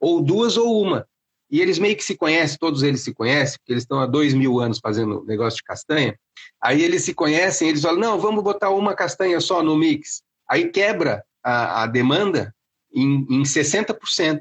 ou 0.00 0.22
duas 0.22 0.56
ou 0.56 0.80
uma. 0.80 1.06
E 1.50 1.60
eles 1.60 1.78
meio 1.78 1.96
que 1.96 2.04
se 2.04 2.16
conhecem, 2.16 2.58
todos 2.58 2.82
eles 2.82 3.02
se 3.02 3.14
conhecem, 3.14 3.58
porque 3.58 3.72
eles 3.72 3.84
estão 3.84 4.00
há 4.00 4.06
dois 4.06 4.34
mil 4.34 4.58
anos 4.58 4.78
fazendo 4.78 5.24
negócio 5.24 5.58
de 5.58 5.62
castanha. 5.62 6.18
Aí 6.60 6.82
eles 6.82 7.04
se 7.04 7.14
conhecem, 7.14 7.68
eles 7.68 7.82
falam, 7.82 8.00
não, 8.00 8.18
vamos 8.18 8.42
botar 8.42 8.70
uma 8.70 8.94
castanha 8.94 9.40
só 9.40 9.62
no 9.62 9.76
mix. 9.76 10.22
Aí 10.48 10.68
quebra 10.70 11.24
a, 11.42 11.84
a 11.84 11.86
demanda 11.86 12.54
em, 12.92 13.26
em 13.30 13.42
60%. 13.42 14.40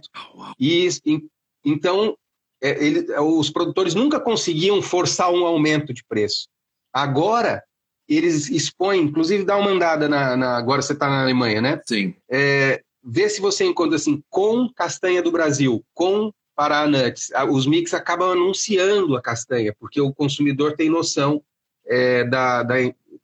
E 0.59 0.89
em, 1.05 1.29
então, 1.63 2.17
é, 2.61 2.83
ele, 2.83 3.05
os 3.19 3.49
produtores 3.49 3.93
nunca 3.93 4.19
conseguiam 4.19 4.81
forçar 4.81 5.31
um 5.31 5.45
aumento 5.45 5.93
de 5.93 6.03
preço. 6.03 6.47
Agora, 6.93 7.63
eles 8.07 8.49
expõem, 8.49 9.01
inclusive 9.01 9.43
dá 9.43 9.57
uma 9.57 9.71
andada 9.71 10.07
na, 10.07 10.37
na 10.37 10.57
agora 10.57 10.81
você 10.81 10.93
está 10.93 11.09
na 11.09 11.23
Alemanha, 11.23 11.61
né? 11.61 11.81
Sim. 11.85 12.15
É, 12.29 12.81
vê 13.03 13.27
se 13.29 13.41
você 13.41 13.65
encontra 13.65 13.95
assim, 13.95 14.23
com 14.29 14.69
castanha 14.73 15.21
do 15.21 15.31
Brasil, 15.31 15.83
com 15.93 16.31
Paranuts. 16.55 17.29
Os 17.51 17.67
mix 17.67 17.93
acabam 17.93 18.31
anunciando 18.31 19.15
a 19.15 19.21
castanha, 19.21 19.75
porque 19.79 19.99
o 19.99 20.13
consumidor 20.13 20.75
tem 20.75 20.89
noção 20.89 21.43
é, 21.85 22.23
da, 22.23 22.63
da, 22.63 22.75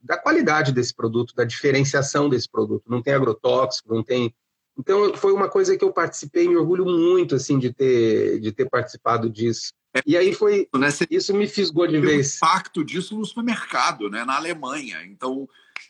da, 0.03 0.17
qualidade 0.17 0.71
desse 0.71 0.93
produto, 0.93 1.33
da 1.33 1.43
diferenciação 1.43 2.29
desse 2.29 2.49
produto. 2.49 2.83
Não 2.87 3.01
tem 3.01 3.13
agrotóxico, 3.13 3.93
não 3.93 4.03
tem. 4.03 4.33
Então, 4.77 5.13
foi 5.15 5.31
uma 5.31 5.49
coisa 5.49 5.77
que 5.77 5.83
eu 5.83 5.91
participei 5.91 6.47
me 6.47 6.57
orgulho 6.57 6.85
muito 6.85 7.35
assim 7.35 7.57
de 7.57 7.73
ter, 7.73 8.39
de 8.39 8.51
ter 8.51 8.69
participado 8.69 9.29
disso. 9.29 9.73
E 10.05 10.15
aí 10.15 10.33
foi. 10.33 10.67
Né, 10.75 10.87
isso 11.09 11.33
me 11.33 11.47
fisgou 11.47 11.87
de 11.87 11.99
vez. 11.99 12.33
O 12.33 12.37
impacto 12.37 12.83
disso 12.83 13.17
no 13.17 13.25
supermercado, 13.25 14.09
né? 14.09 14.23
Na 14.23 14.35
Alemanha. 14.35 15.03
Então, 15.05 15.47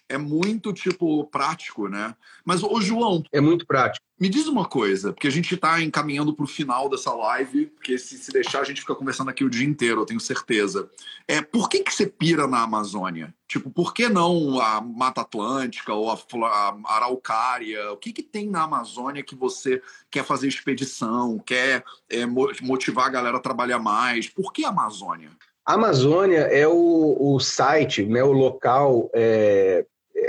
é 0.10 0.18
muito, 0.18 0.74
tipo, 0.74 1.26
prático, 1.26 1.88
né? 1.88 2.16
Mas, 2.44 2.64
ô, 2.64 2.82
João. 2.82 3.24
É 3.32 3.40
muito 3.40 3.66
prático. 3.66 4.06
Me 4.20 4.30
diz 4.30 4.48
uma 4.48 4.66
coisa, 4.66 5.14
porque 5.14 5.28
a 5.28 5.32
gente 5.32 5.56
está 5.56 5.82
encaminhando 5.82 6.34
para 6.34 6.44
o 6.44 6.48
final 6.48 6.88
dessa 6.90 7.12
live, 7.12 7.68
porque 7.68 7.98
se, 7.98 8.18
se 8.18 8.32
deixar 8.32 8.62
a 8.62 8.64
gente 8.64 8.82
fica 8.82 8.94
conversando 8.94 9.30
aqui 9.30 9.44
o 9.44 9.50
dia 9.50 9.66
inteiro, 9.66 10.02
eu 10.02 10.06
tenho 10.06 10.20
certeza. 10.20 10.90
É, 11.28 11.42
por 11.42 11.68
que, 11.68 11.84
que 11.84 11.94
você 11.94 12.06
pira 12.06 12.46
na 12.46 12.62
Amazônia? 12.62 13.34
Tipo, 13.52 13.70
por 13.70 13.94
que 13.94 14.08
não 14.08 14.62
a 14.62 14.80
Mata 14.80 15.20
Atlântica 15.20 15.94
ou 15.94 16.10
a, 16.10 16.18
a 16.46 16.96
Araucária? 16.96 17.92
O 17.92 17.98
que, 17.98 18.14
que 18.14 18.24
tem 18.24 18.50
na 18.50 18.64
Amazônia 18.64 19.22
que 19.22 19.36
você 19.36 19.82
quer 20.10 20.24
fazer 20.24 20.48
expedição, 20.48 21.38
quer 21.38 21.84
é, 22.10 22.26
motivar 22.26 23.08
a 23.08 23.10
galera 23.10 23.36
a 23.36 23.42
trabalhar 23.42 23.78
mais? 23.78 24.30
Por 24.30 24.54
que 24.54 24.64
a 24.64 24.70
Amazônia? 24.70 25.32
A 25.66 25.74
Amazônia 25.74 26.44
é 26.44 26.66
o, 26.66 27.18
o 27.20 27.42
site, 27.42 28.06
né, 28.06 28.24
o 28.24 28.32
local 28.32 29.12
é, 29.14 29.86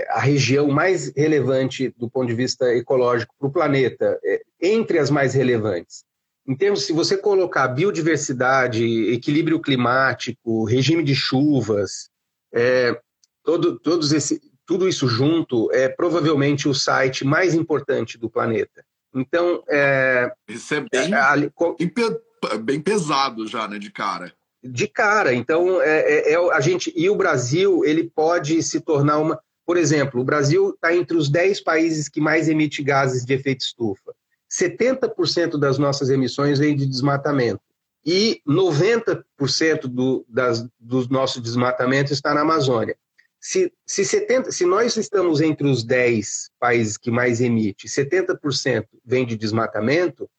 a 0.08 0.18
região 0.18 0.66
mais 0.66 1.12
relevante 1.16 1.94
do 1.96 2.10
ponto 2.10 2.26
de 2.26 2.34
vista 2.34 2.74
ecológico 2.74 3.32
para 3.38 3.46
o 3.46 3.52
planeta, 3.52 4.18
é, 4.24 4.42
entre 4.60 4.98
as 4.98 5.12
mais 5.12 5.32
relevantes. 5.32 6.02
Em 6.44 6.56
termos, 6.56 6.86
se 6.86 6.92
você 6.92 7.16
colocar 7.16 7.68
biodiversidade, 7.68 8.84
equilíbrio 9.12 9.60
climático, 9.60 10.64
regime 10.64 11.04
de 11.04 11.14
chuvas, 11.14 12.10
é, 12.52 13.00
todo, 13.42 13.78
todos 13.78 14.12
esse, 14.12 14.40
tudo 14.66 14.88
isso 14.88 15.08
junto 15.08 15.70
é 15.72 15.88
provavelmente 15.88 16.68
o 16.68 16.74
site 16.74 17.24
mais 17.24 17.54
importante 17.54 18.18
do 18.18 18.30
planeta. 18.30 18.84
Então, 19.14 19.62
é, 19.68 20.32
isso 20.48 20.74
é 20.74 20.80
bem, 20.80 21.12
é, 21.14 22.58
bem 22.58 22.80
pesado 22.80 23.46
já, 23.46 23.68
né, 23.68 23.78
de 23.78 23.90
cara. 23.90 24.32
De 24.62 24.86
cara. 24.86 25.34
Então, 25.34 25.82
é, 25.82 26.00
é, 26.00 26.32
é, 26.32 26.54
a 26.54 26.60
gente 26.60 26.92
e 26.96 27.10
o 27.10 27.16
Brasil 27.16 27.84
ele 27.84 28.04
pode 28.04 28.62
se 28.62 28.80
tornar 28.80 29.18
uma 29.18 29.38
por 29.64 29.76
exemplo, 29.76 30.20
o 30.20 30.24
Brasil 30.24 30.70
está 30.70 30.94
entre 30.94 31.16
os 31.16 31.28
10 31.28 31.60
países 31.60 32.08
que 32.08 32.20
mais 32.20 32.48
emite 32.48 32.82
gases 32.82 33.24
de 33.24 33.32
efeito 33.32 33.60
estufa. 33.60 34.12
70% 34.50 35.58
das 35.58 35.78
nossas 35.78 36.10
emissões 36.10 36.58
vem 36.58 36.76
de 36.76 36.86
desmatamento. 36.86 37.62
E 38.04 38.42
90% 38.46 39.22
do, 39.86 40.26
das, 40.28 40.66
do 40.78 41.08
nosso 41.08 41.40
desmatamento 41.40 42.12
está 42.12 42.34
na 42.34 42.40
Amazônia. 42.40 42.96
Se, 43.44 43.72
se, 43.84 44.04
70, 44.04 44.52
se 44.52 44.64
nós 44.64 44.96
estamos 44.96 45.40
entre 45.40 45.66
os 45.66 45.82
10 45.82 46.52
países 46.60 46.96
que 46.96 47.10
mais 47.10 47.40
emite, 47.40 47.88
70% 47.88 48.86
vem 49.04 49.26
de 49.26 49.36
desmatamento, 49.36 50.30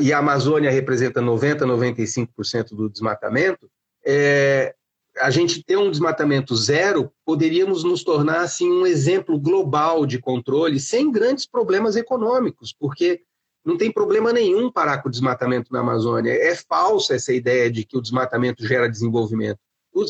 e 0.00 0.12
a 0.12 0.18
Amazônia 0.18 0.68
representa 0.68 1.20
90, 1.20 1.64
95% 1.64 2.74
do 2.74 2.90
desmatamento, 2.90 3.70
é, 4.04 4.74
a 5.18 5.30
gente 5.30 5.62
ter 5.62 5.76
um 5.76 5.90
desmatamento 5.90 6.56
zero, 6.56 7.12
poderíamos 7.24 7.84
nos 7.84 8.02
tornar 8.02 8.40
assim 8.40 8.68
um 8.68 8.84
exemplo 8.84 9.38
global 9.38 10.04
de 10.04 10.18
controle 10.18 10.80
sem 10.80 11.10
grandes 11.10 11.46
problemas 11.46 11.94
econômicos, 11.94 12.74
porque 12.76 13.22
não 13.64 13.76
tem 13.76 13.92
problema 13.92 14.32
nenhum 14.32 14.72
parar 14.72 14.98
com 14.98 15.08
o 15.08 15.10
desmatamento 15.10 15.72
na 15.72 15.80
Amazônia. 15.80 16.32
É 16.32 16.54
falsa 16.56 17.14
essa 17.14 17.32
ideia 17.32 17.70
de 17.70 17.84
que 17.84 17.96
o 17.96 18.00
desmatamento 18.00 18.66
gera 18.66 18.90
desenvolvimento. 18.90 19.60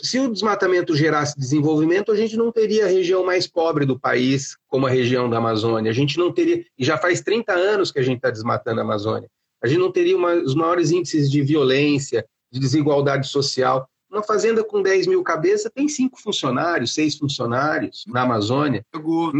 Se 0.02 0.18
o 0.18 0.30
desmatamento 0.30 0.94
gerasse 0.94 1.38
desenvolvimento, 1.38 2.12
a 2.12 2.16
gente 2.16 2.36
não 2.36 2.52
teria 2.52 2.84
a 2.84 2.88
região 2.88 3.24
mais 3.24 3.46
pobre 3.46 3.86
do 3.86 3.98
país, 3.98 4.56
como 4.68 4.86
a 4.86 4.90
região 4.90 5.28
da 5.28 5.38
Amazônia. 5.38 5.90
A 5.90 5.94
gente 5.94 6.18
não 6.18 6.30
teria, 6.32 6.64
e 6.78 6.84
já 6.84 6.98
faz 6.98 7.20
30 7.20 7.52
anos 7.52 7.90
que 7.90 7.98
a 7.98 8.02
gente 8.02 8.16
está 8.16 8.30
desmatando 8.30 8.80
a 8.80 8.84
Amazônia. 8.84 9.28
A 9.62 9.66
gente 9.66 9.78
não 9.78 9.90
teria 9.90 10.16
uma, 10.16 10.34
os 10.34 10.54
maiores 10.54 10.90
índices 10.90 11.30
de 11.30 11.42
violência, 11.42 12.26
de 12.52 12.60
desigualdade 12.60 13.28
social. 13.28 13.88
Uma 14.10 14.22
fazenda 14.22 14.64
com 14.64 14.82
10 14.82 15.06
mil 15.06 15.22
cabeças 15.22 15.70
tem 15.74 15.88
cinco 15.88 16.20
funcionários, 16.20 16.94
seis 16.94 17.16
funcionários 17.16 18.04
na 18.06 18.22
Amazônia. 18.22 18.84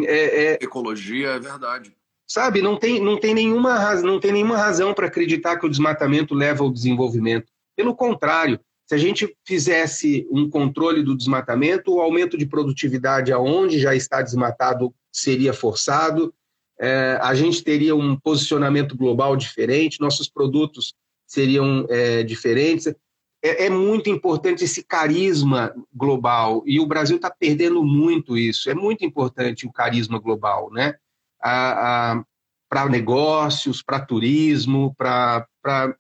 É, 0.06 0.52
é, 0.52 0.58
Ecologia 0.60 1.30
é 1.30 1.40
verdade. 1.40 1.94
Sabe, 2.26 2.62
não 2.62 2.76
tem, 2.76 3.02
não 3.02 3.18
tem 3.18 3.34
nenhuma, 3.34 3.94
não 3.96 4.20
tem 4.20 4.30
nenhuma 4.30 4.56
razão 4.56 4.94
para 4.94 5.08
acreditar 5.08 5.58
que 5.58 5.66
o 5.66 5.68
desmatamento 5.68 6.32
leva 6.32 6.62
ao 6.62 6.70
desenvolvimento. 6.70 7.46
Pelo 7.74 7.94
contrário, 7.96 8.60
se 8.90 8.94
a 8.96 8.98
gente 8.98 9.36
fizesse 9.46 10.26
um 10.32 10.50
controle 10.50 11.04
do 11.04 11.16
desmatamento, 11.16 11.94
o 11.94 12.00
aumento 12.00 12.36
de 12.36 12.44
produtividade 12.44 13.32
aonde 13.32 13.78
já 13.78 13.94
está 13.94 14.20
desmatado 14.20 14.92
seria 15.12 15.52
forçado, 15.52 16.34
é, 16.76 17.16
a 17.22 17.32
gente 17.32 17.62
teria 17.62 17.94
um 17.94 18.18
posicionamento 18.18 18.96
global 18.96 19.36
diferente, 19.36 20.00
nossos 20.00 20.28
produtos 20.28 20.92
seriam 21.24 21.86
é, 21.88 22.24
diferentes 22.24 22.92
é, 23.40 23.66
é, 23.66 23.70
muito 23.70 24.10
importante 24.10 24.64
esse 24.64 24.82
carisma 24.82 25.72
global 25.94 26.64
e 26.66 26.80
o 26.80 26.86
Brasil 26.86 27.14
está 27.14 27.30
perdendo 27.30 27.84
muito 27.84 28.36
isso. 28.36 28.68
É 28.68 28.74
muito 28.74 29.04
importante 29.04 29.68
o 29.68 29.72
carisma 29.72 30.18
global, 30.18 30.68
né? 30.72 30.96
para 31.40 32.88
negócios, 32.90 33.84
para 33.84 34.04
turismo, 34.04 34.92
para 34.96 35.46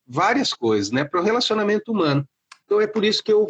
várias 0.04 0.52
coisas, 0.52 0.90
né? 0.90 1.04
Para 1.04 1.20
o 1.20 1.24
relacionamento 1.24 1.92
humano. 1.92 2.26
Então 2.70 2.80
é 2.80 2.86
por 2.86 3.04
isso 3.04 3.24
que 3.24 3.32
eu 3.32 3.48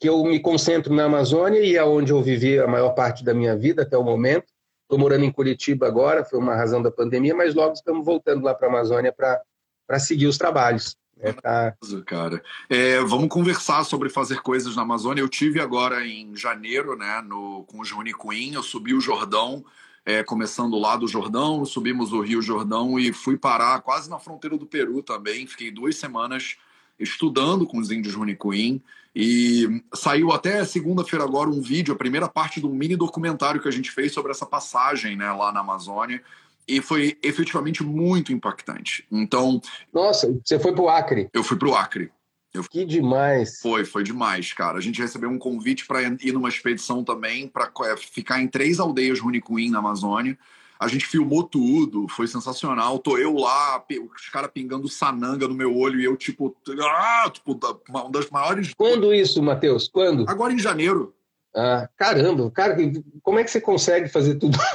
que 0.00 0.08
eu 0.08 0.24
me 0.24 0.40
concentro 0.40 0.92
na 0.92 1.04
Amazônia 1.04 1.60
e 1.60 1.76
é 1.76 1.84
onde 1.84 2.10
eu 2.10 2.20
vivi 2.20 2.58
a 2.58 2.66
maior 2.66 2.90
parte 2.90 3.22
da 3.22 3.32
minha 3.32 3.54
vida 3.54 3.82
até 3.82 3.96
o 3.96 4.02
momento. 4.02 4.46
Estou 4.82 4.98
morando 4.98 5.24
em 5.24 5.30
Curitiba 5.30 5.86
agora, 5.86 6.24
foi 6.24 6.40
uma 6.40 6.56
razão 6.56 6.82
da 6.82 6.90
pandemia, 6.90 7.36
mas 7.36 7.54
logo 7.54 7.74
estamos 7.74 8.04
voltando 8.04 8.42
lá 8.42 8.52
para 8.52 8.66
a 8.66 8.70
Amazônia 8.70 9.12
para 9.12 9.98
seguir 10.00 10.26
os 10.26 10.38
trabalhos. 10.38 10.96
É, 11.20 11.32
tá. 11.32 11.76
cara. 12.04 12.42
É, 12.68 12.98
vamos 13.00 13.28
conversar 13.28 13.84
sobre 13.84 14.08
fazer 14.08 14.40
coisas 14.40 14.74
na 14.74 14.82
Amazônia. 14.82 15.20
Eu 15.20 15.28
tive 15.28 15.60
agora 15.60 16.04
em 16.04 16.34
janeiro, 16.34 16.96
né, 16.96 17.22
no, 17.24 17.64
com 17.64 17.78
o 17.78 17.84
Juni 17.84 18.12
Queen, 18.12 18.54
eu 18.54 18.62
subi 18.62 18.92
o 18.92 19.00
Jordão, 19.00 19.64
é, 20.04 20.24
começando 20.24 20.76
lá 20.78 20.96
do 20.96 21.06
Jordão, 21.06 21.64
subimos 21.64 22.12
o 22.12 22.22
Rio 22.22 22.42
Jordão 22.42 22.98
e 22.98 23.12
fui 23.12 23.36
parar 23.36 23.82
quase 23.82 24.10
na 24.10 24.18
fronteira 24.18 24.56
do 24.56 24.66
Peru 24.66 25.00
também. 25.00 25.46
Fiquei 25.46 25.70
duas 25.70 25.94
semanas 25.94 26.56
estudando 27.02 27.66
com 27.66 27.78
os 27.78 27.90
índios 27.90 28.14
Runicuim 28.14 28.80
e 29.14 29.82
saiu 29.94 30.32
até 30.32 30.64
segunda-feira 30.64 31.24
agora 31.24 31.50
um 31.50 31.60
vídeo, 31.60 31.92
a 31.92 31.98
primeira 31.98 32.28
parte 32.28 32.60
de 32.60 32.66
um 32.66 32.74
mini 32.74 32.96
documentário 32.96 33.60
que 33.60 33.68
a 33.68 33.72
gente 33.72 33.90
fez 33.90 34.12
sobre 34.12 34.30
essa 34.30 34.46
passagem 34.46 35.16
né, 35.16 35.30
lá 35.32 35.52
na 35.52 35.60
Amazônia 35.60 36.22
e 36.66 36.80
foi 36.80 37.18
efetivamente 37.22 37.82
muito 37.82 38.32
impactante. 38.32 39.04
Então. 39.10 39.60
Nossa, 39.92 40.32
você 40.44 40.58
foi 40.58 40.72
pro 40.72 40.88
Acre? 40.88 41.28
Eu 41.32 41.42
fui 41.42 41.56
pro 41.56 41.74
Acre. 41.74 42.10
Eu... 42.54 42.62
Que 42.64 42.84
demais! 42.84 43.60
Foi, 43.60 43.84
foi 43.84 44.02
demais, 44.02 44.52
cara. 44.52 44.78
A 44.78 44.80
gente 44.80 45.00
recebeu 45.00 45.30
um 45.30 45.38
convite 45.38 45.86
para 45.86 46.02
ir 46.02 46.32
numa 46.32 46.48
expedição 46.48 47.02
também, 47.02 47.48
para 47.48 47.70
é, 47.84 47.96
ficar 47.96 48.40
em 48.40 48.48
três 48.48 48.78
aldeias 48.78 49.20
Runicuim 49.20 49.70
na 49.70 49.78
Amazônia. 49.78 50.38
A 50.82 50.88
gente 50.88 51.06
filmou 51.06 51.44
tudo, 51.44 52.08
foi 52.08 52.26
sensacional. 52.26 52.98
Tô 52.98 53.16
eu 53.16 53.36
lá, 53.36 53.80
os 54.16 54.28
caras 54.30 54.50
pingando 54.52 54.88
sananga 54.88 55.46
no 55.46 55.54
meu 55.54 55.76
olho 55.76 56.00
e 56.00 56.04
eu, 56.04 56.16
tipo, 56.16 56.56
ah, 56.80 57.30
tipo, 57.32 57.56
uma 57.88 58.10
das 58.10 58.28
maiores. 58.28 58.74
Quando 58.74 59.14
isso, 59.14 59.40
Matheus? 59.40 59.86
Quando? 59.86 60.28
Agora 60.28 60.52
em 60.52 60.58
janeiro. 60.58 61.14
Ah, 61.54 61.88
caramba, 61.96 62.50
cara, 62.50 62.76
como 63.22 63.38
é 63.38 63.44
que 63.44 63.50
você 63.52 63.60
consegue 63.60 64.08
fazer 64.08 64.34
tudo? 64.34 64.58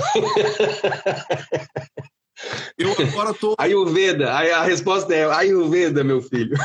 Eu 2.78 2.92
agora 2.92 3.34
tô. 3.34 3.56
Ayurveda, 3.58 4.32
a 4.32 4.64
resposta 4.64 5.14
é 5.14 5.26
Ayurveda, 5.26 6.04
meu 6.04 6.22
filho. 6.22 6.56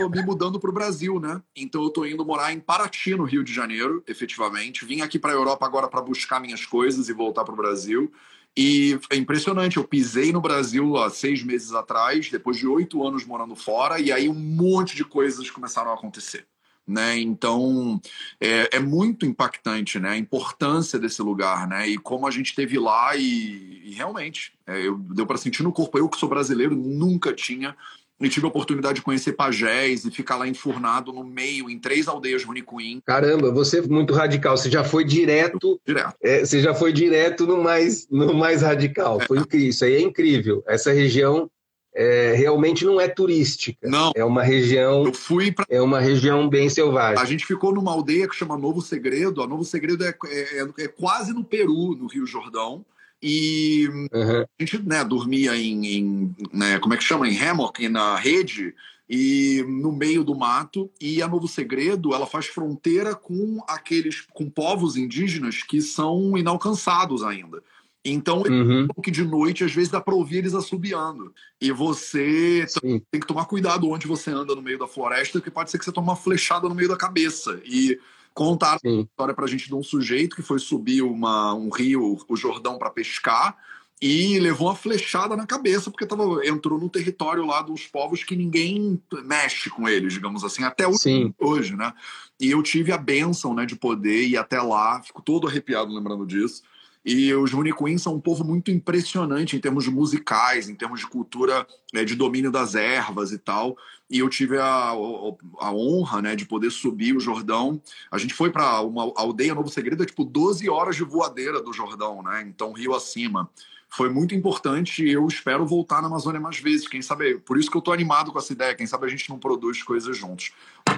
Tô 0.00 0.08
me 0.08 0.22
mudando 0.22 0.58
para 0.58 0.70
o 0.70 0.72
Brasil, 0.72 1.20
né? 1.20 1.40
Então 1.54 1.82
eu 1.82 1.90
tô 1.90 2.04
indo 2.04 2.24
morar 2.24 2.52
em 2.52 2.58
Paraty, 2.58 3.14
no 3.14 3.22
Rio 3.24 3.44
de 3.44 3.54
Janeiro, 3.54 4.02
efetivamente. 4.08 4.84
Vim 4.84 5.00
aqui 5.00 5.18
para 5.18 5.30
a 5.30 5.34
Europa 5.34 5.64
agora 5.64 5.86
para 5.86 6.02
buscar 6.02 6.40
minhas 6.40 6.66
coisas 6.66 7.08
e 7.08 7.12
voltar 7.12 7.44
para 7.44 7.54
o 7.54 7.56
Brasil. 7.56 8.10
E 8.56 8.98
é 9.10 9.16
impressionante, 9.16 9.76
eu 9.76 9.84
pisei 9.84 10.32
no 10.32 10.40
Brasil 10.40 10.96
há 10.96 11.08
seis 11.08 11.42
meses 11.42 11.72
atrás, 11.72 12.30
depois 12.30 12.56
de 12.56 12.66
oito 12.66 13.06
anos 13.06 13.24
morando 13.24 13.54
fora, 13.54 14.00
e 14.00 14.10
aí 14.10 14.28
um 14.28 14.34
monte 14.34 14.96
de 14.96 15.04
coisas 15.04 15.50
começaram 15.50 15.90
a 15.90 15.94
acontecer. 15.94 16.46
Né? 16.86 17.20
Então 17.20 18.00
é, 18.40 18.76
é, 18.76 18.80
muito 18.80 19.24
impactante 19.24 20.00
né? 20.00 20.10
a 20.10 20.16
importância 20.16 20.98
desse 20.98 21.22
lugar 21.22 21.68
né? 21.68 21.86
e 21.86 21.96
como 21.96 22.26
a 22.26 22.30
gente 22.32 22.46
esteve 22.46 22.80
lá 22.80 23.14
e, 23.14 23.82
e 23.84 23.92
realmente 23.92 24.54
é, 24.66 24.88
eu, 24.88 24.98
deu 24.98 25.24
para 25.24 25.36
sentir 25.36 25.62
no 25.62 25.72
corpo. 25.72 25.96
Eu 25.96 26.08
que 26.08 26.18
sou 26.18 26.28
brasileiro 26.28 26.74
nunca 26.74 27.32
tinha 27.32 27.76
e 28.20 28.28
tive 28.28 28.46
a 28.46 28.48
oportunidade 28.48 28.96
de 28.96 29.02
conhecer 29.02 29.32
Pajés 29.32 30.04
e 30.04 30.10
ficar 30.10 30.36
lá 30.36 30.46
enfurnado 30.46 31.12
no 31.12 31.24
meio, 31.24 31.70
em 31.70 31.78
três 31.78 32.06
aldeias 32.06 32.44
Runicuim. 32.44 33.00
Caramba, 33.04 33.50
você 33.50 33.78
é 33.78 33.82
muito 33.82 34.12
radical. 34.12 34.56
Você 34.56 34.70
já 34.70 34.84
foi 34.84 35.04
direto. 35.04 35.80
Direto. 35.86 36.14
É, 36.22 36.44
você 36.44 36.60
já 36.60 36.74
foi 36.74 36.92
direto 36.92 37.46
no 37.46 37.62
mais, 37.62 38.06
no 38.10 38.34
mais 38.34 38.62
radical. 38.62 39.20
É. 39.22 39.26
Foi 39.26 39.38
incrível. 39.38 39.68
Isso 39.68 39.84
aí 39.84 39.94
é 39.94 40.00
incrível. 40.00 40.62
Essa 40.66 40.92
região 40.92 41.50
é, 41.94 42.34
realmente 42.36 42.84
não 42.84 43.00
é 43.00 43.08
turística. 43.08 43.88
Não. 43.88 44.12
É 44.14 44.24
uma 44.24 44.42
região. 44.42 45.06
Eu 45.06 45.14
fui 45.14 45.50
pra... 45.50 45.64
É 45.68 45.80
uma 45.80 46.00
região 46.00 46.48
bem 46.48 46.68
selvagem. 46.68 47.22
A 47.22 47.26
gente 47.26 47.46
ficou 47.46 47.72
numa 47.72 47.90
aldeia 47.90 48.28
que 48.28 48.36
chama 48.36 48.56
Novo 48.56 48.82
Segredo. 48.82 49.42
A 49.42 49.46
Novo 49.46 49.64
Segredo 49.64 50.04
é, 50.04 50.14
é, 50.26 50.68
é 50.78 50.88
quase 50.88 51.32
no 51.32 51.42
Peru, 51.42 51.96
no 51.96 52.06
Rio 52.06 52.26
Jordão. 52.26 52.84
E 53.22 53.86
uhum. 54.12 54.42
a 54.42 54.46
gente 54.62 54.78
né, 54.82 55.04
dormia 55.04 55.56
em, 55.56 55.86
em 55.86 56.36
né, 56.52 56.78
como 56.78 56.94
é 56.94 56.96
que 56.96 57.04
chama? 57.04 57.28
Em 57.28 57.38
hammock, 57.38 57.88
na 57.88 58.16
rede. 58.16 58.74
e 59.08 59.64
no 59.68 59.92
meio 59.92 60.24
do 60.24 60.34
mato 60.34 60.90
e 61.00 61.20
a 61.20 61.28
Novo 61.28 61.48
Segredo 61.48 62.14
ela 62.14 62.26
faz 62.26 62.46
fronteira 62.46 63.14
com 63.14 63.62
aqueles 63.68 64.22
com 64.32 64.48
povos 64.48 64.96
indígenas 64.96 65.62
que 65.62 65.82
são 65.82 66.38
inalcançados 66.38 67.22
ainda. 67.22 67.62
Então, 68.04 68.42
uhum. 68.42 68.88
que 69.02 69.10
de 69.10 69.24
noite, 69.24 69.62
às 69.62 69.72
vezes, 69.72 69.90
dá 69.90 70.00
para 70.00 70.14
ouvir 70.14 70.38
eles 70.38 70.54
assobiando. 70.54 71.34
E 71.60 71.70
você 71.70 72.64
Sim. 72.66 73.02
tem 73.10 73.20
que 73.20 73.26
tomar 73.26 73.44
cuidado 73.44 73.88
onde 73.90 74.06
você 74.06 74.30
anda 74.30 74.54
no 74.54 74.62
meio 74.62 74.78
da 74.78 74.88
floresta, 74.88 75.38
porque 75.38 75.50
pode 75.50 75.70
ser 75.70 75.78
que 75.78 75.84
você 75.84 75.92
tome 75.92 76.08
uma 76.08 76.16
flechada 76.16 76.68
no 76.68 76.74
meio 76.74 76.88
da 76.88 76.96
cabeça. 76.96 77.60
E 77.64 77.98
contaram 78.40 78.78
Sim. 78.80 79.00
a 79.00 79.02
história 79.02 79.34
pra 79.34 79.46
gente 79.46 79.66
de 79.66 79.74
um 79.74 79.82
sujeito 79.82 80.34
que 80.34 80.40
foi 80.40 80.58
subir 80.58 81.02
uma, 81.02 81.52
um 81.52 81.68
rio, 81.68 82.18
o 82.26 82.36
Jordão, 82.36 82.78
para 82.78 82.88
pescar, 82.88 83.54
e 84.00 84.38
levou 84.38 84.68
uma 84.68 84.74
flechada 84.74 85.36
na 85.36 85.46
cabeça, 85.46 85.90
porque 85.90 86.06
tava, 86.06 86.40
entrou 86.46 86.80
no 86.80 86.88
território 86.88 87.44
lá 87.44 87.60
dos 87.60 87.86
povos 87.86 88.24
que 88.24 88.34
ninguém 88.34 88.98
mexe 89.24 89.68
com 89.68 89.86
eles, 89.86 90.14
digamos 90.14 90.42
assim, 90.42 90.64
até 90.64 90.88
hoje, 90.88 91.34
hoje 91.38 91.76
né? 91.76 91.92
E 92.40 92.50
eu 92.50 92.62
tive 92.62 92.92
a 92.92 92.96
benção 92.96 93.52
né, 93.52 93.66
de 93.66 93.76
poder 93.76 94.26
ir 94.26 94.38
até 94.38 94.58
lá, 94.58 95.02
fico 95.02 95.20
todo 95.20 95.46
arrepiado 95.46 95.94
lembrando 95.94 96.24
disso 96.26 96.62
e 97.04 97.32
os 97.34 97.52
Runicuins 97.52 98.02
são 98.02 98.14
um 98.14 98.20
povo 98.20 98.44
muito 98.44 98.70
impressionante 98.70 99.56
em 99.56 99.60
termos 99.60 99.86
musicais, 99.88 100.68
em 100.68 100.74
termos 100.74 101.00
de 101.00 101.06
cultura 101.06 101.66
né, 101.92 102.04
de 102.04 102.14
domínio 102.14 102.50
das 102.50 102.74
ervas 102.74 103.32
e 103.32 103.38
tal. 103.38 103.76
E 104.08 104.18
eu 104.18 104.28
tive 104.28 104.58
a, 104.58 104.90
a, 104.90 105.72
honra 105.72 106.20
né, 106.20 106.36
de 106.36 106.44
poder 106.44 106.70
subir 106.70 107.16
o 107.16 107.20
Jordão. 107.20 107.80
A 108.10 108.18
gente 108.18 108.34
foi 108.34 108.50
para 108.50 108.82
uma 108.82 109.12
aldeia 109.16 109.54
Novo 109.54 109.70
Segredo, 109.70 110.02
é 110.02 110.06
tipo 110.06 110.24
12 110.24 110.68
horas 110.68 110.96
de 110.96 111.04
voadeira 111.04 111.62
do 111.62 111.72
Jordão, 111.72 112.22
né? 112.22 112.44
Então, 112.46 112.72
rio 112.72 112.94
acima 112.94 113.48
foi 113.90 114.08
muito 114.08 114.34
importante 114.36 115.04
e 115.04 115.10
eu 115.10 115.26
espero 115.26 115.66
voltar 115.66 116.00
na 116.00 116.06
Amazônia 116.06 116.40
mais 116.40 116.60
vezes, 116.60 116.86
quem 116.86 117.02
sabe, 117.02 117.38
por 117.40 117.58
isso 117.58 117.68
que 117.68 117.76
eu 117.76 117.80
estou 117.80 117.92
animado 117.92 118.30
com 118.30 118.38
essa 118.38 118.52
ideia, 118.52 118.74
quem 118.74 118.86
sabe 118.86 119.04
a 119.04 119.08
gente 119.08 119.28
não 119.28 119.36
produz 119.36 119.82
coisas 119.82 120.16
juntos. 120.16 120.52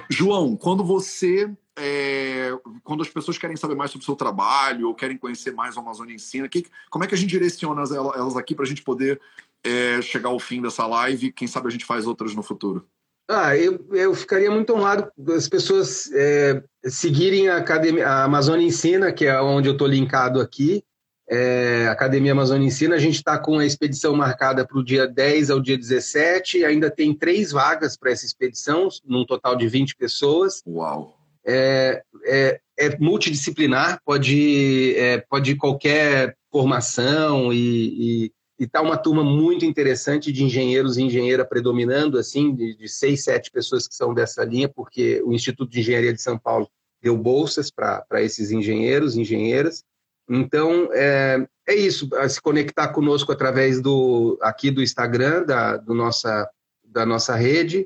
João, 0.09 0.55
quando 0.55 0.83
você, 0.83 1.51
é, 1.77 2.51
quando 2.83 3.01
as 3.01 3.09
pessoas 3.09 3.37
querem 3.37 3.55
saber 3.55 3.75
mais 3.75 3.91
sobre 3.91 4.03
o 4.03 4.05
seu 4.05 4.15
trabalho 4.15 4.87
ou 4.87 4.95
querem 4.95 5.17
conhecer 5.17 5.51
mais 5.53 5.75
o 5.75 5.79
Amazônia 5.79 6.15
Ensina, 6.15 6.47
que, 6.47 6.65
como 6.89 7.03
é 7.03 7.07
que 7.07 7.15
a 7.15 7.17
gente 7.17 7.29
direciona 7.29 7.81
elas 7.81 8.37
aqui 8.37 8.53
para 8.53 8.65
a 8.65 8.67
gente 8.67 8.83
poder 8.83 9.19
é, 9.63 10.01
chegar 10.01 10.29
ao 10.29 10.39
fim 10.39 10.61
dessa 10.61 10.85
live 10.85 11.31
quem 11.31 11.47
sabe 11.47 11.67
a 11.67 11.71
gente 11.71 11.85
faz 11.85 12.05
outras 12.05 12.35
no 12.35 12.43
futuro? 12.43 12.87
Ah, 13.27 13.55
eu, 13.55 13.85
eu 13.91 14.13
ficaria 14.13 14.51
muito 14.51 14.73
honrado 14.73 15.09
as 15.33 15.47
pessoas 15.47 16.11
é, 16.11 16.61
seguirem 16.83 17.47
a, 17.47 17.57
Academia, 17.57 18.05
a 18.05 18.23
Amazônia 18.25 18.67
Ensina, 18.67 19.13
que 19.13 19.25
é 19.25 19.41
onde 19.41 19.69
eu 19.69 19.73
estou 19.73 19.87
linkado 19.87 20.41
aqui, 20.41 20.83
é, 21.29 21.87
Academia 21.87 22.33
Amazônia 22.33 22.67
Ensina. 22.67 22.95
A 22.95 22.99
gente 22.99 23.15
está 23.15 23.39
com 23.39 23.59
a 23.59 23.65
expedição 23.65 24.13
marcada 24.13 24.67
para 24.67 24.77
o 24.77 24.83
dia 24.83 25.07
10 25.07 25.49
ao 25.49 25.61
dia 25.61 25.77
17, 25.77 26.65
ainda 26.65 26.91
tem 26.91 27.13
três 27.13 27.51
vagas 27.51 27.95
para 27.95 28.11
essa 28.11 28.25
expedição, 28.25 28.89
num 29.05 29.25
total 29.25 29.55
de 29.55 29.67
20 29.69 29.95
pessoas. 29.95 30.61
Uau! 30.67 31.22
É, 31.45 32.01
é, 32.25 32.59
é 32.77 32.97
multidisciplinar, 32.97 33.99
pode, 34.05 34.95
é, 34.97 35.19
pode 35.19 35.55
qualquer 35.55 36.35
formação 36.51 37.51
e, 37.51 38.31
está 38.59 38.81
uma 38.81 38.97
turma 38.97 39.23
muito 39.23 39.65
interessante 39.65 40.31
de 40.31 40.43
engenheiros 40.43 40.97
e 40.97 41.03
engenheira 41.03 41.43
predominando, 41.43 42.17
assim, 42.17 42.55
de, 42.55 42.75
de 42.75 42.87
seis, 42.87 43.23
sete 43.23 43.51
pessoas 43.51 43.87
que 43.87 43.95
são 43.95 44.13
dessa 44.13 44.43
linha, 44.45 44.69
porque 44.69 45.21
o 45.25 45.33
Instituto 45.33 45.69
de 45.69 45.81
Engenharia 45.81 46.13
de 46.13 46.21
São 46.21 46.37
Paulo 46.37 46.69
deu 47.01 47.17
bolsas 47.17 47.69
para 47.69 48.21
esses 48.21 48.51
engenheiros 48.51 49.17
engenheiras. 49.17 49.83
Então, 50.29 50.89
é, 50.93 51.45
é 51.67 51.75
isso, 51.75 52.09
se 52.29 52.41
conectar 52.41 52.89
conosco 52.89 53.31
através 53.31 53.81
do 53.81 54.37
aqui 54.41 54.71
do 54.71 54.81
Instagram, 54.81 55.43
da, 55.43 55.75
do 55.75 55.93
nossa, 55.93 56.49
da 56.83 57.05
nossa 57.05 57.35
rede. 57.35 57.85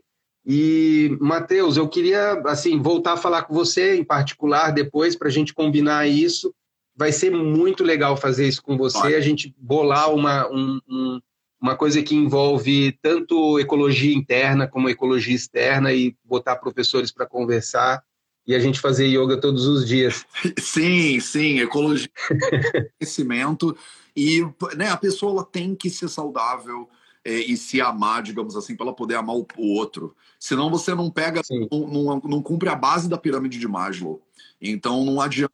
E, 0.50 1.18
Matheus, 1.20 1.76
eu 1.76 1.90
queria 1.90 2.42
assim 2.46 2.82
voltar 2.82 3.14
a 3.14 3.18
falar 3.18 3.44
com 3.44 3.54
você 3.54 3.98
em 3.98 4.04
particular 4.04 4.72
depois 4.72 5.14
para 5.14 5.28
a 5.28 5.32
gente 5.32 5.54
combinar 5.54 6.08
isso. 6.08 6.56
Vai 6.96 7.12
ser 7.12 7.32
muito 7.32 7.84
legal 7.84 8.16
fazer 8.16 8.48
isso 8.48 8.64
com 8.64 8.78
você, 8.78 9.14
a 9.14 9.20
gente 9.20 9.54
bolar 9.58 10.10
uma, 10.14 10.50
um, 10.50 10.80
um, 10.90 11.20
uma 11.62 11.76
coisa 11.76 12.02
que 12.02 12.16
envolve 12.16 12.98
tanto 13.02 13.60
ecologia 13.60 14.16
interna 14.16 14.68
como 14.68 14.90
ecologia 14.90 15.36
externa 15.36 15.92
e 15.92 16.16
botar 16.24 16.56
professores 16.56 17.12
para 17.12 17.28
conversar 17.28 18.02
e 18.48 18.56
a 18.56 18.60
gente 18.60 18.80
fazer 18.80 19.06
yoga 19.06 19.36
todos 19.36 19.68
os 19.68 19.86
dias. 19.86 20.26
Sim, 20.58 21.20
sim, 21.20 21.60
ecologia, 21.60 22.10
conhecimento 22.98 23.78
e 24.16 24.42
né, 24.78 24.90
a 24.90 24.98
pessoa 24.98 25.44
tem 25.44 25.76
que 25.76 25.90
ser 25.90 26.08
saudável 26.08 26.88
e 27.32 27.58
se 27.58 27.82
amar, 27.82 28.24
digamos 28.24 28.56
assim, 28.56 28.76
para 28.76 28.86
ela 28.88 28.96
poder 28.96 29.16
amar 29.16 29.36
o, 29.36 29.46
o 29.58 29.74
outro. 29.74 30.16
Senão 30.40 30.70
você 30.70 30.96
não 30.96 31.10
pega, 31.10 31.42
não, 31.72 31.88
não, 31.88 32.22
não 32.24 32.42
cumpre 32.42 32.70
a 32.70 32.76
base 32.76 33.10
da 33.10 33.18
pirâmide 33.18 33.60
de 33.60 33.68
Maslow. 33.68 34.22
Então 34.62 35.06
não 35.06 35.22
adianta 35.22 35.52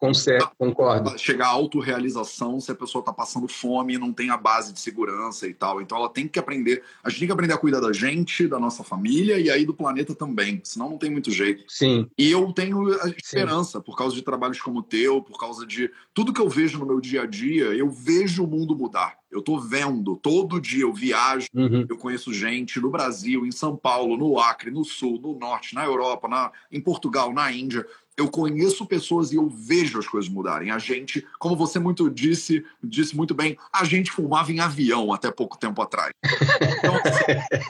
concordo. 0.58 1.18
chegar 1.20 1.48
à 1.48 1.52
autorrealização 1.52 2.60
se 2.60 2.72
a 2.72 2.76
pessoa 2.76 3.02
está 3.02 3.12
passando 3.12 3.48
fome 3.48 3.96
e 3.96 3.98
não 3.98 4.14
tem 4.14 4.30
a 4.30 4.38
base 4.38 4.72
de 4.72 4.80
segurança 4.80 5.48
e 5.48 5.54
tal. 5.54 5.82
Então 5.82 5.98
ela 5.98 6.10
tem 6.10 6.28
que 6.28 6.40
aprender. 6.40 6.84
A 7.04 7.10
gente 7.10 7.20
tem 7.20 7.28
que 7.28 7.34
aprender 7.34 7.54
a 7.54 7.58
cuidar 7.58 7.82
da 7.82 7.92
gente, 7.92 8.48
da 8.48 8.60
nossa 8.60 8.84
família 8.84 9.38
e 9.38 9.50
aí 9.50 9.66
do 9.66 9.74
planeta 9.74 10.16
também. 10.16 10.62
Senão 10.64 10.90
não 10.90 10.98
tem 10.98 11.10
muito 11.10 11.32
jeito. 11.32 11.64
Sim. 11.68 12.08
E 12.18 12.32
eu 12.32 12.52
tenho 12.54 12.94
a 13.02 13.10
esperança, 13.10 13.80
Sim. 13.80 13.84
por 13.84 13.98
causa 13.98 14.16
de 14.16 14.22
trabalhos 14.22 14.62
como 14.62 14.80
o 14.80 14.84
teu, 14.84 15.22
por 15.22 15.38
causa 15.38 15.66
de 15.66 15.92
tudo 16.14 16.34
que 16.34 16.42
eu 16.42 16.50
vejo 16.50 16.80
no 16.80 16.86
meu 16.86 17.02
dia 17.02 17.24
a 17.24 17.26
dia, 17.26 17.66
eu 17.66 17.90
vejo 17.90 18.44
o 18.44 18.48
mundo 18.48 18.76
mudar. 18.76 19.18
Eu 19.32 19.42
tô 19.42 19.60
vendo, 19.60 20.16
todo 20.16 20.62
dia 20.62 20.84
eu 20.84 20.94
viajo, 20.94 21.48
uhum. 21.56 21.88
eu 21.90 21.98
conheço 21.98 22.32
gente 22.32 22.80
no 22.80 22.92
Brasil, 22.92 23.48
em 23.48 23.52
São 23.52 23.76
Paulo, 23.76 24.16
no 24.16 24.40
Acre, 24.40 24.70
no 24.70 24.86
Sul, 24.86 25.20
no 25.20 25.34
Norte, 25.40 25.74
na 25.74 25.84
Europa, 25.84 26.28
na, 26.28 26.52
em 26.72 26.80
Portugal, 26.80 27.34
na 27.34 27.52
Índia 27.52 27.84
eu 28.18 28.30
conheço 28.30 28.86
pessoas 28.86 29.32
e 29.32 29.36
eu 29.36 29.48
vejo 29.50 30.00
as 30.00 30.08
coisas 30.08 30.30
mudarem. 30.30 30.72
A 30.72 30.78
gente, 30.78 31.26
como 31.40 31.56
você 31.56 31.80
muito 31.80 32.10
disse, 32.10 32.64
disse 32.84 33.16
muito 33.16 33.34
bem, 33.34 33.58
a 33.72 33.84
gente 33.84 34.12
fumava 34.12 34.52
em 34.52 34.60
avião 34.60 35.12
até 35.12 35.32
pouco 35.32 35.58
tempo 35.58 35.82
atrás. 35.82 36.12
Então, 36.24 36.96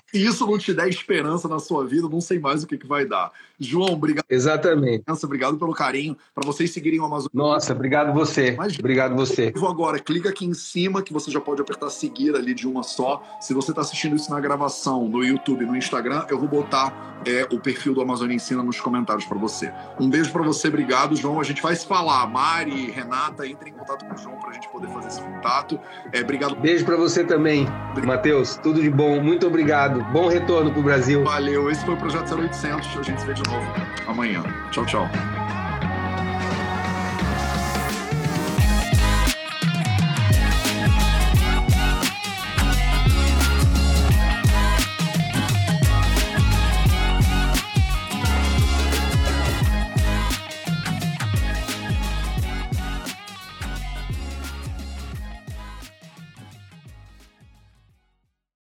se 0.08 0.26
isso 0.26 0.46
não 0.46 0.58
te 0.58 0.74
der 0.74 0.88
esperança 0.88 1.48
na 1.48 1.60
sua 1.60 1.86
vida, 1.86 2.10
não 2.10 2.22
sei 2.22 2.40
mais 2.40 2.64
o 2.64 2.68
que, 2.68 2.78
que 2.78 2.88
vai 2.88 3.06
dar. 3.06 3.32
João, 3.60 3.94
obrigado. 3.94 4.26
Exatamente. 4.30 5.04
Obrigado 5.24 5.58
pelo 5.58 5.74
carinho. 5.74 6.18
Para 6.34 6.46
vocês 6.46 6.72
seguirem 6.72 7.00
o 7.00 7.06
Amazon. 7.06 7.30
Nossa, 7.34 7.74
obrigado 7.74 8.14
você. 8.14 8.54
Imagina. 8.54 8.80
Obrigado 8.80 9.16
você. 9.16 9.52
Vou 9.56 9.70
agora, 9.70 10.00
clica 10.00 10.30
aqui 10.30 10.46
em 10.46 10.54
cima 10.54 11.02
que 11.02 11.14
você 11.14 11.32
já 11.32 11.40
pode 11.40 11.62
apertar 11.62 11.90
seguir 11.90 12.36
ali 12.36 12.54
de 12.54 12.68
uma 12.68 12.84
só. 12.84 13.24
Se 13.40 13.54
você 13.54 13.72
está 13.72 13.82
assistindo 13.82 14.16
isso 14.16 14.30
na 14.30 14.40
gravação, 14.40 15.08
no 15.08 15.24
YouTube, 15.24 15.66
no 15.66 15.76
Instagram, 15.76 16.26
eu 16.30 16.38
vou 16.38 16.48
botar 16.48 17.22
é, 17.26 17.48
o 17.52 17.60
perfil 17.60 17.94
do 17.94 18.02
Amazônia 18.02 18.36
Ensina 18.36 18.64
nos 18.64 18.82
comentários 18.82 19.26
para 19.26 19.38
você. 19.38 19.72
Um 20.00 20.10
beijo 20.10 20.32
para 20.34 20.44
você, 20.44 20.68
obrigado, 20.68 21.16
João. 21.16 21.40
A 21.40 21.44
gente 21.44 21.62
vai 21.62 21.76
se 21.76 21.86
falar. 21.86 22.28
Mari, 22.28 22.92
Renata, 22.92 23.48
entre 23.48 23.70
em 23.70 23.74
contato 23.74 24.06
com 24.06 24.14
o 24.14 24.18
João 24.18 24.38
para 24.38 24.50
a 24.50 24.54
gente 24.54 24.68
poder 24.70 24.88
fazer 24.88 25.08
esse 25.08 25.22
contato. 25.22 25.80
É, 26.12 26.22
obrigado. 26.22 26.56
Beijo 26.56 26.84
para 26.84 26.98
você 26.98 27.24
também, 27.24 27.68
Matheus. 28.06 28.58
Tudo 28.58 28.82
de 28.82 28.90
bom. 28.90 29.22
Muito 29.22 29.48
obrigado. 29.48 30.04
Bom 30.12 30.28
retorno 30.28 30.72
para 30.72 30.80
o 30.80 30.84
Brasil. 30.84 31.24
Valeu. 31.24 31.70
Esse 31.70 31.86
foi 31.86 31.94
o 31.94 31.98
Projeto 31.98 32.36
0800. 32.36 32.98
A 32.98 33.04
gente 33.04 33.22
se 33.22 33.28
vê 33.28 33.34
de 33.34 33.44
novo 33.50 33.66
amanhã. 34.08 34.44
Tchau, 34.72 34.86
tchau. 34.86 35.10